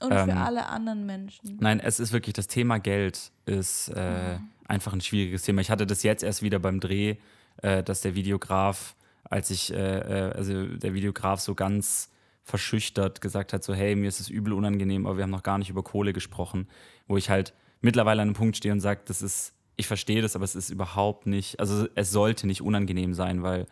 [0.02, 1.58] Und Ähm, für alle anderen Menschen.
[1.60, 4.38] Nein, es ist wirklich, das Thema Geld ist äh,
[4.70, 5.62] einfach ein schwieriges Thema.
[5.62, 7.16] Ich hatte das jetzt erst wieder beim Dreh,
[7.62, 12.12] äh, dass der Videograf, als ich, äh, äh, also der Videograf so ganz
[12.44, 15.58] verschüchtert gesagt hat, so hey, mir ist es übel unangenehm, aber wir haben noch gar
[15.58, 16.68] nicht über Kohle gesprochen,
[17.08, 20.36] wo ich halt mittlerweile an einem Punkt stehe und sage, das ist, ich verstehe das,
[20.36, 23.68] aber es ist überhaupt nicht, also es sollte nicht unangenehm sein, weil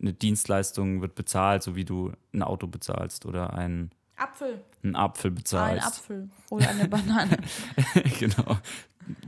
[0.00, 4.62] eine Dienstleistung wird bezahlt, so wie du ein Auto bezahlst oder ein, Apfel.
[4.82, 5.86] einen Apfel Ein bezahlst.
[5.86, 6.28] Apfel.
[6.50, 7.38] Oder eine Banane.
[8.18, 8.58] genau.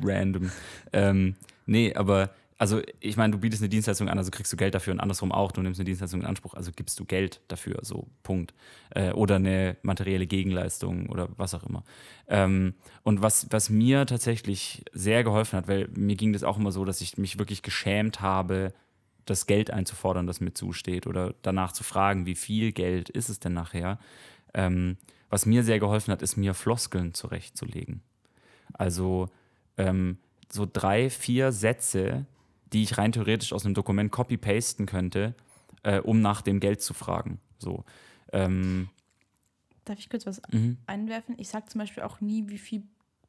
[0.02, 0.50] Random.
[0.92, 1.36] Ähm,
[1.66, 2.30] nee, aber
[2.60, 5.32] also ich meine, du bietest eine Dienstleistung an, also kriegst du Geld dafür und andersrum
[5.32, 8.52] auch, du nimmst eine Dienstleistung in Anspruch, also gibst du Geld dafür, so Punkt.
[8.90, 11.84] Äh, oder eine materielle Gegenleistung oder was auch immer.
[12.28, 16.70] Ähm, und was, was mir tatsächlich sehr geholfen hat, weil mir ging das auch immer
[16.70, 18.74] so, dass ich mich wirklich geschämt habe,
[19.24, 23.40] das Geld einzufordern, das mir zusteht oder danach zu fragen, wie viel Geld ist es
[23.40, 23.98] denn nachher.
[24.52, 24.98] Ähm,
[25.30, 28.02] was mir sehr geholfen hat, ist mir Floskeln zurechtzulegen.
[28.74, 29.30] Also
[29.80, 30.18] ähm,
[30.50, 32.26] so drei, vier Sätze,
[32.72, 35.34] die ich rein theoretisch aus einem Dokument copy-pasten könnte,
[35.82, 37.40] äh, um nach dem Geld zu fragen.
[37.58, 37.84] So.
[38.32, 38.88] Ähm,
[39.84, 40.78] Darf ich kurz was mhm.
[40.86, 41.34] einwerfen?
[41.38, 42.82] Ich sage zum Beispiel auch nie, wie viel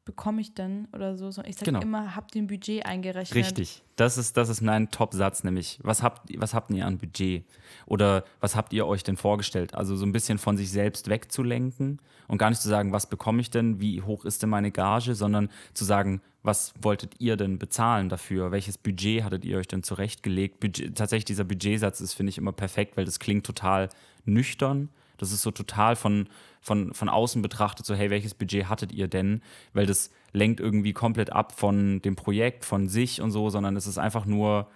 [0.04, 1.28] bekomme ich denn oder so.
[1.44, 1.80] Ich sage Genau.
[1.80, 3.34] immer, habt ihr ein Budget eingerechnet?
[3.36, 3.82] Richtig.
[3.96, 7.44] Das ist, das ist mein Top-Satz, nämlich, was habt, was habt ihr an Budget?
[7.86, 9.74] Oder was habt ihr euch denn vorgestellt?
[9.74, 13.40] Also so ein bisschen von sich selbst wegzulenken und gar nicht zu sagen, was bekomme
[13.40, 17.58] ich denn, wie hoch ist denn meine Gage, sondern zu sagen, was wolltet ihr denn
[17.60, 18.50] bezahlen dafür?
[18.50, 20.58] Welches Budget hattet ihr euch denn zurechtgelegt?
[20.58, 23.88] Budget, tatsächlich, dieser Budgetsatz ist, finde ich, immer perfekt, weil das klingt total
[24.24, 24.88] nüchtern.
[25.16, 26.28] Das ist so total von,
[26.60, 29.42] von, von außen betrachtet, so, hey, welches Budget hattet ihr denn?
[29.72, 33.86] Weil das lenkt irgendwie komplett ab von dem Projekt, von sich und so, sondern es
[33.86, 34.68] ist einfach nur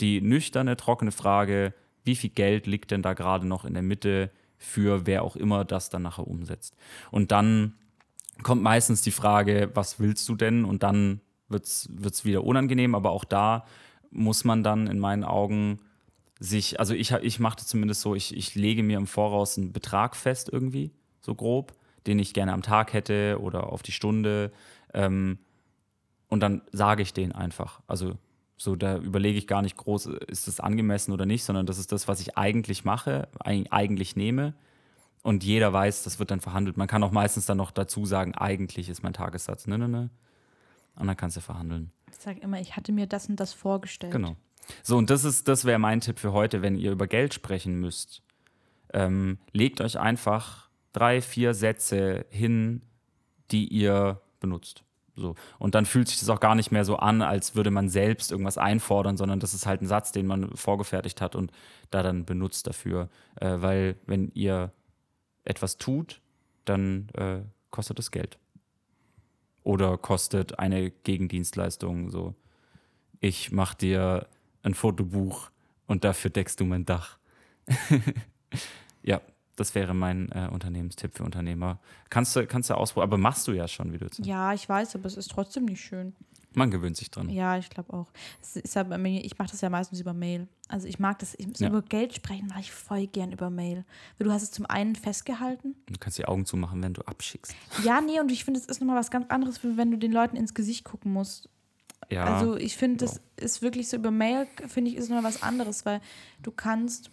[0.00, 1.72] die nüchterne, trockene Frage,
[2.04, 5.64] wie viel Geld liegt denn da gerade noch in der Mitte für wer auch immer
[5.64, 6.76] das dann nachher umsetzt.
[7.10, 7.74] Und dann
[8.42, 10.64] kommt meistens die Frage, was willst du denn?
[10.64, 13.64] Und dann wird es wieder unangenehm, aber auch da
[14.10, 15.80] muss man dann in meinen Augen
[16.38, 19.72] sich, also ich, ich mache das zumindest so, ich, ich lege mir im Voraus einen
[19.72, 20.90] Betrag fest irgendwie,
[21.20, 21.72] so grob,
[22.06, 24.52] den ich gerne am Tag hätte oder auf die Stunde.
[24.92, 25.38] Ähm,
[26.28, 27.80] und dann sage ich den einfach.
[27.86, 28.18] Also
[28.58, 31.92] so, da überlege ich gar nicht groß, ist das angemessen oder nicht, sondern das ist
[31.92, 34.54] das, was ich eigentlich mache, eig- eigentlich nehme.
[35.22, 36.76] Und jeder weiß, das wird dann verhandelt.
[36.76, 40.10] Man kann auch meistens dann noch dazu sagen, eigentlich ist mein Tagessatz, ne, ne, ne.
[40.94, 41.90] Und dann kannst du verhandeln.
[42.10, 44.12] Ich sage immer, ich hatte mir das und das vorgestellt.
[44.12, 44.36] Genau.
[44.82, 47.78] So, und das ist, das wäre mein Tipp für heute, wenn ihr über Geld sprechen
[47.80, 48.22] müsst.
[48.92, 52.82] Ähm, legt euch einfach drei, vier Sätze hin,
[53.50, 54.84] die ihr benutzt.
[55.16, 55.34] So.
[55.58, 58.30] Und dann fühlt sich das auch gar nicht mehr so an, als würde man selbst
[58.30, 61.52] irgendwas einfordern, sondern das ist halt ein Satz, den man vorgefertigt hat und
[61.90, 63.08] da dann benutzt dafür.
[63.40, 64.72] Äh, weil wenn ihr
[65.44, 66.20] etwas tut,
[66.64, 67.40] dann äh,
[67.70, 68.38] kostet es Geld.
[69.62, 72.34] Oder kostet eine Gegendienstleistung so.
[73.20, 74.26] Ich mach dir
[74.66, 75.50] ein Fotobuch
[75.86, 77.18] und dafür deckst du mein Dach.
[79.02, 79.20] ja,
[79.56, 81.78] das wäre mein äh, Unternehmenstipp für Unternehmer.
[82.10, 84.28] Kannst du, kannst du ausprobieren, aber machst du ja schon, wie du jetzt sagst.
[84.28, 86.14] Ja, ich weiß, aber es ist trotzdem nicht schön.
[86.54, 87.28] Man gewöhnt sich dran.
[87.28, 88.06] Ja, ich glaube auch.
[88.74, 90.48] Ja mir, ich mache das ja meistens über Mail.
[90.68, 91.68] Also ich mag das, ich, Ja.
[91.68, 93.84] über Geld sprechen mache ich voll gern über Mail.
[94.16, 95.74] Weil du hast es zum einen festgehalten.
[95.86, 97.54] Du kannst die Augen zumachen, wenn du abschickst.
[97.84, 100.36] Ja, nee, und ich finde, es ist nochmal was ganz anderes, wenn du den Leuten
[100.36, 101.50] ins Gesicht gucken musst.
[102.10, 105.42] Ja, Also ich finde, das ist wirklich so über Mail, finde ich, ist noch was
[105.42, 106.00] anderes, weil
[106.42, 107.10] du kannst,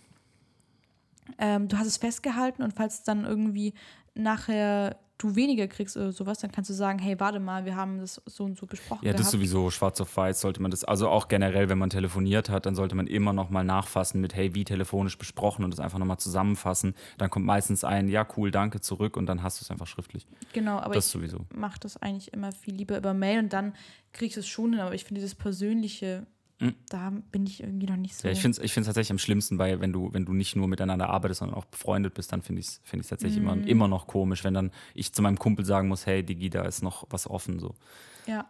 [1.37, 3.73] ähm, du hast es festgehalten und falls dann irgendwie
[4.13, 7.99] nachher du weniger kriegst oder sowas, dann kannst du sagen, hey, warte mal, wir haben
[7.99, 9.05] das so und so besprochen.
[9.05, 9.25] Ja, das gehabt.
[9.27, 12.65] ist sowieso schwarz auf weiß, sollte man das, also auch generell, wenn man telefoniert hat,
[12.65, 15.99] dann sollte man immer noch mal nachfassen mit, hey, wie telefonisch besprochen und das einfach
[15.99, 16.95] nochmal zusammenfassen.
[17.17, 20.25] Dann kommt meistens ein, ja, cool, danke, zurück und dann hast du es einfach schriftlich.
[20.51, 21.45] Genau, aber Das ich sowieso.
[21.53, 23.73] mache das eigentlich immer viel lieber über Mail und dann
[24.11, 26.25] kriege ich es schon hin, aber ich finde dieses Persönliche,
[26.67, 26.75] Mhm.
[26.89, 28.27] da bin ich irgendwie noch nicht so.
[28.27, 30.55] Ja, ich finde es ich find's tatsächlich am schlimmsten, weil wenn du, wenn du nicht
[30.55, 33.49] nur miteinander arbeitest, sondern auch befreundet bist, dann finde ich es find ich's tatsächlich Mhm.
[33.49, 36.63] immer, immer noch komisch, wenn dann ich zu meinem Kumpel sagen muss, hey, Digi, da
[36.63, 37.59] ist noch was offen.
[37.59, 37.75] So.
[38.25, 38.47] ja,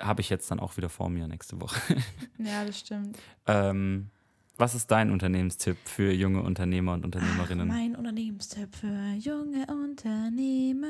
[0.00, 1.80] Habe ich jetzt dann auch wieder vor mir nächste Woche.
[2.38, 3.18] ja, das stimmt.
[3.46, 4.10] ähm,
[4.56, 7.66] was ist dein Unternehmenstipp für junge Unternehmer und Ach, Unternehmerinnen?
[7.68, 10.88] mein Unternehmenstipp für junge Unternehmer.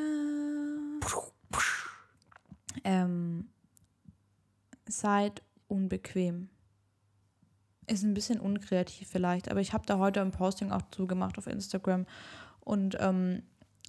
[2.85, 3.47] Ähm,
[4.89, 6.49] seid unbequem.
[7.87, 11.47] Ist ein bisschen unkreativ vielleicht, aber ich habe da heute ein Posting auch zugemacht auf
[11.47, 12.07] Instagram.
[12.61, 13.43] Und ähm,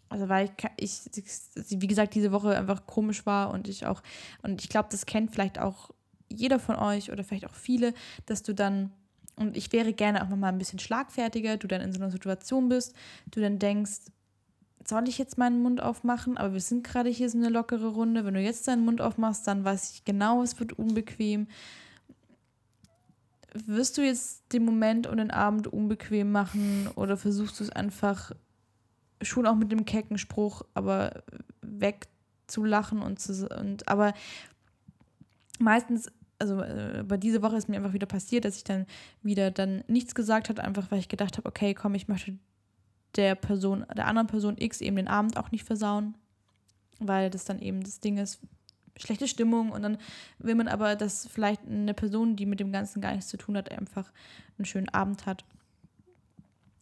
[0.09, 4.01] also weil ich, ich, wie gesagt, diese Woche einfach komisch war und ich auch,
[4.41, 5.91] und ich glaube, das kennt vielleicht auch
[6.27, 7.93] jeder von euch oder vielleicht auch viele,
[8.25, 8.91] dass du dann,
[9.35, 12.69] und ich wäre gerne auch nochmal ein bisschen schlagfertiger, du dann in so einer Situation
[12.69, 12.93] bist,
[13.31, 14.01] du dann denkst,
[14.87, 16.37] soll ich jetzt meinen Mund aufmachen?
[16.37, 18.25] Aber wir sind gerade hier so eine lockere Runde.
[18.25, 21.47] Wenn du jetzt deinen Mund aufmachst, dann weiß ich genau, es wird unbequem.
[23.53, 28.31] Wirst du jetzt den Moment und den Abend unbequem machen oder versuchst du es einfach
[29.21, 31.23] schon auch mit dem kecken Spruch, aber
[31.61, 34.13] wegzulachen und zu, und aber
[35.59, 36.09] meistens,
[36.39, 38.85] also äh, bei dieser Woche ist mir einfach wieder passiert, dass ich dann
[39.21, 42.37] wieder dann nichts gesagt habe, einfach weil ich gedacht habe, okay, komm, ich möchte
[43.15, 46.15] der Person, der anderen Person X eben den Abend auch nicht versauen,
[46.99, 48.39] weil das dann eben das Ding ist,
[48.97, 49.97] schlechte Stimmung und dann
[50.39, 53.57] will man aber, dass vielleicht eine Person, die mit dem Ganzen gar nichts zu tun
[53.57, 54.11] hat, einfach
[54.57, 55.43] einen schönen Abend hat.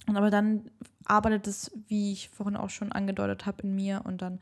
[0.07, 0.69] Und aber dann
[1.05, 4.39] arbeitet es, wie ich vorhin auch schon angedeutet habe, in mir und dann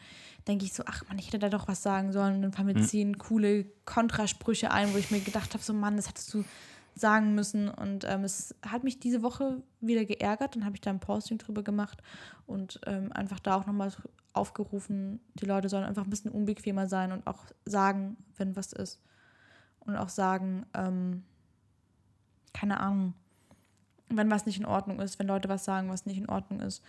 [0.47, 2.67] denke ich so, ach man, ich hätte da doch was sagen sollen und dann fallen
[2.67, 2.83] mir Mhm.
[2.83, 6.43] zehn coole Kontrasprüche ein, wo ich mir gedacht habe, so Mann, das hättest du
[6.99, 7.69] sagen müssen.
[7.69, 11.37] Und ähm, es hat mich diese Woche wieder geärgert, dann habe ich da ein Posting
[11.37, 12.01] drüber gemacht
[12.45, 13.91] und ähm, einfach da auch nochmal
[14.33, 19.01] aufgerufen, die Leute sollen einfach ein bisschen unbequemer sein und auch sagen, wenn was ist.
[19.79, 21.23] Und auch sagen, ähm,
[22.53, 23.13] keine Ahnung,
[24.09, 26.83] wenn was nicht in Ordnung ist, wenn Leute was sagen, was nicht in Ordnung ist.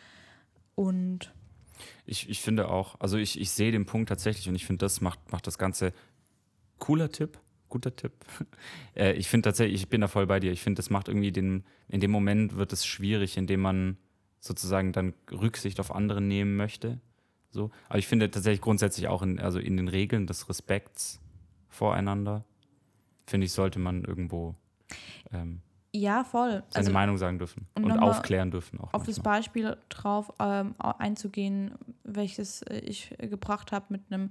[0.75, 1.33] Und
[2.07, 5.01] Ich, ich finde auch, also ich, ich sehe den Punkt tatsächlich und ich finde, das
[5.01, 5.93] macht, macht das Ganze
[6.79, 7.39] cooler Tipp,
[7.69, 8.13] guter Tipp.
[8.97, 10.53] äh, ich finde tatsächlich, ich bin da voll bei dir.
[10.53, 13.97] Ich finde, das macht irgendwie den, in dem Moment wird es schwierig, indem man
[14.41, 17.01] sozusagen dann Rücksicht auf andere nehmen möchte.
[17.51, 17.71] So.
[17.89, 21.21] Aber ich finde tatsächlich grundsätzlich auch in, also in den Regeln des Respekts
[21.69, 22.45] voreinander,
[23.27, 24.55] finde ich, sollte man irgendwo
[25.33, 25.61] ähm,
[25.93, 26.63] ja, voll.
[26.69, 28.93] seine Also Meinung sagen dürfen und aufklären dürfen auch.
[28.93, 29.39] auf das manchmal.
[29.39, 31.73] Beispiel drauf ähm, einzugehen,
[32.05, 34.31] welches äh, ich gebracht habe mit einem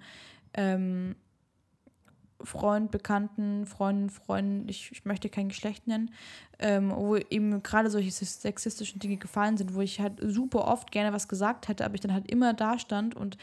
[0.54, 1.16] ähm,
[2.44, 6.12] Freund, Bekannten, Freundin, Freundin, ich, ich möchte kein Geschlecht nennen,
[6.60, 11.14] ähm, wo eben gerade solche sexistischen Dinge gefallen sind, wo ich halt super oft gerne
[11.14, 13.38] was gesagt hätte, aber ich dann halt immer da stand und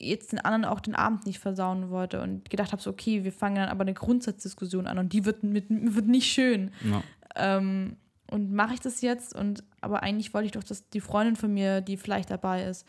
[0.00, 3.32] jetzt den anderen auch den Abend nicht versauen wollte und gedacht habe, so, okay, wir
[3.32, 6.70] fangen dann aber eine Grundsatzdiskussion an und die wird, mit, wird nicht schön.
[6.84, 7.02] Ja.
[7.36, 7.96] Ähm,
[8.30, 9.34] und mache ich das jetzt?
[9.34, 12.86] Und aber eigentlich wollte ich doch, dass die Freundin von mir, die vielleicht dabei ist,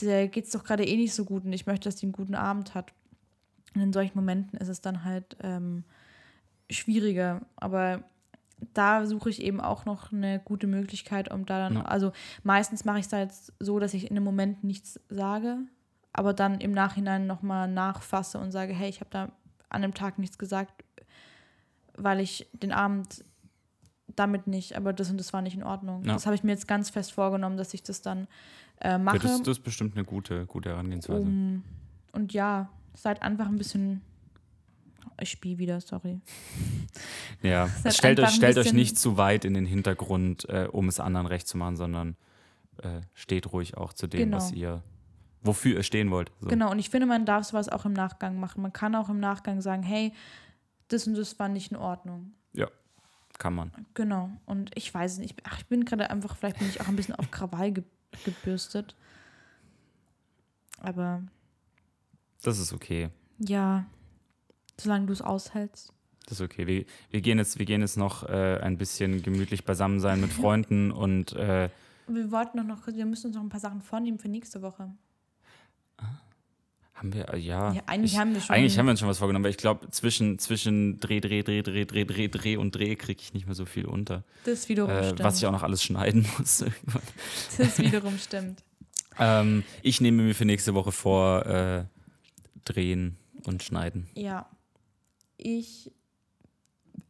[0.00, 2.12] der geht es doch gerade eh nicht so gut und ich möchte, dass die einen
[2.12, 2.92] guten Abend hat.
[3.74, 5.84] Und in solchen Momenten ist es dann halt ähm,
[6.70, 7.42] schwieriger.
[7.56, 8.04] Aber
[8.72, 11.82] da suche ich eben auch noch eine gute Möglichkeit, um da dann, Ja.
[11.82, 15.58] also meistens mache ich es halt so, dass ich in dem Moment nichts sage,
[16.12, 19.32] aber dann im Nachhinein nochmal nachfasse und sage, hey, ich habe da
[19.68, 20.84] an dem Tag nichts gesagt,
[21.96, 23.24] weil ich den Abend
[24.14, 26.04] damit nicht, aber das und das war nicht in Ordnung.
[26.04, 26.12] Ja.
[26.12, 28.28] Das habe ich mir jetzt ganz fest vorgenommen, dass ich das dann
[28.80, 29.16] äh, mache.
[29.16, 31.26] Ja, das, das ist bestimmt eine gute, gute Herangehensweise.
[31.26, 31.64] um,
[32.12, 34.00] und ja, seid einfach ein bisschen.
[35.20, 36.20] Ich spiele wieder, sorry.
[37.42, 41.26] Ja, stellt, euch, stellt euch nicht zu weit in den Hintergrund, äh, um es anderen
[41.26, 42.16] recht zu machen, sondern
[42.82, 44.36] äh, steht ruhig auch zu dem, Genau.
[44.38, 44.82] was ihr,
[45.42, 46.32] wofür ihr stehen wollt.
[46.40, 46.48] So.
[46.48, 48.62] Genau, und ich finde, man darf sowas auch im Nachgang machen.
[48.62, 50.12] Man kann auch im Nachgang sagen, hey,
[50.88, 52.32] das und das war nicht in Ordnung.
[52.54, 52.68] Ja,
[53.38, 53.72] kann man.
[53.92, 54.30] Genau.
[54.46, 55.36] Und ich weiß nicht.
[55.44, 57.84] Ach, ich bin gerade einfach, vielleicht bin ich auch ein bisschen auf Krawall ge
[58.24, 58.94] gebürstet.
[60.80, 61.22] Aber
[62.44, 63.08] Das ist okay.
[63.38, 63.84] ja,
[64.80, 65.92] solange du es aushältst.
[66.26, 66.66] Das ist okay.
[66.66, 70.32] Wir, wir, gehen, jetzt, wir gehen jetzt noch äh, ein bisschen gemütlich beisammen sein mit
[70.40, 71.68] Freunden und äh,
[72.06, 74.90] Wir wollten noch, wir müssen uns noch ein paar Sachen vornehmen für nächste Woche.
[76.94, 77.72] haben wir, ja.
[77.72, 78.54] Ja, eigentlich ich, haben wir schon.
[78.56, 81.62] Eigentlich haben wir uns schon was vorgenommen, aber ich glaube, zwischen, zwischen Dreh, Dreh, Dreh,
[81.62, 84.24] Dreh, Dreh, Dreh, Dreh und Dreh kriege ich nicht mehr so viel unter.
[84.44, 85.24] Das wiederum Äh, stimmt.
[85.24, 86.64] was ich auch noch alles schneiden muss.
[87.58, 88.62] das wiederum stimmt.
[89.18, 91.84] Ähm, ich nehme mir für nächste Woche vor, äh,
[92.64, 93.16] drehen
[93.46, 94.08] und schneiden.
[94.14, 94.48] Ja.
[95.36, 95.92] Ich,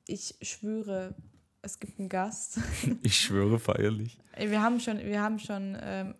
[0.06, 1.14] ich schwöre,
[1.62, 2.58] es gibt einen Gast.
[3.02, 4.18] Ich schwöre feierlich.
[4.36, 6.14] Wir haben schon, wir haben schon, ähm,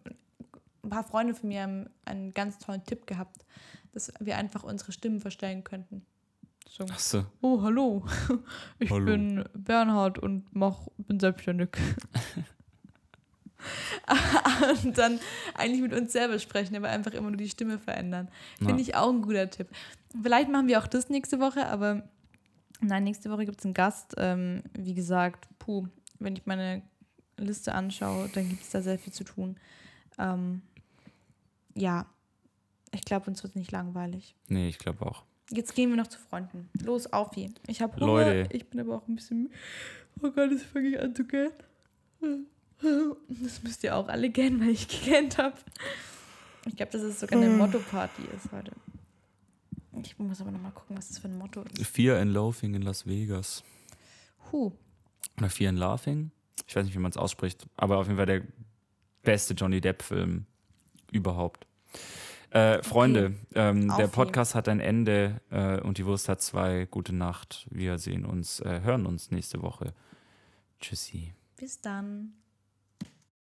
[0.83, 3.45] ein paar Freunde von mir haben einen ganz tollen Tipp gehabt,
[3.93, 6.05] dass wir einfach unsere Stimmen verstellen könnten.
[6.69, 6.85] So.
[6.85, 7.25] Achso.
[7.41, 8.05] Oh, hallo.
[8.79, 9.05] Ich Hallo.
[9.05, 11.71] bin Bernhard und mach, bin selbstständig.
[14.85, 15.21] und dann
[15.55, 18.29] eigentlich mit uns selber sprechen, aber einfach immer nur die Stimme verändern.
[18.59, 19.69] Finde ich auch ein guter Tipp.
[20.23, 22.09] Vielleicht machen wir auch das nächste Woche, aber
[22.81, 24.15] nein, nächste Woche gibt es einen Gast.
[24.19, 25.87] Ähm, wie gesagt, puh,
[26.19, 26.83] wenn ich meine
[27.37, 29.57] Liste anschaue, dann gibt es da sehr viel zu tun.
[30.19, 30.63] Ähm,
[31.75, 32.07] ja,
[32.93, 34.35] ich glaube, uns wird nicht langweilig.
[34.49, 35.25] Nee, ich glaube auch.
[35.51, 36.71] Jetzt gehen wir noch zu Freunden.
[36.83, 37.51] Los, auf hier.
[37.67, 38.07] Ich habe Hunger.
[38.07, 38.55] Leute.
[38.55, 39.51] Ich bin aber auch ein bisschen.
[40.23, 42.47] Oh Gott, jetzt fange ich an zu gähnen.
[42.81, 45.57] Das müsst ihr auch alle gähnen, weil ich gegähnt habe.
[46.67, 48.73] Ich glaube, dass es sogar eine Motto-Party ist heute.
[50.03, 51.87] Ich muss aber nochmal gucken, was das für ein Motto ist.
[51.87, 53.63] Fear and Loafing in Las Vegas.
[54.51, 54.73] Huh.
[55.39, 56.31] Oder Fear and Laughing.
[56.67, 58.43] Ich weiß nicht, wie man es ausspricht, aber auf jeden Fall der
[59.23, 60.47] beste Johnny Depp-Film
[61.13, 61.67] überhaupt.
[62.51, 64.07] Äh, Freunde, ähm, der.
[64.07, 66.87] Podcast hat ein Ende äh, und die Wurst hat zwei.
[66.89, 67.67] Gute Nacht.
[67.71, 69.93] Wir sehen uns, äh, hören uns nächste Woche.
[70.81, 71.35] Tschüssi.
[71.57, 72.35] Bis dann.